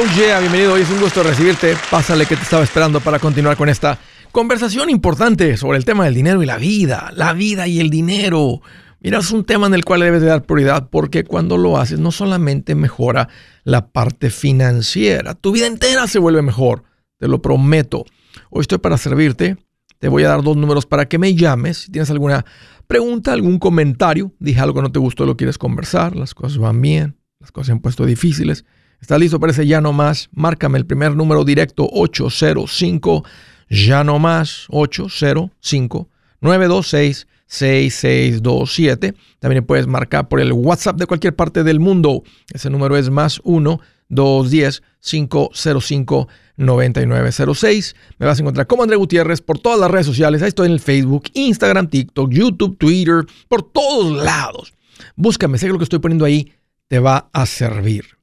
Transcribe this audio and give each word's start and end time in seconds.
Oh 0.00 0.04
bienvenido. 0.16 0.74
Hoy 0.74 0.82
es 0.82 0.90
un 0.90 1.00
gusto 1.00 1.24
recibirte. 1.24 1.74
Pásale 1.90 2.24
que 2.24 2.36
te 2.36 2.42
estaba 2.42 2.62
esperando 2.62 3.00
para 3.00 3.18
continuar 3.18 3.56
con 3.56 3.68
esta 3.68 3.98
conversación 4.30 4.90
importante 4.90 5.56
sobre 5.56 5.76
el 5.76 5.84
tema 5.84 6.04
del 6.04 6.14
dinero 6.14 6.40
y 6.40 6.46
la 6.46 6.56
vida. 6.56 7.10
La 7.16 7.32
vida 7.32 7.66
y 7.66 7.80
el 7.80 7.90
dinero. 7.90 8.60
Mira, 9.00 9.18
es 9.18 9.32
un 9.32 9.42
tema 9.42 9.66
en 9.66 9.74
el 9.74 9.84
cual 9.84 10.02
debes 10.02 10.20
de 10.20 10.28
dar 10.28 10.44
prioridad 10.44 10.88
porque 10.88 11.24
cuando 11.24 11.56
lo 11.56 11.78
haces 11.78 11.98
no 11.98 12.12
solamente 12.12 12.76
mejora 12.76 13.28
la 13.64 13.88
parte 13.88 14.30
financiera, 14.30 15.34
tu 15.34 15.50
vida 15.50 15.66
entera 15.66 16.06
se 16.06 16.20
vuelve 16.20 16.42
mejor. 16.42 16.84
Te 17.18 17.26
lo 17.26 17.42
prometo. 17.42 18.04
Hoy 18.50 18.60
estoy 18.60 18.78
para 18.78 18.98
servirte. 18.98 19.56
Te 19.98 20.06
voy 20.06 20.22
a 20.22 20.28
dar 20.28 20.44
dos 20.44 20.56
números 20.56 20.86
para 20.86 21.08
que 21.08 21.18
me 21.18 21.34
llames. 21.34 21.78
Si 21.78 21.90
tienes 21.90 22.10
alguna 22.10 22.44
pregunta, 22.86 23.32
algún 23.32 23.58
comentario, 23.58 24.32
dije 24.38 24.60
algo 24.60 24.74
que 24.74 24.82
no 24.82 24.92
te 24.92 25.00
gustó, 25.00 25.26
lo 25.26 25.36
quieres 25.36 25.58
conversar, 25.58 26.14
las 26.14 26.34
cosas 26.34 26.58
van 26.58 26.80
bien, 26.80 27.16
las 27.40 27.50
cosas 27.50 27.66
se 27.66 27.72
han 27.72 27.80
puesto 27.80 28.06
difíciles 28.06 28.64
¿Estás 29.00 29.20
listo 29.20 29.38
para 29.38 29.52
ese 29.52 29.66
ya 29.66 29.80
no 29.80 29.92
más? 29.92 30.28
Márcame 30.32 30.78
el 30.78 30.86
primer 30.86 31.14
número 31.14 31.44
directo 31.44 31.88
805 31.90 33.24
ya 33.70 34.02
no 34.04 34.18
más 34.18 34.66
805 34.70 36.08
926 36.40 37.26
6627. 37.48 39.14
También 39.38 39.64
puedes 39.64 39.86
marcar 39.86 40.28
por 40.28 40.40
el 40.40 40.52
WhatsApp 40.52 40.96
de 40.96 41.06
cualquier 41.06 41.34
parte 41.34 41.64
del 41.64 41.80
mundo. 41.80 42.22
Ese 42.52 42.70
número 42.70 42.96
es 42.96 43.08
más 43.10 43.40
1 43.44 43.80
210 44.08 44.82
505 45.00 46.28
9906. 46.56 47.96
Me 48.18 48.26
vas 48.26 48.38
a 48.38 48.42
encontrar 48.42 48.66
como 48.66 48.82
André 48.82 48.96
Gutiérrez 48.96 49.40
por 49.40 49.58
todas 49.58 49.78
las 49.78 49.90
redes 49.90 50.06
sociales. 50.06 50.42
Ahí 50.42 50.48
estoy 50.48 50.66
en 50.66 50.72
el 50.72 50.80
Facebook, 50.80 51.24
Instagram, 51.34 51.88
TikTok, 51.88 52.30
YouTube, 52.30 52.76
Twitter, 52.76 53.24
por 53.48 53.62
todos 53.62 54.22
lados. 54.22 54.74
Búscame, 55.16 55.56
sé 55.58 55.66
que 55.66 55.72
lo 55.72 55.78
que 55.78 55.84
estoy 55.84 56.00
poniendo 56.00 56.24
ahí 56.24 56.52
te 56.88 56.98
va 56.98 57.30
a 57.32 57.46
servir. 57.46 58.17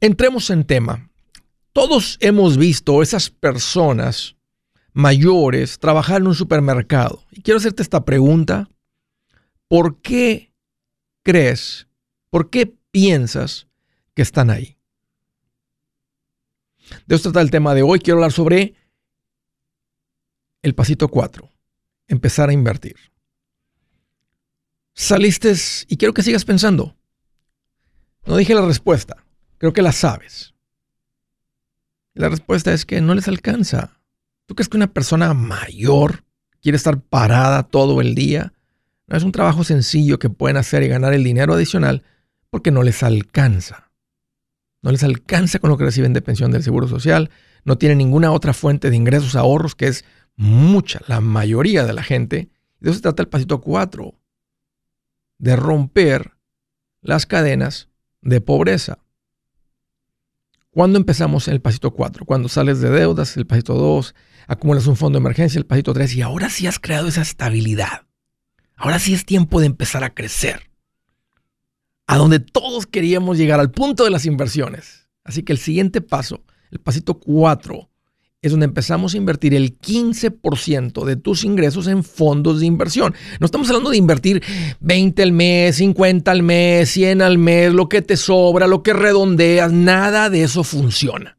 Entremos 0.00 0.50
en 0.50 0.64
tema. 0.64 1.10
Todos 1.72 2.16
hemos 2.20 2.56
visto 2.56 3.02
esas 3.02 3.30
personas 3.30 4.36
mayores 4.92 5.78
trabajar 5.78 6.22
en 6.22 6.28
un 6.28 6.34
supermercado. 6.34 7.22
Y 7.30 7.42
quiero 7.42 7.58
hacerte 7.58 7.82
esta 7.82 8.04
pregunta. 8.04 8.68
¿Por 9.68 10.00
qué 10.00 10.54
crees, 11.22 11.86
por 12.30 12.50
qué 12.50 12.74
piensas 12.90 13.66
que 14.14 14.22
están 14.22 14.48
ahí? 14.48 14.78
De 17.06 17.16
esto 17.16 17.30
trata 17.30 17.42
el 17.42 17.50
tema 17.50 17.74
de 17.74 17.82
hoy. 17.82 17.98
Quiero 17.98 18.18
hablar 18.18 18.32
sobre 18.32 18.74
el 20.62 20.74
pasito 20.74 21.08
4. 21.08 21.50
Empezar 22.08 22.48
a 22.48 22.52
invertir. 22.52 22.96
Saliste 24.94 25.52
y 25.88 25.96
quiero 25.96 26.14
que 26.14 26.22
sigas 26.22 26.44
pensando. 26.44 26.96
No 28.24 28.36
dije 28.36 28.54
la 28.54 28.64
respuesta. 28.64 29.25
Creo 29.58 29.72
que 29.72 29.82
la 29.82 29.92
sabes. 29.92 30.54
la 32.14 32.28
respuesta 32.28 32.72
es 32.72 32.86
que 32.86 33.00
no 33.00 33.14
les 33.14 33.28
alcanza. 33.28 34.00
¿Tú 34.46 34.54
crees 34.54 34.68
que 34.68 34.76
una 34.76 34.92
persona 34.92 35.34
mayor 35.34 36.24
quiere 36.62 36.76
estar 36.76 37.00
parada 37.00 37.64
todo 37.64 38.00
el 38.00 38.14
día? 38.14 38.54
No 39.06 39.16
es 39.16 39.22
un 39.22 39.32
trabajo 39.32 39.64
sencillo 39.64 40.18
que 40.18 40.30
pueden 40.30 40.56
hacer 40.56 40.82
y 40.82 40.88
ganar 40.88 41.12
el 41.14 41.24
dinero 41.24 41.54
adicional 41.54 42.02
porque 42.50 42.70
no 42.70 42.82
les 42.82 43.02
alcanza. 43.02 43.90
No 44.82 44.92
les 44.92 45.02
alcanza 45.02 45.58
con 45.58 45.70
lo 45.70 45.76
que 45.76 45.84
reciben 45.84 46.12
de 46.12 46.22
pensión 46.22 46.50
del 46.52 46.62
Seguro 46.62 46.88
Social. 46.88 47.30
No 47.64 47.76
tienen 47.76 47.98
ninguna 47.98 48.32
otra 48.32 48.52
fuente 48.52 48.88
de 48.88 48.96
ingresos, 48.96 49.36
ahorros, 49.36 49.74
que 49.74 49.88
es 49.88 50.04
mucha, 50.36 51.00
la 51.08 51.20
mayoría 51.20 51.84
de 51.84 51.92
la 51.92 52.02
gente. 52.02 52.50
De 52.80 52.90
eso 52.90 52.96
se 52.96 53.02
trata 53.02 53.22
el 53.22 53.28
pasito 53.28 53.60
4. 53.60 54.14
De 55.38 55.56
romper 55.56 56.32
las 57.00 57.26
cadenas 57.26 57.88
de 58.22 58.40
pobreza. 58.40 58.98
¿Cuándo 60.76 60.98
empezamos 60.98 61.48
el 61.48 61.62
pasito 61.62 61.94
4? 61.94 62.26
Cuando 62.26 62.50
sales 62.50 62.82
de 62.82 62.90
deudas, 62.90 63.38
el 63.38 63.46
pasito 63.46 63.72
2, 63.72 64.14
acumulas 64.46 64.86
un 64.86 64.94
fondo 64.94 65.18
de 65.18 65.22
emergencia, 65.22 65.58
el 65.58 65.64
pasito 65.64 65.94
3, 65.94 66.16
y 66.16 66.20
ahora 66.20 66.50
sí 66.50 66.66
has 66.66 66.78
creado 66.78 67.08
esa 67.08 67.22
estabilidad. 67.22 68.02
Ahora 68.76 68.98
sí 68.98 69.14
es 69.14 69.24
tiempo 69.24 69.58
de 69.60 69.68
empezar 69.68 70.04
a 70.04 70.12
crecer. 70.12 70.68
A 72.06 72.18
donde 72.18 72.40
todos 72.40 72.86
queríamos 72.86 73.38
llegar, 73.38 73.58
al 73.58 73.70
punto 73.70 74.04
de 74.04 74.10
las 74.10 74.26
inversiones. 74.26 75.08
Así 75.24 75.44
que 75.44 75.54
el 75.54 75.58
siguiente 75.58 76.02
paso, 76.02 76.44
el 76.70 76.78
pasito 76.78 77.20
4, 77.20 77.88
es 78.46 78.52
donde 78.52 78.66
empezamos 78.66 79.14
a 79.14 79.16
invertir 79.16 79.54
el 79.54 79.78
15% 79.78 81.04
de 81.04 81.16
tus 81.16 81.44
ingresos 81.44 81.86
en 81.86 82.04
fondos 82.04 82.60
de 82.60 82.66
inversión. 82.66 83.14
No 83.40 83.46
estamos 83.46 83.68
hablando 83.68 83.90
de 83.90 83.96
invertir 83.96 84.42
20 84.80 85.22
al 85.22 85.32
mes, 85.32 85.76
50 85.76 86.30
al 86.30 86.42
mes, 86.42 86.90
100 86.90 87.22
al 87.22 87.38
mes, 87.38 87.72
lo 87.72 87.88
que 87.88 88.02
te 88.02 88.16
sobra, 88.16 88.66
lo 88.66 88.82
que 88.82 88.92
redondeas, 88.92 89.72
nada 89.72 90.30
de 90.30 90.44
eso 90.44 90.64
funciona. 90.64 91.36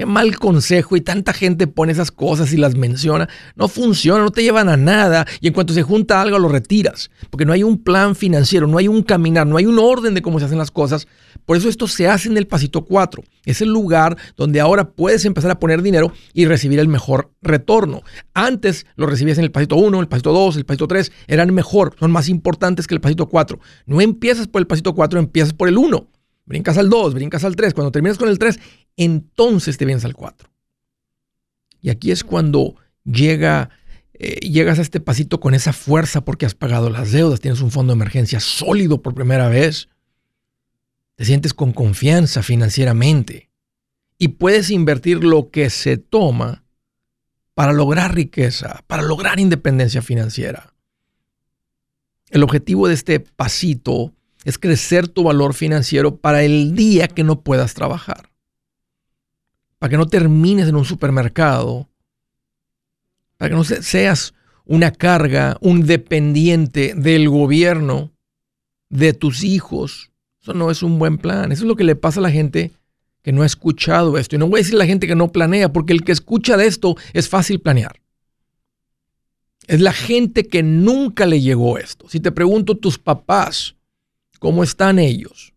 Qué 0.00 0.06
mal 0.06 0.38
consejo 0.38 0.96
y 0.96 1.02
tanta 1.02 1.34
gente 1.34 1.66
pone 1.66 1.92
esas 1.92 2.10
cosas 2.10 2.54
y 2.54 2.56
las 2.56 2.74
menciona. 2.74 3.28
No 3.54 3.68
funciona, 3.68 4.22
no 4.22 4.30
te 4.30 4.42
llevan 4.42 4.70
a 4.70 4.78
nada 4.78 5.26
y 5.42 5.48
en 5.48 5.52
cuanto 5.52 5.74
se 5.74 5.82
junta 5.82 6.22
algo 6.22 6.38
lo 6.38 6.48
retiras, 6.48 7.10
porque 7.28 7.44
no 7.44 7.52
hay 7.52 7.62
un 7.64 7.82
plan 7.82 8.16
financiero, 8.16 8.66
no 8.66 8.78
hay 8.78 8.88
un 8.88 9.02
caminar, 9.02 9.46
no 9.46 9.58
hay 9.58 9.66
un 9.66 9.78
orden 9.78 10.14
de 10.14 10.22
cómo 10.22 10.38
se 10.38 10.46
hacen 10.46 10.56
las 10.56 10.70
cosas. 10.70 11.06
Por 11.44 11.58
eso 11.58 11.68
esto 11.68 11.86
se 11.86 12.08
hace 12.08 12.30
en 12.30 12.38
el 12.38 12.46
pasito 12.46 12.86
4. 12.86 13.22
Es 13.44 13.60
el 13.60 13.68
lugar 13.68 14.16
donde 14.38 14.58
ahora 14.62 14.88
puedes 14.88 15.26
empezar 15.26 15.50
a 15.50 15.58
poner 15.58 15.82
dinero 15.82 16.14
y 16.32 16.46
recibir 16.46 16.78
el 16.78 16.88
mejor 16.88 17.34
retorno. 17.42 18.02
Antes 18.32 18.86
lo 18.96 19.04
recibías 19.04 19.36
en 19.36 19.44
el 19.44 19.50
pasito 19.50 19.76
1, 19.76 20.00
el 20.00 20.08
pasito 20.08 20.32
2, 20.32 20.56
el 20.56 20.64
pasito 20.64 20.88
3, 20.88 21.12
eran 21.26 21.52
mejor, 21.52 21.94
son 22.00 22.10
más 22.10 22.30
importantes 22.30 22.86
que 22.86 22.94
el 22.94 23.02
pasito 23.02 23.28
4. 23.28 23.60
No 23.84 24.00
empiezas 24.00 24.48
por 24.48 24.62
el 24.62 24.66
pasito 24.66 24.94
4, 24.94 25.18
empiezas 25.20 25.52
por 25.52 25.68
el 25.68 25.76
1. 25.76 26.08
Brincas 26.50 26.78
al 26.78 26.90
2, 26.90 27.14
brincas 27.14 27.44
al 27.44 27.54
3. 27.54 27.74
Cuando 27.74 27.92
terminas 27.92 28.18
con 28.18 28.28
el 28.28 28.36
3, 28.36 28.58
entonces 28.96 29.76
te 29.78 29.84
vienes 29.84 30.04
al 30.04 30.14
4. 30.14 30.50
Y 31.80 31.90
aquí 31.90 32.10
es 32.10 32.24
cuando 32.24 32.76
llega, 33.04 33.70
eh, 34.14 34.40
llegas 34.40 34.78
a 34.78 34.82
este 34.82 35.00
pasito 35.00 35.40
con 35.40 35.54
esa 35.54 35.72
fuerza 35.72 36.24
porque 36.24 36.46
has 36.46 36.54
pagado 36.54 36.90
las 36.90 37.12
deudas, 37.12 37.40
tienes 37.40 37.60
un 37.60 37.70
fondo 37.70 37.92
de 37.92 37.96
emergencia 37.96 38.40
sólido 38.40 39.02
por 39.02 39.14
primera 39.14 39.48
vez, 39.48 39.88
te 41.16 41.24
sientes 41.24 41.54
con 41.54 41.72
confianza 41.72 42.42
financieramente 42.42 43.50
y 44.18 44.28
puedes 44.28 44.70
invertir 44.70 45.24
lo 45.24 45.50
que 45.50 45.70
se 45.70 45.96
toma 45.96 46.64
para 47.54 47.72
lograr 47.72 48.14
riqueza, 48.14 48.84
para 48.86 49.02
lograr 49.02 49.40
independencia 49.40 50.02
financiera. 50.02 50.74
El 52.30 52.42
objetivo 52.42 52.88
de 52.88 52.94
este 52.94 53.20
pasito 53.20 54.14
es 54.44 54.58
crecer 54.58 55.08
tu 55.08 55.24
valor 55.24 55.52
financiero 55.52 56.16
para 56.16 56.42
el 56.42 56.74
día 56.74 57.08
que 57.08 57.24
no 57.24 57.42
puedas 57.42 57.74
trabajar 57.74 58.29
para 59.80 59.90
que 59.90 59.96
no 59.96 60.06
termines 60.06 60.68
en 60.68 60.76
un 60.76 60.84
supermercado, 60.84 61.88
para 63.38 63.48
que 63.48 63.56
no 63.56 63.64
seas 63.64 64.34
una 64.66 64.92
carga, 64.92 65.56
un 65.62 65.86
dependiente 65.86 66.92
del 66.94 67.30
gobierno, 67.30 68.12
de 68.90 69.14
tus 69.14 69.42
hijos. 69.42 70.10
Eso 70.42 70.52
no 70.52 70.70
es 70.70 70.82
un 70.82 70.98
buen 70.98 71.16
plan. 71.16 71.50
Eso 71.50 71.62
es 71.62 71.68
lo 71.68 71.76
que 71.76 71.84
le 71.84 71.96
pasa 71.96 72.20
a 72.20 72.22
la 72.22 72.30
gente 72.30 72.72
que 73.22 73.32
no 73.32 73.42
ha 73.42 73.46
escuchado 73.46 74.18
esto. 74.18 74.36
Y 74.36 74.38
no 74.38 74.48
voy 74.48 74.58
a 74.58 74.62
decir 74.62 74.74
a 74.74 74.78
la 74.78 74.86
gente 74.86 75.06
que 75.06 75.16
no 75.16 75.32
planea, 75.32 75.72
porque 75.72 75.94
el 75.94 76.04
que 76.04 76.12
escucha 76.12 76.58
de 76.58 76.66
esto 76.66 76.96
es 77.14 77.30
fácil 77.30 77.60
planear. 77.60 78.02
Es 79.66 79.80
la 79.80 79.94
gente 79.94 80.46
que 80.46 80.62
nunca 80.62 81.24
le 81.24 81.40
llegó 81.40 81.78
esto. 81.78 82.06
Si 82.10 82.20
te 82.20 82.32
pregunto 82.32 82.76
tus 82.76 82.98
papás, 82.98 83.76
¿cómo 84.38 84.62
están 84.62 84.98
ellos? 84.98 85.54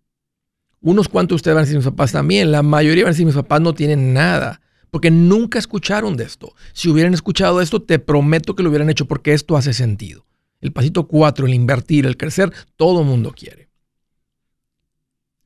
Unos 0.84 1.08
cuantos 1.08 1.36
de 1.36 1.36
ustedes 1.38 1.56
van 1.56 1.62
a 1.62 1.66
decir 1.66 1.78
mis 1.78 1.86
papás 1.86 2.12
también. 2.12 2.52
La 2.52 2.62
mayoría 2.62 3.06
van 3.06 3.12
a 3.12 3.14
decir 3.14 3.26
mis 3.26 3.36
papás 3.36 3.62
no 3.62 3.74
tienen 3.74 4.14
nada. 4.14 4.60
Porque 4.92 5.10
nunca 5.10 5.58
escucharon 5.58 6.18
de 6.18 6.26
esto. 6.26 6.54
Si 6.74 6.90
hubieran 6.90 7.14
escuchado 7.14 7.62
esto, 7.62 7.82
te 7.82 8.00
prometo 8.00 8.54
que 8.54 8.64
lo 8.64 8.70
hubieran 8.70 8.90
hecho 8.90 9.06
porque 9.06 9.34
esto 9.34 9.56
hace 9.56 9.74
sentido. 9.74 10.26
El 10.60 10.74
pasito 10.74 11.08
cuatro, 11.08 11.48
el 11.48 11.54
invertir, 11.54 12.06
el 12.06 12.18
crecer, 12.18 12.52
todo 12.76 13.00
el 13.00 13.08
mundo 13.08 13.32
quiere. 13.32 13.70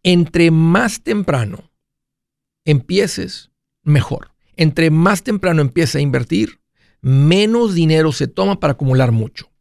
Entre 0.01 0.49
más 0.49 1.03
temprano 1.03 1.71
empieces, 2.65 3.51
mejor. 3.83 4.31
Entre 4.55 4.89
más 4.89 5.21
temprano 5.21 5.61
empieces 5.61 5.97
a 5.97 6.01
invertir, 6.01 6.61
menos 7.01 7.75
dinero 7.75 8.11
se 8.11 8.27
toma 8.27 8.59
para 8.59 8.73
acumular 8.73 9.11
mucho. 9.11 9.51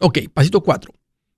Ok, 0.00 0.18
pasito 0.34 0.64
cuatro. 0.64 0.92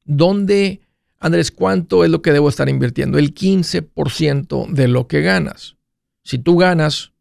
¿Dónde 0.05 0.81
Andrés, 1.21 1.51
¿cuánto 1.51 2.03
es 2.03 2.11
lo 2.11 2.23
que 2.23 2.33
debo 2.33 2.49
estar 2.49 2.69
invirtiendo? 2.71 3.19
El 3.19 3.35
15% 3.35 4.71
de 4.73 4.89
lo 4.89 5.07
que 5.07 5.21
ganas. 5.21 5.77
Si 6.25 6.39
tú 6.39 6.57
ganas 6.57 7.13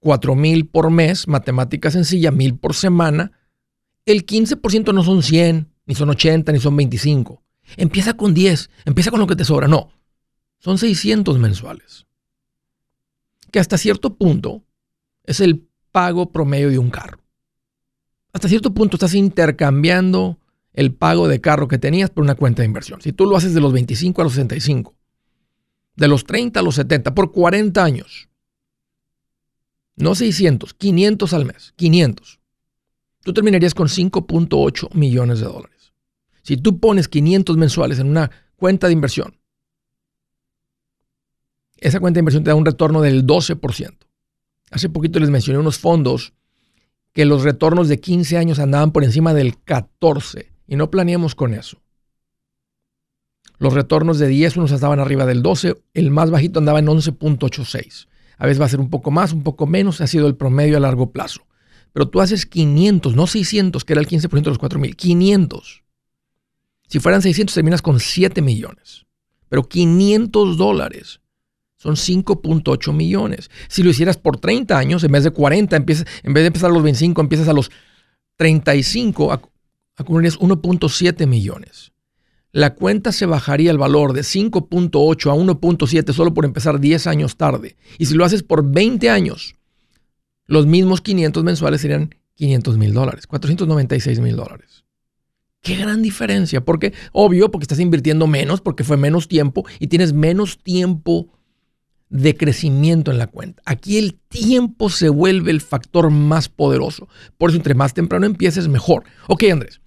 4 0.00 0.34
mil 0.34 0.66
por 0.66 0.90
mes, 0.90 1.28
matemática 1.28 1.92
sencilla, 1.92 2.32
mil 2.32 2.56
por 2.56 2.74
semana, 2.74 3.30
el 4.04 4.26
15% 4.26 4.92
no 4.92 5.04
son 5.04 5.22
100, 5.22 5.72
ni 5.86 5.94
son 5.94 6.10
80, 6.10 6.50
ni 6.52 6.58
son 6.58 6.76
25. 6.76 7.42
Empieza 7.76 8.14
con 8.14 8.34
10, 8.34 8.68
empieza 8.84 9.10
con 9.12 9.20
lo 9.20 9.28
que 9.28 9.36
te 9.36 9.44
sobra. 9.44 9.68
No, 9.68 9.92
son 10.58 10.78
600 10.78 11.38
mensuales. 11.38 12.06
Que 13.52 13.60
hasta 13.60 13.78
cierto 13.78 14.16
punto 14.16 14.64
es 15.22 15.38
el 15.38 15.68
pago 15.92 16.32
promedio 16.32 16.68
de 16.68 16.78
un 16.78 16.90
carro. 16.90 17.20
Hasta 18.32 18.48
cierto 18.48 18.74
punto 18.74 18.96
estás 18.96 19.14
intercambiando 19.14 20.38
el 20.76 20.92
pago 20.92 21.26
de 21.26 21.40
carro 21.40 21.68
que 21.68 21.78
tenías 21.78 22.10
por 22.10 22.22
una 22.22 22.34
cuenta 22.34 22.62
de 22.62 22.66
inversión. 22.66 23.00
Si 23.00 23.12
tú 23.12 23.24
lo 23.24 23.36
haces 23.36 23.54
de 23.54 23.60
los 23.60 23.72
25 23.72 24.20
a 24.20 24.24
los 24.24 24.34
65, 24.34 24.94
de 25.96 26.06
los 26.06 26.24
30 26.24 26.60
a 26.60 26.62
los 26.62 26.74
70, 26.76 27.14
por 27.14 27.32
40 27.32 27.82
años. 27.82 28.28
No 29.96 30.14
600, 30.14 30.74
500 30.74 31.32
al 31.32 31.46
mes, 31.46 31.72
500. 31.76 32.38
Tú 33.22 33.32
terminarías 33.32 33.74
con 33.74 33.88
5.8 33.88 34.94
millones 34.94 35.40
de 35.40 35.46
dólares. 35.46 35.94
Si 36.42 36.58
tú 36.58 36.78
pones 36.78 37.08
500 37.08 37.56
mensuales 37.56 37.98
en 37.98 38.10
una 38.10 38.30
cuenta 38.56 38.86
de 38.86 38.92
inversión, 38.92 39.40
esa 41.78 42.00
cuenta 42.00 42.18
de 42.18 42.20
inversión 42.20 42.44
te 42.44 42.50
da 42.50 42.54
un 42.54 42.66
retorno 42.66 43.00
del 43.00 43.26
12%. 43.26 43.96
Hace 44.70 44.90
poquito 44.90 45.18
les 45.20 45.30
mencioné 45.30 45.58
unos 45.58 45.78
fondos 45.78 46.34
que 47.14 47.24
los 47.24 47.44
retornos 47.44 47.88
de 47.88 47.98
15 47.98 48.36
años 48.36 48.58
andaban 48.58 48.92
por 48.92 49.04
encima 49.04 49.32
del 49.32 49.58
14 49.62 50.55
y 50.66 50.76
no 50.76 50.90
planeamos 50.90 51.34
con 51.34 51.54
eso. 51.54 51.82
Los 53.58 53.72
retornos 53.72 54.18
de 54.18 54.28
10 54.28 54.58
unos 54.58 54.72
estaban 54.72 55.00
arriba 55.00 55.24
del 55.24 55.42
12, 55.42 55.76
el 55.94 56.10
más 56.10 56.30
bajito 56.30 56.58
andaba 56.58 56.78
en 56.78 56.86
11.86. 56.86 58.08
A 58.38 58.46
veces 58.46 58.60
va 58.60 58.66
a 58.66 58.68
ser 58.68 58.80
un 58.80 58.90
poco 58.90 59.10
más, 59.10 59.32
un 59.32 59.42
poco 59.42 59.66
menos, 59.66 60.00
ha 60.00 60.06
sido 60.06 60.26
el 60.26 60.36
promedio 60.36 60.76
a 60.76 60.80
largo 60.80 61.10
plazo. 61.10 61.46
Pero 61.92 62.08
tú 62.08 62.20
haces 62.20 62.44
500, 62.44 63.16
no 63.16 63.26
600, 63.26 63.84
que 63.84 63.94
era 63.94 64.02
el 64.02 64.08
15% 64.08 64.28
de 64.30 64.50
los 64.50 64.60
4.000, 64.60 64.94
500. 64.94 65.84
Si 66.88 67.00
fueran 67.00 67.22
600 67.22 67.54
terminas 67.54 67.80
con 67.80 67.98
7 67.98 68.42
millones. 68.42 69.06
Pero 69.48 69.66
500 69.66 70.58
dólares 70.58 71.20
son 71.76 71.94
5.8 71.94 72.92
millones. 72.92 73.50
Si 73.68 73.82
lo 73.82 73.90
hicieras 73.90 74.18
por 74.18 74.38
30 74.38 74.76
años, 74.76 75.04
en 75.04 75.12
vez 75.12 75.24
de 75.24 75.30
40, 75.30 75.76
empiezas, 75.76 76.06
en 76.22 76.34
vez 76.34 76.42
de 76.42 76.48
empezar 76.48 76.70
a 76.70 76.74
los 76.74 76.82
25, 76.82 77.20
empiezas 77.20 77.48
a 77.48 77.52
los 77.52 77.70
35, 78.36 79.32
acumularías 79.96 80.38
1.7 80.38 81.26
millones. 81.26 81.92
La 82.52 82.74
cuenta 82.74 83.12
se 83.12 83.26
bajaría 83.26 83.70
el 83.70 83.78
valor 83.78 84.12
de 84.12 84.22
5.8 84.22 85.30
a 85.30 85.34
1.7 85.34 86.12
solo 86.12 86.32
por 86.32 86.44
empezar 86.44 86.80
10 86.80 87.06
años 87.06 87.36
tarde. 87.36 87.76
Y 87.98 88.06
si 88.06 88.14
lo 88.14 88.24
haces 88.24 88.42
por 88.42 88.70
20 88.70 89.10
años, 89.10 89.56
los 90.46 90.66
mismos 90.66 91.00
500 91.00 91.44
mensuales 91.44 91.80
serían 91.80 92.14
500 92.34 92.78
mil 92.78 92.94
dólares, 92.94 93.26
496 93.26 94.20
mil 94.20 94.36
dólares. 94.36 94.84
Qué 95.60 95.76
gran 95.76 96.00
diferencia, 96.00 96.64
porque 96.64 96.92
obvio, 97.12 97.50
porque 97.50 97.64
estás 97.64 97.80
invirtiendo 97.80 98.26
menos, 98.26 98.60
porque 98.60 98.84
fue 98.84 98.96
menos 98.96 99.26
tiempo 99.26 99.66
y 99.80 99.88
tienes 99.88 100.12
menos 100.12 100.58
tiempo 100.62 101.28
de 102.08 102.36
crecimiento 102.36 103.10
en 103.10 103.18
la 103.18 103.26
cuenta. 103.26 103.62
Aquí 103.66 103.98
el 103.98 104.14
tiempo 104.14 104.90
se 104.90 105.08
vuelve 105.08 105.50
el 105.50 105.60
factor 105.60 106.10
más 106.10 106.48
poderoso. 106.48 107.08
Por 107.36 107.50
eso, 107.50 107.56
entre 107.56 107.74
más 107.74 107.94
temprano 107.94 108.26
empieces, 108.26 108.68
mejor. 108.68 109.04
Ok, 109.26 109.44
Andrés, 109.50 109.80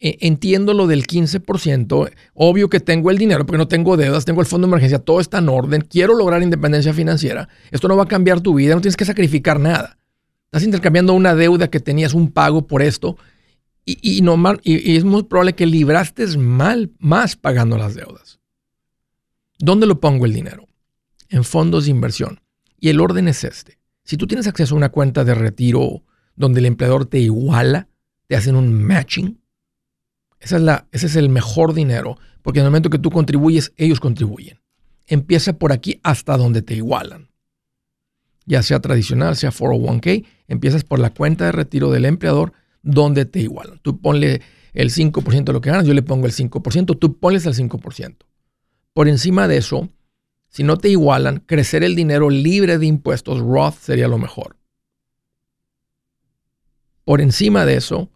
eh, 0.00 0.18
entiendo 0.20 0.74
lo 0.74 0.86
del 0.86 1.06
15%. 1.06 2.10
Obvio 2.34 2.68
que 2.68 2.80
tengo 2.80 3.10
el 3.10 3.18
dinero 3.18 3.46
porque 3.46 3.58
no 3.58 3.68
tengo 3.68 3.96
deudas, 3.96 4.24
tengo 4.24 4.40
el 4.40 4.46
fondo 4.46 4.66
de 4.66 4.70
emergencia, 4.70 4.98
todo 4.98 5.20
está 5.20 5.38
en 5.38 5.48
orden. 5.48 5.82
Quiero 5.82 6.14
lograr 6.14 6.42
independencia 6.42 6.92
financiera. 6.92 7.48
Esto 7.70 7.86
no 7.86 7.96
va 7.96 8.04
a 8.04 8.08
cambiar 8.08 8.40
tu 8.40 8.54
vida, 8.54 8.74
no 8.74 8.80
tienes 8.80 8.96
que 8.96 9.04
sacrificar 9.04 9.60
nada. 9.60 9.98
Estás 10.46 10.64
intercambiando 10.64 11.14
una 11.14 11.34
deuda 11.34 11.68
que 11.68 11.78
tenías, 11.78 12.14
un 12.14 12.32
pago 12.32 12.66
por 12.66 12.82
esto. 12.82 13.16
Y, 13.84 13.98
y 14.02 14.96
es 14.96 15.04
muy 15.04 15.22
probable 15.22 15.54
que 15.54 15.66
libraste 15.66 16.26
mal, 16.38 16.90
más 16.98 17.36
pagando 17.36 17.78
las 17.78 17.94
deudas. 17.94 18.40
¿Dónde 19.58 19.86
lo 19.86 20.00
pongo 20.00 20.26
el 20.26 20.32
dinero? 20.32 20.70
en 21.30 21.44
fondos 21.44 21.84
de 21.84 21.92
inversión. 21.92 22.40
Y 22.78 22.90
el 22.90 23.00
orden 23.00 23.28
es 23.28 23.44
este. 23.44 23.78
Si 24.04 24.16
tú 24.16 24.26
tienes 24.26 24.46
acceso 24.46 24.74
a 24.74 24.78
una 24.78 24.90
cuenta 24.90 25.24
de 25.24 25.34
retiro 25.34 26.02
donde 26.34 26.60
el 26.60 26.66
empleador 26.66 27.06
te 27.06 27.18
iguala, 27.18 27.88
te 28.26 28.36
hacen 28.36 28.56
un 28.56 28.72
matching, 28.84 29.40
esa 30.40 30.56
es 30.56 30.62
la, 30.62 30.88
ese 30.90 31.06
es 31.06 31.16
el 31.16 31.28
mejor 31.28 31.74
dinero, 31.74 32.18
porque 32.42 32.60
en 32.60 32.64
el 32.64 32.70
momento 32.70 32.90
que 32.90 32.98
tú 32.98 33.10
contribuyes, 33.10 33.72
ellos 33.76 34.00
contribuyen. 34.00 34.58
Empieza 35.06 35.52
por 35.58 35.72
aquí 35.72 36.00
hasta 36.02 36.36
donde 36.36 36.62
te 36.62 36.74
igualan. 36.74 37.30
Ya 38.46 38.62
sea 38.62 38.80
tradicional, 38.80 39.36
sea 39.36 39.52
401k, 39.52 40.26
empiezas 40.48 40.82
por 40.82 40.98
la 40.98 41.10
cuenta 41.10 41.44
de 41.44 41.52
retiro 41.52 41.90
del 41.90 42.06
empleador 42.06 42.52
donde 42.82 43.26
te 43.26 43.40
igualan. 43.40 43.78
Tú 43.80 44.00
ponle 44.00 44.40
el 44.72 44.90
5% 44.90 45.44
de 45.44 45.52
lo 45.52 45.60
que 45.60 45.70
ganas, 45.70 45.86
yo 45.86 45.94
le 45.94 46.02
pongo 46.02 46.26
el 46.26 46.32
5%, 46.32 46.98
tú 46.98 47.18
pones 47.18 47.44
el 47.46 47.54
5%. 47.54 48.16
Por 48.94 49.08
encima 49.08 49.46
de 49.46 49.58
eso, 49.58 49.90
si 50.48 50.64
no 50.64 50.78
te 50.78 50.88
igualan, 50.88 51.40
crecer 51.40 51.84
el 51.84 51.94
dinero 51.94 52.30
libre 52.30 52.78
de 52.78 52.86
impuestos 52.86 53.40
Roth 53.40 53.74
sería 53.74 54.08
lo 54.08 54.18
mejor. 54.18 54.56
Por 57.04 57.20
encima 57.20 57.66
de 57.66 57.76
eso, 57.76 58.10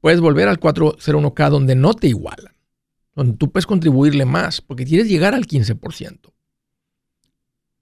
puedes 0.00 0.20
volver 0.20 0.48
al 0.48 0.60
401k 0.60 1.50
donde 1.50 1.74
no 1.74 1.94
te 1.94 2.08
igualan, 2.08 2.54
donde 3.14 3.36
tú 3.36 3.50
puedes 3.50 3.66
contribuirle 3.66 4.24
más, 4.24 4.60
porque 4.60 4.84
quieres 4.84 5.08
llegar 5.08 5.34
al 5.34 5.46
15%. 5.46 6.32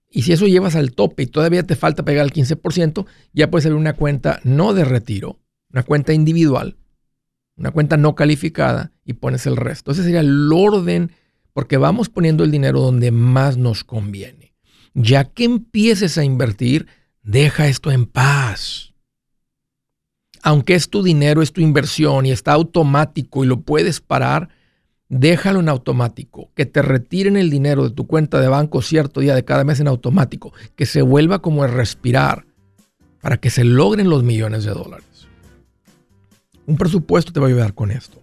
Y 0.09 0.21
si 0.23 0.31
eso 0.31 0.47
llevas 0.47 0.75
al 0.75 0.93
tope 0.93 1.23
y 1.23 1.27
todavía 1.27 1.63
te 1.63 1.75
falta 1.75 2.03
pegar 2.03 2.23
al 2.23 2.31
15%, 2.31 3.05
ya 3.33 3.51
puedes 3.51 3.65
abrir 3.65 3.79
una 3.79 3.93
cuenta 3.93 4.39
no 4.43 4.73
de 4.73 4.85
retiro, 4.85 5.39
una 5.71 5.83
cuenta 5.83 6.13
individual, 6.13 6.77
una 7.55 7.71
cuenta 7.71 7.97
no 7.97 8.15
calificada 8.15 8.93
y 9.03 9.13
pones 9.13 9.45
el 9.45 9.57
resto. 9.57 9.91
Ese 9.91 10.03
sería 10.03 10.21
el 10.21 10.51
orden 10.51 11.11
porque 11.53 11.77
vamos 11.77 12.09
poniendo 12.09 12.43
el 12.43 12.51
dinero 12.51 12.81
donde 12.81 13.11
más 13.11 13.57
nos 13.57 13.83
conviene. 13.83 14.53
Ya 14.93 15.25
que 15.25 15.43
empieces 15.43 16.17
a 16.17 16.23
invertir, 16.23 16.87
deja 17.21 17.67
esto 17.67 17.91
en 17.91 18.05
paz. 18.05 18.93
Aunque 20.47 20.75
es 20.75 20.89
tu 20.89 21.03
dinero, 21.03 21.41
es 21.41 21.51
tu 21.51 21.59
inversión 21.59 22.25
y 22.25 22.31
está 22.31 22.53
automático 22.53 23.43
y 23.43 23.47
lo 23.47 23.59
puedes 23.59 23.99
parar, 23.99 24.47
déjalo 25.09 25.59
en 25.59 25.67
automático. 25.67 26.51
Que 26.55 26.65
te 26.65 26.81
retiren 26.81 27.35
el 27.35 27.49
dinero 27.49 27.83
de 27.83 27.89
tu 27.93 28.07
cuenta 28.07 28.39
de 28.39 28.47
banco 28.47 28.81
cierto 28.81 29.19
día 29.19 29.35
de 29.35 29.43
cada 29.43 29.65
mes 29.65 29.81
en 29.81 29.89
automático. 29.89 30.53
Que 30.77 30.85
se 30.85 31.01
vuelva 31.01 31.39
como 31.39 31.65
el 31.65 31.73
respirar 31.73 32.45
para 33.19 33.35
que 33.35 33.49
se 33.49 33.65
logren 33.65 34.09
los 34.09 34.23
millones 34.23 34.63
de 34.63 34.71
dólares. 34.71 35.27
Un 36.65 36.77
presupuesto 36.77 37.33
te 37.33 37.41
va 37.41 37.47
a 37.47 37.49
ayudar 37.49 37.73
con 37.73 37.91
esto. 37.91 38.21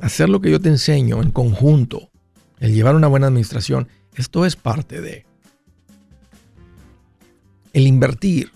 Hacer 0.00 0.28
lo 0.28 0.40
que 0.40 0.50
yo 0.50 0.60
te 0.60 0.70
enseño 0.70 1.22
en 1.22 1.30
conjunto 1.30 2.10
el 2.58 2.74
llevar 2.74 2.96
una 2.96 3.06
buena 3.06 3.28
administración, 3.28 3.86
esto 4.16 4.44
es 4.44 4.56
parte 4.56 5.00
de. 5.00 5.24
El 7.72 7.86
invertir, 7.86 8.50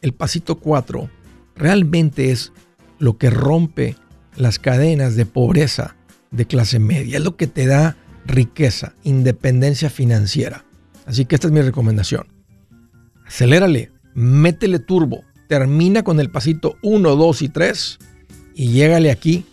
el 0.00 0.14
pasito 0.14 0.54
4, 0.56 1.10
realmente 1.56 2.30
es 2.30 2.52
lo 2.98 3.18
que 3.18 3.30
rompe 3.30 3.96
las 4.36 4.58
cadenas 4.58 5.16
de 5.16 5.26
pobreza 5.26 5.96
de 6.30 6.46
clase 6.46 6.78
media, 6.78 7.18
es 7.18 7.24
lo 7.24 7.36
que 7.36 7.46
te 7.46 7.66
da 7.66 7.96
riqueza, 8.26 8.94
independencia 9.02 9.90
financiera. 9.90 10.64
Así 11.06 11.24
que 11.24 11.36
esta 11.36 11.46
es 11.46 11.52
mi 11.52 11.62
recomendación. 11.62 12.26
Acelérale, 13.26 13.92
métele 14.14 14.78
turbo, 14.78 15.22
termina 15.48 16.02
con 16.02 16.20
el 16.20 16.30
pasito 16.30 16.76
1, 16.82 17.16
2 17.16 17.42
y 17.42 17.48
3 17.48 17.98
y 18.54 18.68
llégale 18.68 19.10
aquí 19.10 19.46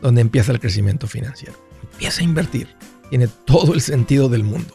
donde 0.00 0.20
empieza 0.20 0.52
el 0.52 0.60
crecimiento 0.60 1.06
financiero. 1.06 1.54
Empieza 1.92 2.20
a 2.20 2.24
invertir 2.24 2.68
tiene 3.12 3.28
todo 3.44 3.74
el 3.74 3.82
sentido 3.82 4.30
del 4.30 4.42
mundo. 4.42 4.74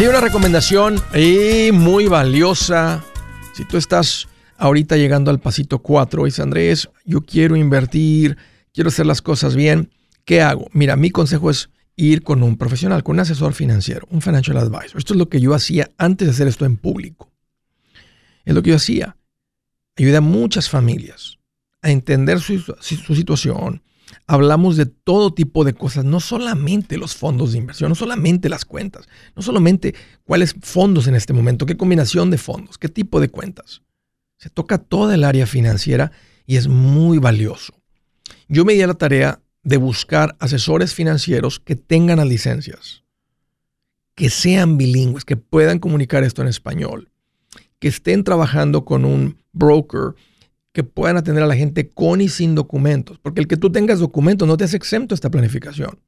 Sí, 0.00 0.06
una 0.06 0.22
recomendación 0.22 0.96
y 1.14 1.72
muy 1.72 2.06
valiosa. 2.06 3.04
Si 3.52 3.66
tú 3.66 3.76
estás 3.76 4.28
ahorita 4.56 4.96
llegando 4.96 5.30
al 5.30 5.40
pasito 5.40 5.80
4 5.80 6.22
y 6.22 6.30
dices, 6.30 6.40
Andrés, 6.40 6.88
yo 7.04 7.20
quiero 7.20 7.54
invertir, 7.54 8.38
quiero 8.72 8.88
hacer 8.88 9.04
las 9.04 9.20
cosas 9.20 9.54
bien, 9.54 9.90
¿qué 10.24 10.40
hago? 10.40 10.68
Mira, 10.72 10.96
mi 10.96 11.10
consejo 11.10 11.50
es 11.50 11.68
ir 11.96 12.22
con 12.22 12.42
un 12.42 12.56
profesional, 12.56 13.02
con 13.02 13.16
un 13.16 13.20
asesor 13.20 13.52
financiero, 13.52 14.06
un 14.10 14.22
financial 14.22 14.56
advisor. 14.56 14.96
Esto 14.96 15.12
es 15.12 15.18
lo 15.18 15.28
que 15.28 15.38
yo 15.38 15.52
hacía 15.52 15.90
antes 15.98 16.28
de 16.28 16.32
hacer 16.32 16.48
esto 16.48 16.64
en 16.64 16.78
público. 16.78 17.30
Es 18.46 18.54
lo 18.54 18.62
que 18.62 18.70
yo 18.70 18.76
hacía. 18.76 19.18
Ayudé 19.98 20.16
a 20.16 20.22
muchas 20.22 20.70
familias 20.70 21.36
a 21.82 21.90
entender 21.90 22.40
su 22.40 23.14
situación, 23.14 23.82
hablamos 24.26 24.76
de 24.76 24.86
todo 24.86 25.34
tipo 25.34 25.64
de 25.64 25.74
cosas, 25.74 26.04
no 26.04 26.20
solamente 26.20 26.98
los 26.98 27.14
fondos 27.14 27.52
de 27.52 27.58
inversión, 27.58 27.88
no 27.88 27.94
solamente 27.94 28.48
las 28.48 28.64
cuentas, 28.64 29.08
no 29.36 29.42
solamente 29.42 29.94
cuáles 30.24 30.54
fondos 30.60 31.06
en 31.06 31.14
este 31.14 31.32
momento, 31.32 31.66
qué 31.66 31.76
combinación 31.76 32.30
de 32.30 32.38
fondos, 32.38 32.78
qué 32.78 32.88
tipo 32.88 33.20
de 33.20 33.28
cuentas. 33.28 33.82
Se 34.38 34.50
toca 34.50 34.78
toda 34.78 35.14
el 35.14 35.24
área 35.24 35.46
financiera 35.46 36.12
y 36.46 36.56
es 36.56 36.68
muy 36.68 37.18
valioso. 37.18 37.74
Yo 38.48 38.64
me 38.64 38.72
di 38.72 38.82
a 38.82 38.86
la 38.86 38.94
tarea 38.94 39.40
de 39.62 39.76
buscar 39.76 40.36
asesores 40.38 40.94
financieros 40.94 41.60
que 41.60 41.76
tengan 41.76 42.18
las 42.18 42.28
licencias, 42.28 43.04
que 44.14 44.30
sean 44.30 44.76
bilingües, 44.76 45.24
que 45.24 45.36
puedan 45.36 45.78
comunicar 45.78 46.24
esto 46.24 46.42
en 46.42 46.48
español, 46.48 47.10
que 47.78 47.88
estén 47.88 48.24
trabajando 48.24 48.84
con 48.84 49.04
un 49.04 49.38
broker 49.52 50.14
que 50.72 50.84
puedan 50.84 51.16
atender 51.16 51.42
a 51.42 51.46
la 51.46 51.56
gente 51.56 51.88
con 51.88 52.20
y 52.20 52.28
sin 52.28 52.54
documentos. 52.54 53.18
Porque 53.18 53.40
el 53.40 53.48
que 53.48 53.56
tú 53.56 53.70
tengas 53.70 53.98
documentos 53.98 54.46
no 54.46 54.56
te 54.56 54.64
hace 54.64 54.76
exento 54.76 55.14
esta 55.14 55.30
planificación. 55.30 55.98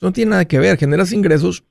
no 0.00 0.12
tiene 0.12 0.30
nada 0.30 0.44
que 0.46 0.58
ver. 0.58 0.78
Generas 0.78 1.12
ingresos. 1.12 1.64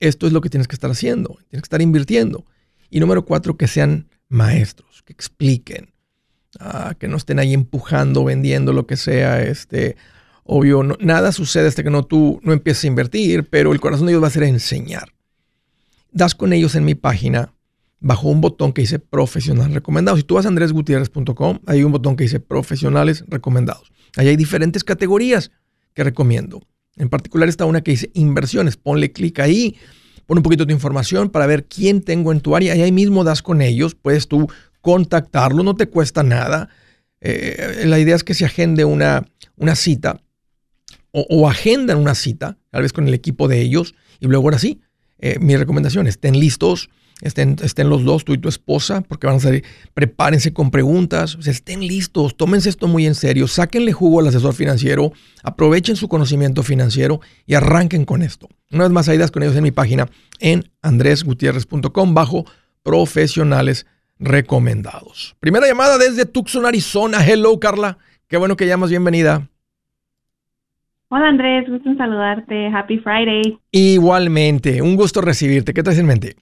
Esto 0.00 0.26
es 0.26 0.32
lo 0.32 0.40
que 0.40 0.50
tienes 0.50 0.68
que 0.68 0.74
estar 0.74 0.90
haciendo. 0.90 1.38
Tienes 1.48 1.62
que 1.62 1.66
estar 1.66 1.82
invirtiendo. 1.82 2.46
Y 2.88 3.00
número 3.00 3.24
cuatro, 3.24 3.56
que 3.56 3.68
sean 3.68 4.08
maestros, 4.28 5.02
que 5.02 5.12
expliquen. 5.12 5.92
Ah, 6.58 6.94
que 6.98 7.08
no 7.08 7.16
estén 7.16 7.38
ahí 7.38 7.54
empujando, 7.54 8.24
vendiendo 8.24 8.72
lo 8.72 8.86
que 8.86 8.96
sea. 8.96 9.42
Este, 9.42 9.96
obvio, 10.44 10.82
nada 10.82 11.32
sucede 11.32 11.68
hasta 11.68 11.82
que 11.82 11.90
no 11.90 12.04
tú 12.04 12.40
no 12.42 12.52
empieces 12.52 12.84
a 12.84 12.88
invertir, 12.88 13.48
pero 13.48 13.72
el 13.72 13.80
corazón 13.80 14.06
de 14.06 14.12
ellos 14.12 14.22
va 14.22 14.28
a 14.28 14.30
ser 14.30 14.42
enseñar. 14.42 15.12
Das 16.12 16.34
con 16.34 16.52
ellos 16.52 16.74
en 16.74 16.84
mi 16.84 16.94
página 16.94 17.52
bajo 18.00 18.28
un 18.28 18.40
botón 18.40 18.72
que 18.72 18.82
dice 18.82 18.98
profesionales 18.98 19.74
recomendados. 19.74 20.20
Si 20.20 20.24
tú 20.24 20.34
vas 20.34 20.46
a 20.46 20.48
andresgutierrez.com, 20.48 21.58
hay 21.66 21.84
un 21.84 21.92
botón 21.92 22.16
que 22.16 22.24
dice 22.24 22.40
profesionales 22.40 23.24
recomendados. 23.28 23.92
Ahí 24.16 24.28
hay 24.28 24.36
diferentes 24.36 24.82
categorías 24.82 25.50
que 25.94 26.02
recomiendo. 26.02 26.62
En 26.96 27.08
particular 27.08 27.48
está 27.48 27.66
una 27.66 27.82
que 27.82 27.92
dice 27.92 28.10
inversiones. 28.14 28.76
Ponle 28.76 29.12
clic 29.12 29.38
ahí, 29.38 29.76
pon 30.26 30.38
un 30.38 30.42
poquito 30.42 30.64
de 30.64 30.72
información 30.72 31.30
para 31.30 31.46
ver 31.46 31.66
quién 31.66 32.02
tengo 32.02 32.32
en 32.32 32.40
tu 32.40 32.56
área 32.56 32.74
y 32.74 32.82
ahí 32.82 32.92
mismo 32.92 33.22
das 33.22 33.42
con 33.42 33.60
ellos. 33.60 33.94
Puedes 33.94 34.28
tú 34.28 34.48
contactarlo, 34.80 35.62
no 35.62 35.76
te 35.76 35.88
cuesta 35.88 36.22
nada. 36.22 36.68
Eh, 37.20 37.84
la 37.84 37.98
idea 37.98 38.16
es 38.16 38.24
que 38.24 38.32
se 38.32 38.46
agende 38.46 38.86
una, 38.86 39.26
una 39.56 39.76
cita 39.76 40.22
o, 41.12 41.26
o, 41.28 41.48
agendan 41.48 41.98
una 41.98 42.14
cita, 42.14 42.56
tal 42.70 42.82
vez 42.82 42.92
con 42.92 43.06
el 43.06 43.12
equipo 43.12 43.46
de 43.46 43.60
ellos. 43.60 43.94
Y 44.20 44.26
luego 44.26 44.44
ahora 44.44 44.58
sí, 44.58 44.80
eh, 45.18 45.38
mi 45.38 45.56
recomendación, 45.56 46.06
estén 46.06 46.38
listos 46.38 46.88
Estén, 47.20 47.56
estén, 47.62 47.88
los 47.88 48.04
dos, 48.04 48.24
tú 48.24 48.32
y 48.32 48.38
tu 48.38 48.48
esposa, 48.48 49.02
porque 49.02 49.26
van 49.26 49.36
a 49.36 49.40
salir, 49.40 49.64
prepárense 49.94 50.52
con 50.52 50.70
preguntas, 50.70 51.36
estén 51.46 51.86
listos, 51.86 52.36
tómense 52.36 52.68
esto 52.68 52.88
muy 52.88 53.06
en 53.06 53.14
serio, 53.14 53.46
sáquenle 53.46 53.92
jugo 53.92 54.20
al 54.20 54.28
asesor 54.28 54.54
financiero, 54.54 55.12
aprovechen 55.42 55.96
su 55.96 56.08
conocimiento 56.08 56.62
financiero 56.62 57.20
y 57.46 57.54
arranquen 57.54 58.04
con 58.04 58.22
esto. 58.22 58.48
Una 58.72 58.84
vez 58.84 58.92
más, 58.92 59.08
hay 59.08 59.16
ideas 59.16 59.30
con 59.30 59.42
ellos 59.42 59.56
en 59.56 59.64
mi 59.64 59.70
página 59.70 60.08
en 60.38 60.70
andresgutierrez.com 60.82 62.14
bajo 62.14 62.44
profesionales 62.82 63.86
recomendados. 64.18 65.36
Primera 65.40 65.66
llamada 65.66 65.98
desde 65.98 66.26
Tucson, 66.26 66.66
Arizona. 66.66 67.18
Hello, 67.26 67.58
Carla. 67.58 67.98
Qué 68.28 68.36
bueno 68.36 68.56
que 68.56 68.66
llamas, 68.66 68.90
bienvenida. 68.90 69.48
Hola 71.08 71.28
Andrés, 71.28 71.68
gusto 71.68 71.90
en 71.90 71.98
saludarte. 71.98 72.68
Happy 72.68 72.98
Friday. 72.98 73.58
Igualmente, 73.72 74.80
un 74.80 74.94
gusto 74.94 75.20
recibirte. 75.20 75.74
¿Qué 75.74 75.82
traes 75.82 75.98
en 75.98 76.06
mente? 76.06 76.36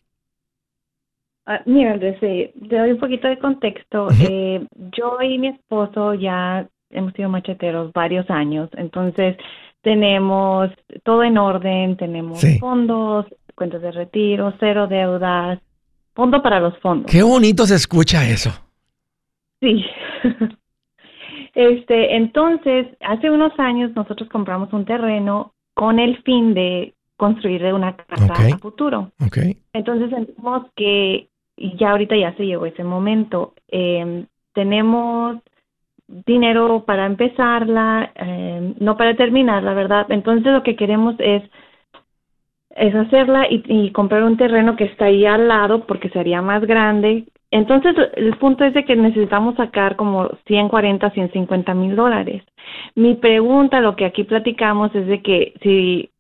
Uh, 1.49 1.63
mira, 1.65 1.95
Andrés, 1.95 2.21
te 2.21 2.53
doy 2.61 2.91
un 2.91 2.99
poquito 2.99 3.27
de 3.27 3.39
contexto. 3.39 4.09
eh, 4.21 4.67
yo 4.93 5.17
y 5.23 5.39
mi 5.39 5.49
esposo 5.49 6.13
ya 6.13 6.69
hemos 6.91 7.15
sido 7.15 7.31
macheteros 7.31 7.91
varios 7.95 8.29
años, 8.29 8.69
entonces 8.77 9.39
tenemos 9.81 10.71
todo 11.05 11.23
en 11.23 11.39
orden, 11.39 11.97
tenemos 11.97 12.45
fondos, 12.61 13.25
cuentas 13.55 13.81
de 13.81 13.93
retiro, 13.93 14.53
cero 14.61 14.89
deudas, 14.89 15.59
fondo 16.15 16.43
para 16.43 16.61
los 16.61 16.79
fondos. 16.81 17.11
Qué 17.11 17.23
bonito 17.23 17.65
se 17.65 17.77
escucha 17.77 18.29
eso. 18.29 18.51
Sí. 19.63 19.83
este, 21.55 22.15
entonces, 22.15 22.89
hace 23.01 23.31
unos 23.31 23.59
años 23.59 23.91
nosotros 23.97 24.29
compramos 24.29 24.71
un 24.75 24.85
terreno 24.85 25.55
con 25.73 25.99
el 25.99 26.23
fin 26.25 26.53
de 26.53 26.93
construir 27.17 27.65
una 27.73 27.97
casa 27.97 28.35
a 28.35 28.59
futuro. 28.59 29.11
Okay. 29.27 29.57
Entonces 29.73 30.11
sentimos 30.11 30.67
que 30.77 31.29
y 31.59 31.77
ya 31.77 31.91
ahorita 31.91 32.17
ya 32.17 32.35
se 32.35 32.47
llegó 32.47 32.67
ese 32.67 32.85
momento. 32.85 33.55
Eh, 33.69 34.25
tenemos 34.55 35.39
dinero 36.07 36.85
para 36.87 37.07
empezarla, 37.07 38.13
eh, 38.15 38.75
no 38.81 38.97
para 38.97 39.15
terminarla, 39.17 39.75
¿verdad? 39.75 40.07
Entonces 40.11 40.53
lo 40.53 40.63
que 40.63 40.77
queremos 40.77 41.15
es 41.19 41.43
es 42.79 42.95
hacerla 42.95 43.47
y, 43.51 43.91
comprar 43.91 44.23
un 44.23 44.37
terreno 44.37 44.77
que 44.77 44.85
está 44.85 45.07
ahí 45.07 45.27
al 45.27 45.49
lado 45.49 45.85
porque 45.87 46.11
sería 46.11 46.41
más 46.43 46.65
grande. 46.65 47.25
Entonces 47.51 47.95
el 48.15 48.37
punto 48.37 48.65
es 48.65 48.75
de 48.75 48.85
que 48.85 48.95
necesitamos 48.95 49.57
sacar 49.57 49.97
como 49.97 50.29
140, 50.47 51.11
150 51.11 51.75
mil 51.75 51.97
dólares. 51.97 52.45
Mi 52.95 53.15
pregunta, 53.15 53.81
lo 53.81 53.97
que 53.97 54.05
aquí 54.05 54.25
platicamos 54.25 54.95
es 54.95 55.07
de 55.07 55.23
que 55.23 55.55
si 55.63 56.11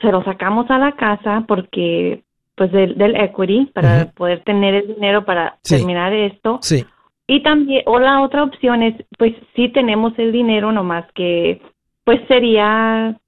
se 0.00 0.12
lo 0.12 0.22
sacamos 0.24 0.70
a 0.70 0.78
la 0.78 0.92
casa 0.92 1.44
porque 1.48 2.22
pues 2.58 2.72
del, 2.72 2.98
del 2.98 3.16
equity 3.16 3.70
para 3.72 4.10
poder 4.10 4.42
tener 4.42 4.74
el 4.74 4.88
dinero 4.88 5.24
para 5.24 5.56
terminar 5.62 6.12
esto. 6.12 6.58
Sí. 6.60 6.84
Y 7.26 7.42
también, 7.42 7.82
o 7.86 7.98
la 7.98 8.22
otra 8.22 8.42
opción 8.42 8.82
es, 8.82 8.94
pues 9.16 9.34
sí 9.54 9.68
tenemos 9.68 10.12
el 10.18 10.32
dinero, 10.32 10.72
nomás 10.72 11.06
que, 11.14 11.62
pues 12.04 12.20
sería, 12.26 13.18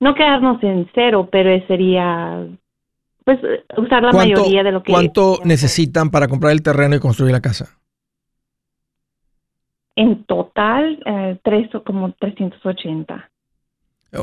no 0.00 0.14
quedarnos 0.14 0.62
en 0.62 0.88
cero, 0.94 1.28
pero 1.32 1.66
sería, 1.66 2.46
pues 3.24 3.38
usar 3.76 4.02
la 4.02 4.12
mayoría 4.12 4.62
de 4.62 4.72
lo 4.72 4.82
que... 4.82 4.92
¿Cuánto 4.92 5.38
necesitan 5.44 6.10
para 6.10 6.28
comprar 6.28 6.52
el 6.52 6.62
terreno 6.62 6.96
y 6.96 7.00
construir 7.00 7.32
la 7.32 7.40
casa? 7.40 7.78
En 9.96 10.24
total, 10.24 11.00
eh, 11.06 11.38
tres 11.42 11.72
o 11.74 11.84
como 11.84 12.12
380. 12.12 13.30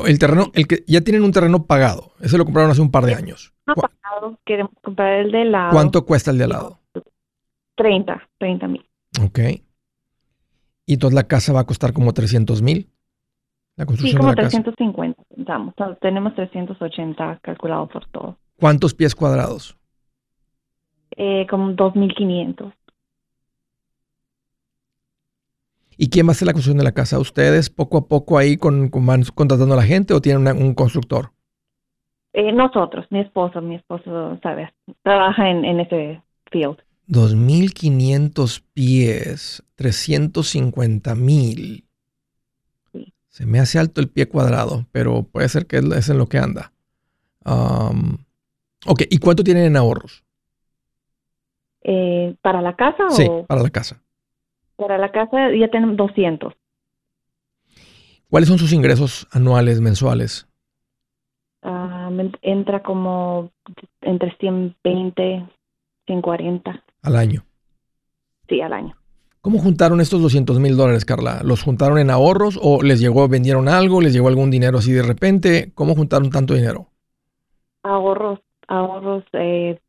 El 0.06 0.18
terreno, 0.18 0.50
el 0.54 0.66
que 0.66 0.84
ya 0.86 1.00
tienen 1.00 1.22
un 1.22 1.32
terreno 1.32 1.64
pagado. 1.64 2.12
Ese 2.20 2.38
lo 2.38 2.44
compraron 2.44 2.70
hace 2.70 2.80
un 2.80 2.90
par 2.90 3.04
de 3.04 3.14
años. 3.14 3.52
Queremos 4.44 4.72
comprar 4.82 5.14
el 5.14 5.32
de 5.32 5.44
lado. 5.44 5.72
¿Cuánto 5.72 6.04
cuesta 6.04 6.30
el 6.30 6.38
de 6.38 6.48
lado? 6.48 6.78
30, 7.76 8.28
30 8.38 8.68
mil. 8.68 8.84
Ok. 9.24 9.38
¿Y 10.86 10.94
entonces 10.94 11.14
la 11.14 11.24
casa 11.24 11.52
va 11.52 11.60
a 11.60 11.66
costar 11.66 11.92
como 11.92 12.12
300 12.12 12.62
mil? 12.62 12.88
La 13.76 13.86
construcción 13.86 14.12
sí, 14.12 14.16
como 14.18 14.30
de 14.30 14.42
la 14.42 14.48
350, 14.48 15.22
casa. 15.76 15.98
tenemos 16.00 16.34
380 16.34 17.40
calculado 17.42 17.88
por 17.88 18.06
todo. 18.08 18.36
¿Cuántos 18.58 18.94
pies 18.94 19.14
cuadrados? 19.14 19.76
Eh, 21.16 21.46
como 21.48 21.70
2.500. 21.72 22.72
¿Y 25.96 26.08
quién 26.08 26.26
va 26.26 26.30
a 26.30 26.32
hacer 26.32 26.46
la 26.46 26.52
construcción 26.52 26.78
de 26.78 26.84
la 26.84 26.92
casa? 26.92 27.18
¿Ustedes 27.18 27.70
poco 27.70 27.98
a 27.98 28.08
poco 28.08 28.38
ahí 28.38 28.56
con, 28.56 28.90
van 28.90 29.22
contratando 29.34 29.74
a 29.74 29.78
la 29.78 29.82
gente 29.84 30.14
o 30.14 30.20
tienen 30.20 30.46
un 30.60 30.74
constructor? 30.74 31.32
Eh, 32.34 32.52
nosotros, 32.52 33.06
mi 33.10 33.20
esposo, 33.20 33.60
mi 33.60 33.76
esposo, 33.76 34.38
¿sabes? 34.42 34.70
Trabaja 35.02 35.50
en, 35.50 35.64
en 35.64 35.80
ese 35.80 36.22
field. 36.50 36.78
2.500 37.08 38.62
pies, 38.72 39.62
350.000. 39.76 41.84
Sí. 42.92 43.12
Se 43.28 43.44
me 43.44 43.60
hace 43.60 43.78
alto 43.78 44.00
el 44.00 44.08
pie 44.08 44.28
cuadrado, 44.28 44.86
pero 44.92 45.24
puede 45.24 45.48
ser 45.48 45.66
que 45.66 45.78
es 45.78 46.08
en 46.08 46.18
lo 46.18 46.26
que 46.26 46.38
anda. 46.38 46.72
Um, 47.44 48.18
ok, 48.86 49.02
¿y 49.10 49.18
cuánto 49.18 49.44
tienen 49.44 49.64
en 49.64 49.76
ahorros? 49.76 50.24
Eh, 51.82 52.34
¿Para 52.40 52.62
la 52.62 52.76
casa? 52.76 53.10
Sí, 53.10 53.26
para 53.46 53.62
la 53.62 53.70
casa. 53.70 54.02
Para 54.76 54.96
la 54.96 55.12
casa 55.12 55.50
ya 55.54 55.68
tenemos 55.68 55.96
200. 55.96 56.54
¿Cuáles 58.30 58.48
son 58.48 58.58
sus 58.58 58.72
ingresos 58.72 59.28
anuales, 59.32 59.80
mensuales? 59.80 60.48
Entra 62.42 62.82
como 62.82 63.50
entre 64.00 64.36
120, 64.36 65.46
140. 66.06 66.84
¿Al 67.02 67.16
año? 67.16 67.44
Sí, 68.48 68.60
al 68.60 68.72
año. 68.72 68.96
¿Cómo 69.40 69.58
juntaron 69.58 70.00
estos 70.00 70.22
200 70.22 70.60
mil 70.60 70.76
dólares, 70.76 71.04
Carla? 71.04 71.40
¿Los 71.42 71.64
juntaron 71.64 71.98
en 71.98 72.10
ahorros 72.10 72.60
o 72.62 72.80
les 72.82 73.00
llegó, 73.00 73.26
vendieron 73.26 73.68
algo, 73.68 74.00
les 74.00 74.12
llegó 74.12 74.28
algún 74.28 74.52
dinero 74.52 74.78
así 74.78 74.92
de 74.92 75.02
repente? 75.02 75.72
¿Cómo 75.74 75.96
juntaron 75.96 76.30
tanto 76.30 76.54
dinero? 76.54 76.86
Ahorros, 77.82 78.38
ahorros. 78.68 79.24
Eh, 79.32 79.80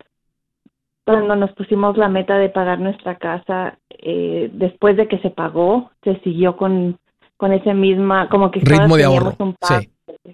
cuando 1.06 1.36
nos 1.36 1.52
pusimos 1.52 1.98
la 1.98 2.10
meta 2.10 2.38
de 2.40 2.50
pagar 2.50 2.80
nuestra 2.80 3.18
casa, 3.20 3.78
eh, 3.90 4.50
después 4.54 4.98
de 4.98 5.08
que 5.08 5.20
se 5.20 5.30
pagó, 5.30 5.92
se 6.04 6.20
siguió 6.22 6.58
con, 6.58 6.98
con 7.38 7.54
ese 7.54 7.76
misma, 7.76 8.30
como 8.30 8.50
que 8.50 8.60
ritmo 8.60 8.98
de 8.98 9.04
ahorro. 9.04 9.36
Un 9.38 9.56
sí. 9.62 9.90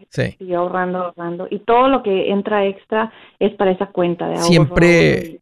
Sí. 0.10 0.36
Siguió 0.38 0.60
ahorrando, 0.60 1.00
ahorrando. 1.00 1.48
Y 1.50 1.60
todo 1.60 1.88
lo 1.90 2.04
que 2.04 2.30
entra 2.30 2.66
extra 2.66 3.12
es 3.40 3.54
para 3.56 3.72
esa 3.72 3.88
cuenta 3.88 4.28
de 4.28 4.36
ahorro. 4.36 4.46
Siempre, 4.46 5.42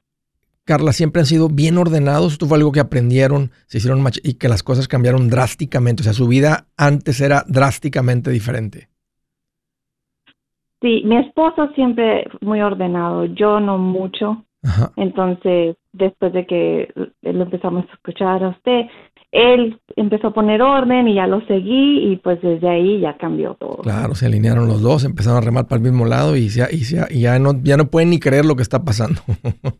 Carla, 0.63 0.93
siempre 0.93 1.21
han 1.21 1.25
sido 1.25 1.49
bien 1.49 1.77
ordenados. 1.77 2.33
Esto 2.33 2.45
fue 2.45 2.57
algo 2.57 2.71
que 2.71 2.79
aprendieron, 2.79 3.51
se 3.65 3.79
hicieron 3.79 4.03
y 4.23 4.35
que 4.35 4.49
las 4.49 4.63
cosas 4.63 4.87
cambiaron 4.87 5.29
drásticamente. 5.29 6.01
O 6.01 6.03
sea, 6.03 6.13
su 6.13 6.27
vida 6.27 6.67
antes 6.77 7.21
era 7.21 7.43
drásticamente 7.47 8.31
diferente. 8.31 8.89
Sí, 10.81 11.01
mi 11.05 11.17
esposo 11.17 11.69
siempre 11.73 12.27
muy 12.41 12.61
ordenado, 12.61 13.25
yo 13.25 13.59
no 13.59 13.77
mucho. 13.77 14.43
Entonces, 14.95 15.77
después 15.93 16.33
de 16.33 16.45
que 16.45 16.93
lo 17.21 17.43
empezamos 17.43 17.85
a 17.89 17.93
escuchar 17.93 18.43
a 18.43 18.49
usted, 18.49 18.81
él 19.31 19.79
empezó 19.95 20.27
a 20.27 20.33
poner 20.33 20.61
orden 20.61 21.07
y 21.07 21.15
ya 21.15 21.27
lo 21.27 21.45
seguí 21.47 22.11
y 22.11 22.15
pues 22.17 22.41
desde 22.41 22.69
ahí 22.69 23.01
ya 23.01 23.17
cambió 23.17 23.55
todo. 23.59 23.77
Claro, 23.77 24.15
se 24.15 24.25
alinearon 24.25 24.67
los 24.67 24.81
dos, 24.81 25.03
empezaron 25.03 25.37
a 25.37 25.45
remar 25.45 25.67
para 25.67 25.77
el 25.77 25.83
mismo 25.83 26.05
lado 26.05 26.35
y, 26.35 26.47
ya, 26.49 26.67
y, 26.71 26.83
ya, 27.19 27.39
no, 27.39 27.53
ya 27.61 27.77
no 27.77 27.87
pueden 27.87 28.09
ni 28.09 28.19
creer 28.19 28.45
lo 28.45 28.55
que 28.55 28.61
está 28.61 28.83
pasando. 28.83 29.21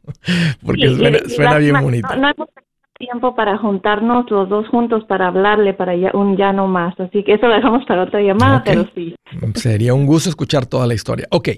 Porque 0.66 0.90
suena, 1.28 1.58
bien 1.58 1.82
bonito. 1.82 2.10
No, 2.10 2.30
hemos 2.30 2.50
tenido 2.54 2.68
tiempo 2.98 3.36
para 3.36 3.58
juntarnos 3.58 4.30
los 4.30 4.50
dos 4.50 4.68
juntos 4.68 5.04
para 5.08 5.28
hablarle 5.28 5.74
para 5.74 5.96
ya, 5.96 6.12
un 6.14 6.36
ya 6.36 6.52
no 6.52 6.68
más. 6.68 7.00
Así 7.00 7.24
que 7.24 7.36
eso 7.36 7.48
lo 7.48 7.56
dejamos 7.56 7.86
para 7.86 8.04
otra 8.04 8.22
llamada, 8.22 8.64
pero 8.66 8.86
sí. 8.94 9.16
Sería 9.56 9.94
un 9.94 10.06
gusto 10.06 10.30
escuchar 10.30 10.66
toda 10.66 10.88
la 10.88 10.94
historia. 10.94 11.28
Ok. 11.32 11.50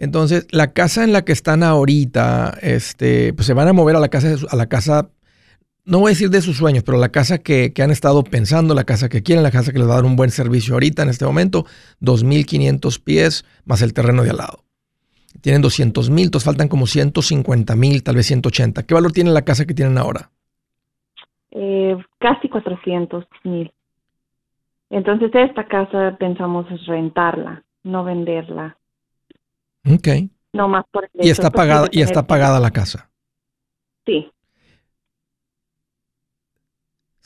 Entonces, 0.00 0.46
la 0.52 0.72
casa 0.72 1.02
en 1.02 1.12
la 1.12 1.22
que 1.22 1.32
están 1.32 1.64
ahorita, 1.64 2.56
este, 2.62 3.32
pues 3.34 3.46
se 3.46 3.54
van 3.54 3.66
a 3.66 3.72
mover 3.72 3.96
a 3.96 4.00
la 4.00 4.08
casa, 4.08 4.36
a 4.48 4.56
la 4.56 4.66
casa 4.66 5.10
no 5.88 6.00
voy 6.00 6.10
a 6.10 6.12
decir 6.12 6.28
de 6.28 6.42
sus 6.42 6.58
sueños, 6.58 6.84
pero 6.84 6.98
la 6.98 7.08
casa 7.08 7.38
que, 7.38 7.72
han 7.82 7.90
estado 7.90 8.22
pensando, 8.22 8.74
la 8.74 8.84
casa 8.84 9.08
que 9.08 9.22
quieren, 9.22 9.42
la 9.42 9.50
casa 9.50 9.72
que 9.72 9.78
les 9.78 9.88
va 9.88 9.92
a 9.92 9.96
dar 9.96 10.04
un 10.04 10.16
buen 10.16 10.30
servicio 10.30 10.74
ahorita 10.74 11.02
en 11.02 11.08
este 11.08 11.24
momento, 11.24 11.64
2.500 12.02 13.02
pies 13.02 13.44
más 13.64 13.80
el 13.80 13.94
terreno 13.94 14.22
de 14.22 14.30
al 14.30 14.36
lado. 14.36 14.64
Tienen 15.40 15.62
200 15.62 16.10
mil, 16.10 16.26
entonces 16.26 16.44
faltan 16.44 16.68
como 16.68 16.86
150 16.86 17.74
mil, 17.74 18.02
tal 18.02 18.16
vez 18.16 18.26
180. 18.26 18.82
¿Qué 18.82 18.92
valor 18.92 19.12
tiene 19.12 19.30
la 19.30 19.42
casa 19.42 19.64
que 19.64 19.72
tienen 19.72 19.96
ahora? 19.96 20.30
Eh, 21.52 21.96
casi 22.18 22.50
400 22.50 23.24
mil. 23.44 23.72
Entonces 24.90 25.30
esta 25.32 25.66
casa 25.66 26.16
pensamos 26.18 26.66
rentarla, 26.86 27.62
no 27.82 28.04
venderla. 28.04 28.76
Ok. 29.86 30.08
No 30.52 30.68
más 30.68 30.84
por 30.90 31.08
el 31.14 31.26
y 31.26 31.30
está 31.30 31.50
pagada 31.50 31.88
y 31.90 32.02
está 32.02 32.26
pagada 32.26 32.60
la 32.60 32.72
casa. 32.72 33.10
Sí. 34.04 34.30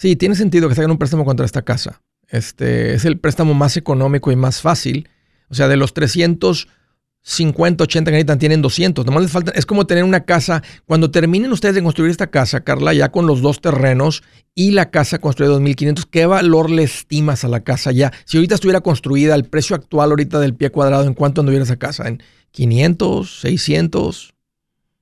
Sí, 0.02 0.16
tiene 0.16 0.34
sentido 0.34 0.68
que 0.68 0.74
se 0.74 0.80
hagan 0.80 0.90
un 0.90 0.98
préstamo 0.98 1.24
contra 1.24 1.46
esta 1.46 1.62
casa. 1.62 2.02
Este 2.26 2.94
es 2.94 3.04
el 3.04 3.20
préstamo 3.20 3.54
más 3.54 3.76
económico 3.76 4.32
y 4.32 4.36
más 4.36 4.60
fácil. 4.60 5.08
O 5.48 5.54
sea, 5.54 5.68
de 5.68 5.76
los 5.76 5.94
350, 5.94 7.84
80 7.84 8.10
que 8.10 8.12
necesitan, 8.16 8.40
tienen 8.40 8.62
200. 8.62 9.06
Nomás 9.06 9.22
les 9.22 9.30
falta, 9.30 9.52
es 9.54 9.64
como 9.64 9.86
tener 9.86 10.02
una 10.02 10.24
casa. 10.24 10.60
Cuando 10.86 11.12
terminen 11.12 11.52
ustedes 11.52 11.76
de 11.76 11.84
construir 11.84 12.10
esta 12.10 12.32
casa, 12.32 12.64
Carla, 12.64 12.92
ya 12.92 13.12
con 13.12 13.28
los 13.28 13.42
dos 13.42 13.60
terrenos 13.60 14.24
y 14.56 14.72
la 14.72 14.90
casa 14.90 15.20
construida 15.20 15.52
2500, 15.52 16.06
¿qué 16.06 16.26
valor 16.26 16.68
le 16.68 16.82
estimas 16.82 17.44
a 17.44 17.48
la 17.48 17.60
casa 17.60 17.92
ya? 17.92 18.10
Si 18.24 18.38
ahorita 18.38 18.56
estuviera 18.56 18.80
construida, 18.80 19.36
el 19.36 19.44
precio 19.44 19.76
actual 19.76 20.10
ahorita 20.10 20.40
del 20.40 20.56
pie 20.56 20.70
cuadrado, 20.70 21.04
¿en 21.04 21.14
cuánto 21.14 21.42
anduviera 21.42 21.62
esa 21.62 21.76
casa? 21.76 22.08
¿En 22.08 22.20
500, 22.50 23.40
600? 23.40 24.34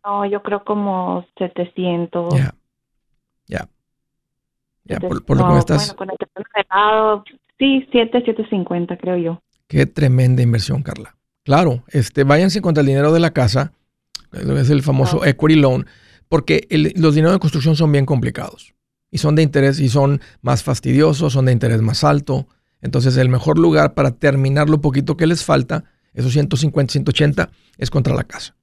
No, 0.05 0.27
yo 0.27 0.43
creo 0.43 0.63
como 0.63 1.27
700. 1.39 2.35
Ya. 2.35 2.55
Ya 3.47 3.67
por, 5.01 5.37
lo 5.37 5.47
que 5.47 5.53
me 5.53 5.59
estás... 5.59 5.95
Bueno, 5.97 6.14
con 6.19 6.45
el 6.57 6.66
lado, 6.71 7.25
sí, 7.59 7.87
7, 7.90 8.19
750 8.19 8.97
creo 8.97 9.16
yo. 9.16 9.43
Qué 9.66 9.87
tremenda 9.87 10.43
inversión, 10.43 10.83
Carla. 10.83 11.16
Claro, 11.45 11.85
este, 11.88 12.25
váyanse 12.25 12.61
contra 12.61 12.81
el 12.81 12.87
dinero 12.87 13.12
de 13.12 13.21
la 13.21 13.31
casa, 13.31 13.73
es 14.33 14.71
el 14.71 14.83
famoso 14.83 15.25
equity 15.25 15.57
loan, 15.57 15.87
porque 16.29 16.66
los 16.97 17.14
dineros 17.14 17.35
de 17.35 17.40
construcción 17.40 17.77
son 17.77 17.90
bien 17.90 18.07
complicados 18.07 18.75
y 19.11 19.19
son 19.19 19.35
de 19.35 19.43
interés 19.43 19.81
y 19.81 19.88
son 19.88 20.21
más 20.43 20.62
fastidiosos, 20.62 21.33
son 21.33 21.47
de 21.47 21.53
interés 21.53 21.83
más 21.83 22.05
alto. 22.05 22.47
Entonces, 22.81 23.16
el 23.16 23.29
mejor 23.29 23.59
lugar 23.59 23.95
para 23.95 24.12
terminar 24.12 24.71
lo 24.71 24.81
poquito 24.81 25.16
que 25.16 25.27
les 25.27 25.45
falta, 25.45 25.85
esos 26.14 26.33
150, 26.33 26.93
180, 26.93 27.51
es 27.79 27.90
contra 27.90 28.14
la 28.14 28.25
casa. 28.25 28.57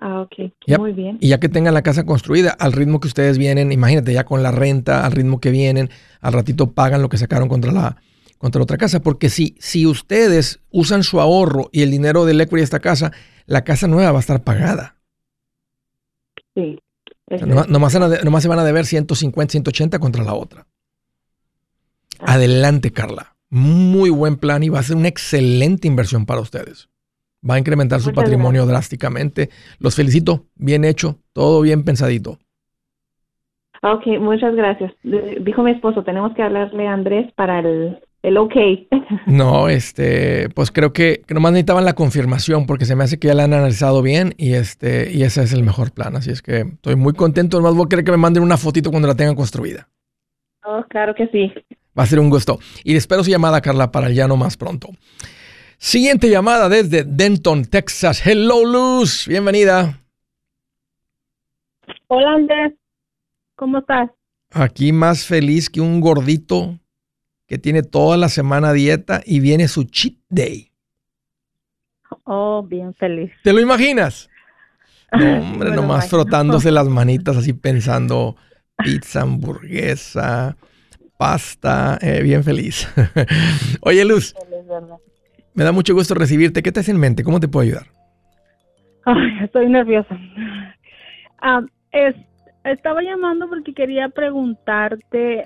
Ah, 0.00 0.20
ok. 0.20 0.52
Muy 0.78 0.92
bien. 0.92 1.18
Y 1.20 1.28
ya 1.28 1.40
que 1.40 1.48
tengan 1.48 1.74
la 1.74 1.82
casa 1.82 2.04
construida, 2.04 2.50
al 2.50 2.72
ritmo 2.72 3.00
que 3.00 3.08
ustedes 3.08 3.38
vienen, 3.38 3.72
imagínate 3.72 4.12
ya 4.12 4.24
con 4.24 4.42
la 4.42 4.50
renta, 4.50 5.04
al 5.04 5.12
ritmo 5.12 5.40
que 5.40 5.50
vienen, 5.50 5.90
al 6.20 6.32
ratito 6.32 6.72
pagan 6.72 7.02
lo 7.02 7.08
que 7.08 7.18
sacaron 7.18 7.48
contra 7.48 7.72
la, 7.72 7.96
contra 8.38 8.62
otra 8.62 8.76
casa. 8.76 9.00
Porque 9.00 9.30
si, 9.30 9.56
si 9.58 9.86
ustedes 9.86 10.60
usan 10.70 11.02
su 11.02 11.20
ahorro 11.20 11.68
y 11.72 11.82
el 11.82 11.90
dinero 11.90 12.24
del 12.24 12.40
equity 12.40 12.56
de 12.56 12.62
esta 12.64 12.80
casa, 12.80 13.12
la 13.46 13.64
casa 13.64 13.88
nueva 13.88 14.12
va 14.12 14.18
a 14.18 14.20
estar 14.20 14.42
pagada. 14.44 14.96
Sí. 16.54 16.78
nomás, 17.46 17.92
se 17.92 18.48
van 18.48 18.58
a 18.58 18.64
deber 18.64 18.86
150, 18.86 19.52
180 19.52 19.98
contra 19.98 20.24
la 20.24 20.34
otra. 20.34 20.66
Ah. 22.18 22.34
Adelante, 22.34 22.92
Carla. 22.92 23.36
Muy 23.48 24.10
buen 24.10 24.36
plan 24.36 24.62
y 24.62 24.68
va 24.68 24.80
a 24.80 24.82
ser 24.82 24.96
una 24.96 25.08
excelente 25.08 25.86
inversión 25.86 26.26
para 26.26 26.40
ustedes 26.40 26.88
va 27.48 27.54
a 27.54 27.58
incrementar 27.58 28.00
su 28.00 28.12
patrimonio 28.12 28.66
drásticamente. 28.66 29.50
Los 29.78 29.94
felicito, 29.94 30.46
bien 30.54 30.84
hecho, 30.84 31.18
todo 31.32 31.60
bien 31.60 31.84
pensadito. 31.84 32.38
Ok, 33.82 34.06
muchas 34.20 34.54
gracias. 34.54 34.92
Dijo 35.02 35.62
mi 35.62 35.70
esposo, 35.70 36.02
tenemos 36.02 36.34
que 36.34 36.42
hablarle 36.42 36.88
a 36.88 36.92
Andrés 36.92 37.30
para 37.34 37.60
el, 37.60 37.98
el 38.22 38.36
ok. 38.38 38.54
No, 39.26 39.68
este, 39.68 40.48
pues 40.50 40.70
creo 40.70 40.92
que, 40.92 41.22
que, 41.26 41.34
nomás 41.34 41.52
necesitaban 41.52 41.84
la 41.84 41.94
confirmación 41.94 42.66
porque 42.66 42.84
se 42.84 42.96
me 42.96 43.04
hace 43.04 43.18
que 43.18 43.28
ya 43.28 43.34
la 43.34 43.44
han 43.44 43.52
analizado 43.52 44.02
bien 44.02 44.34
y 44.36 44.54
este, 44.54 45.12
y 45.12 45.22
ese 45.22 45.42
es 45.42 45.52
el 45.52 45.62
mejor 45.62 45.92
plan. 45.92 46.16
Así 46.16 46.30
es 46.30 46.42
que 46.42 46.60
estoy 46.60 46.96
muy 46.96 47.12
contento. 47.12 47.58
Nomás 47.58 47.74
voy 47.74 47.86
a 47.86 47.88
querer 47.88 48.04
que 48.04 48.10
me 48.10 48.16
manden 48.16 48.42
una 48.42 48.56
fotito 48.56 48.90
cuando 48.90 49.08
la 49.08 49.14
tengan 49.14 49.36
construida. 49.36 49.88
Oh, 50.64 50.82
claro 50.88 51.14
que 51.14 51.28
sí. 51.28 51.52
Va 51.96 52.02
a 52.02 52.06
ser 52.06 52.18
un 52.18 52.28
gusto. 52.28 52.58
Y 52.82 52.96
espero 52.96 53.22
su 53.22 53.30
llamada, 53.30 53.60
Carla, 53.60 53.92
para 53.92 54.08
el 54.08 54.14
llano 54.14 54.36
más 54.36 54.56
pronto. 54.56 54.88
Siguiente 55.78 56.30
llamada 56.30 56.68
desde 56.68 57.04
Denton, 57.04 57.64
Texas. 57.66 58.26
Hello, 58.26 58.64
Luz. 58.64 59.26
Bienvenida. 59.28 60.00
Hola, 62.08 62.32
Andrés. 62.32 62.72
¿Cómo 63.54 63.78
estás? 63.78 64.10
Aquí 64.50 64.92
más 64.92 65.26
feliz 65.26 65.68
que 65.68 65.80
un 65.80 66.00
gordito 66.00 66.78
que 67.46 67.58
tiene 67.58 67.82
toda 67.82 68.16
la 68.16 68.28
semana 68.28 68.72
dieta 68.72 69.22
y 69.24 69.40
viene 69.40 69.68
su 69.68 69.84
cheat 69.84 70.14
day. 70.28 70.70
Oh, 72.24 72.62
bien 72.62 72.94
feliz. 72.94 73.32
¿Te 73.42 73.52
lo 73.52 73.60
imaginas? 73.60 74.30
No, 75.12 75.38
hombre, 75.38 75.70
nomás 75.70 76.08
frotándose 76.10 76.72
las 76.72 76.88
manitas 76.88 77.36
así 77.36 77.52
pensando 77.52 78.36
pizza, 78.76 79.22
hamburguesa, 79.22 80.56
pasta, 81.16 81.96
eh, 82.02 82.22
bien 82.22 82.42
feliz. 82.42 82.88
Oye, 83.80 84.04
Luz, 84.04 84.34
me 85.56 85.64
da 85.64 85.72
mucho 85.72 85.94
gusto 85.94 86.14
recibirte. 86.14 86.62
¿Qué 86.62 86.70
te 86.70 86.80
hace 86.80 86.92
en 86.92 87.00
mente? 87.00 87.24
¿Cómo 87.24 87.40
te 87.40 87.48
puedo 87.48 87.64
ayudar? 87.64 87.86
Ay, 89.06 89.38
estoy 89.42 89.68
nerviosa. 89.68 90.16
Ah, 91.40 91.62
estaba 92.64 93.02
llamando 93.02 93.48
porque 93.48 93.72
quería 93.72 94.08
preguntarte 94.08 95.44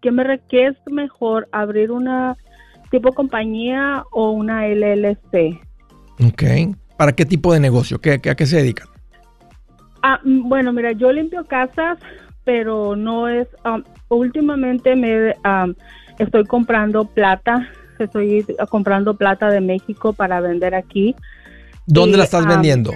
¿qué, 0.00 0.10
me, 0.10 0.40
¿qué 0.48 0.66
es 0.66 0.76
mejor 0.90 1.48
abrir 1.52 1.90
una 1.90 2.36
tipo 2.90 3.12
compañía 3.12 4.04
o 4.10 4.30
una 4.30 4.66
LLC? 4.66 5.60
Ok. 6.26 6.76
¿Para 6.96 7.12
qué 7.12 7.24
tipo 7.24 7.52
de 7.52 7.60
negocio? 7.60 8.00
¿Qué, 8.00 8.20
¿A 8.28 8.34
qué 8.34 8.46
se 8.46 8.56
dedican? 8.56 8.88
Ah, 10.02 10.20
bueno, 10.24 10.72
mira, 10.72 10.92
yo 10.92 11.12
limpio 11.12 11.44
casas, 11.44 11.98
pero 12.44 12.96
no 12.96 13.28
es... 13.28 13.46
últimamente 14.08 14.96
me 14.96 15.34
estoy 16.18 16.44
comprando 16.44 17.04
plata, 17.04 17.68
estoy 18.04 18.44
comprando 18.68 19.14
plata 19.14 19.48
de 19.50 19.60
México 19.60 20.12
para 20.12 20.40
vender 20.40 20.74
aquí. 20.74 21.14
¿Dónde 21.86 22.16
la 22.16 22.24
estás 22.24 22.46
vendiendo? 22.46 22.92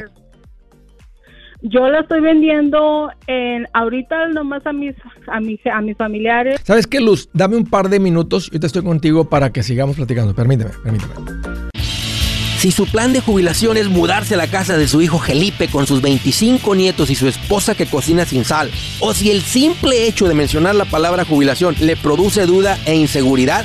Yo 1.63 1.89
la 1.89 2.01
estoy 2.01 2.21
vendiendo 2.21 3.11
en 3.27 3.67
ahorita 3.73 4.29
nomás 4.29 4.67
a 4.67 4.73
mis 4.73 4.95
a 5.27 5.41
mis 5.41 5.59
a 5.67 5.81
mis 5.81 5.97
familiares. 5.97 6.61
¿Sabes 6.63 6.87
qué, 6.87 7.01
Luz? 7.01 7.29
Dame 7.33 7.57
un 7.57 7.65
par 7.65 7.89
de 7.89 7.99
minutos, 7.99 8.51
yo 8.53 8.61
te 8.61 8.67
estoy 8.67 8.83
contigo 8.83 9.29
para 9.29 9.51
que 9.51 9.63
sigamos 9.63 9.97
platicando. 9.97 10.35
Permíteme, 10.35 10.71
permíteme. 10.83 11.15
Si 12.59 12.71
su 12.71 12.87
plan 12.87 13.13
de 13.13 13.21
jubilación 13.21 13.77
es 13.77 13.89
mudarse 13.89 14.35
a 14.35 14.39
la 14.39 14.47
casa 14.47 14.79
de 14.79 14.89
su 14.89 15.03
hijo 15.03 15.19
Felipe 15.19 15.69
con 15.69 15.87
sus 15.87 16.01
25 16.01 16.75
nietos 16.75 17.11
y 17.11 17.15
su 17.15 17.29
esposa 17.29 17.75
que 17.75 17.87
cocina 17.87 18.25
sin 18.25 18.45
sal, 18.45 18.71
o 19.01 19.13
si 19.13 19.31
el 19.31 19.43
simple 19.43 20.07
hecho 20.07 20.27
de 20.27 20.35
mencionar 20.35 20.75
la 20.75 20.87
palabra 20.87 21.25
jubilación 21.25 21.75
le 21.81 21.97
produce 21.97 22.47
duda 22.47 22.79
e 22.87 22.95
inseguridad, 22.95 23.65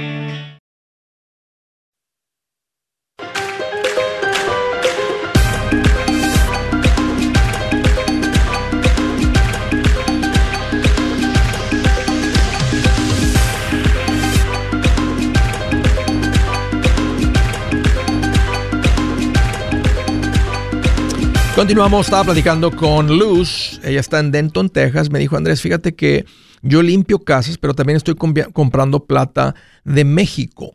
Continuamos, 21.61 22.07
estaba 22.07 22.23
platicando 22.23 22.71
con 22.71 23.19
Luz, 23.19 23.79
ella 23.83 23.99
está 23.99 24.19
en 24.19 24.31
Denton, 24.31 24.69
Texas. 24.69 25.11
Me 25.11 25.19
dijo, 25.19 25.37
Andrés, 25.37 25.61
fíjate 25.61 25.95
que 25.95 26.25
yo 26.63 26.81
limpio 26.81 27.19
casas, 27.19 27.59
pero 27.59 27.75
también 27.75 27.97
estoy 27.97 28.15
comprando 28.15 29.05
plata 29.05 29.53
de 29.85 30.03
México. 30.03 30.71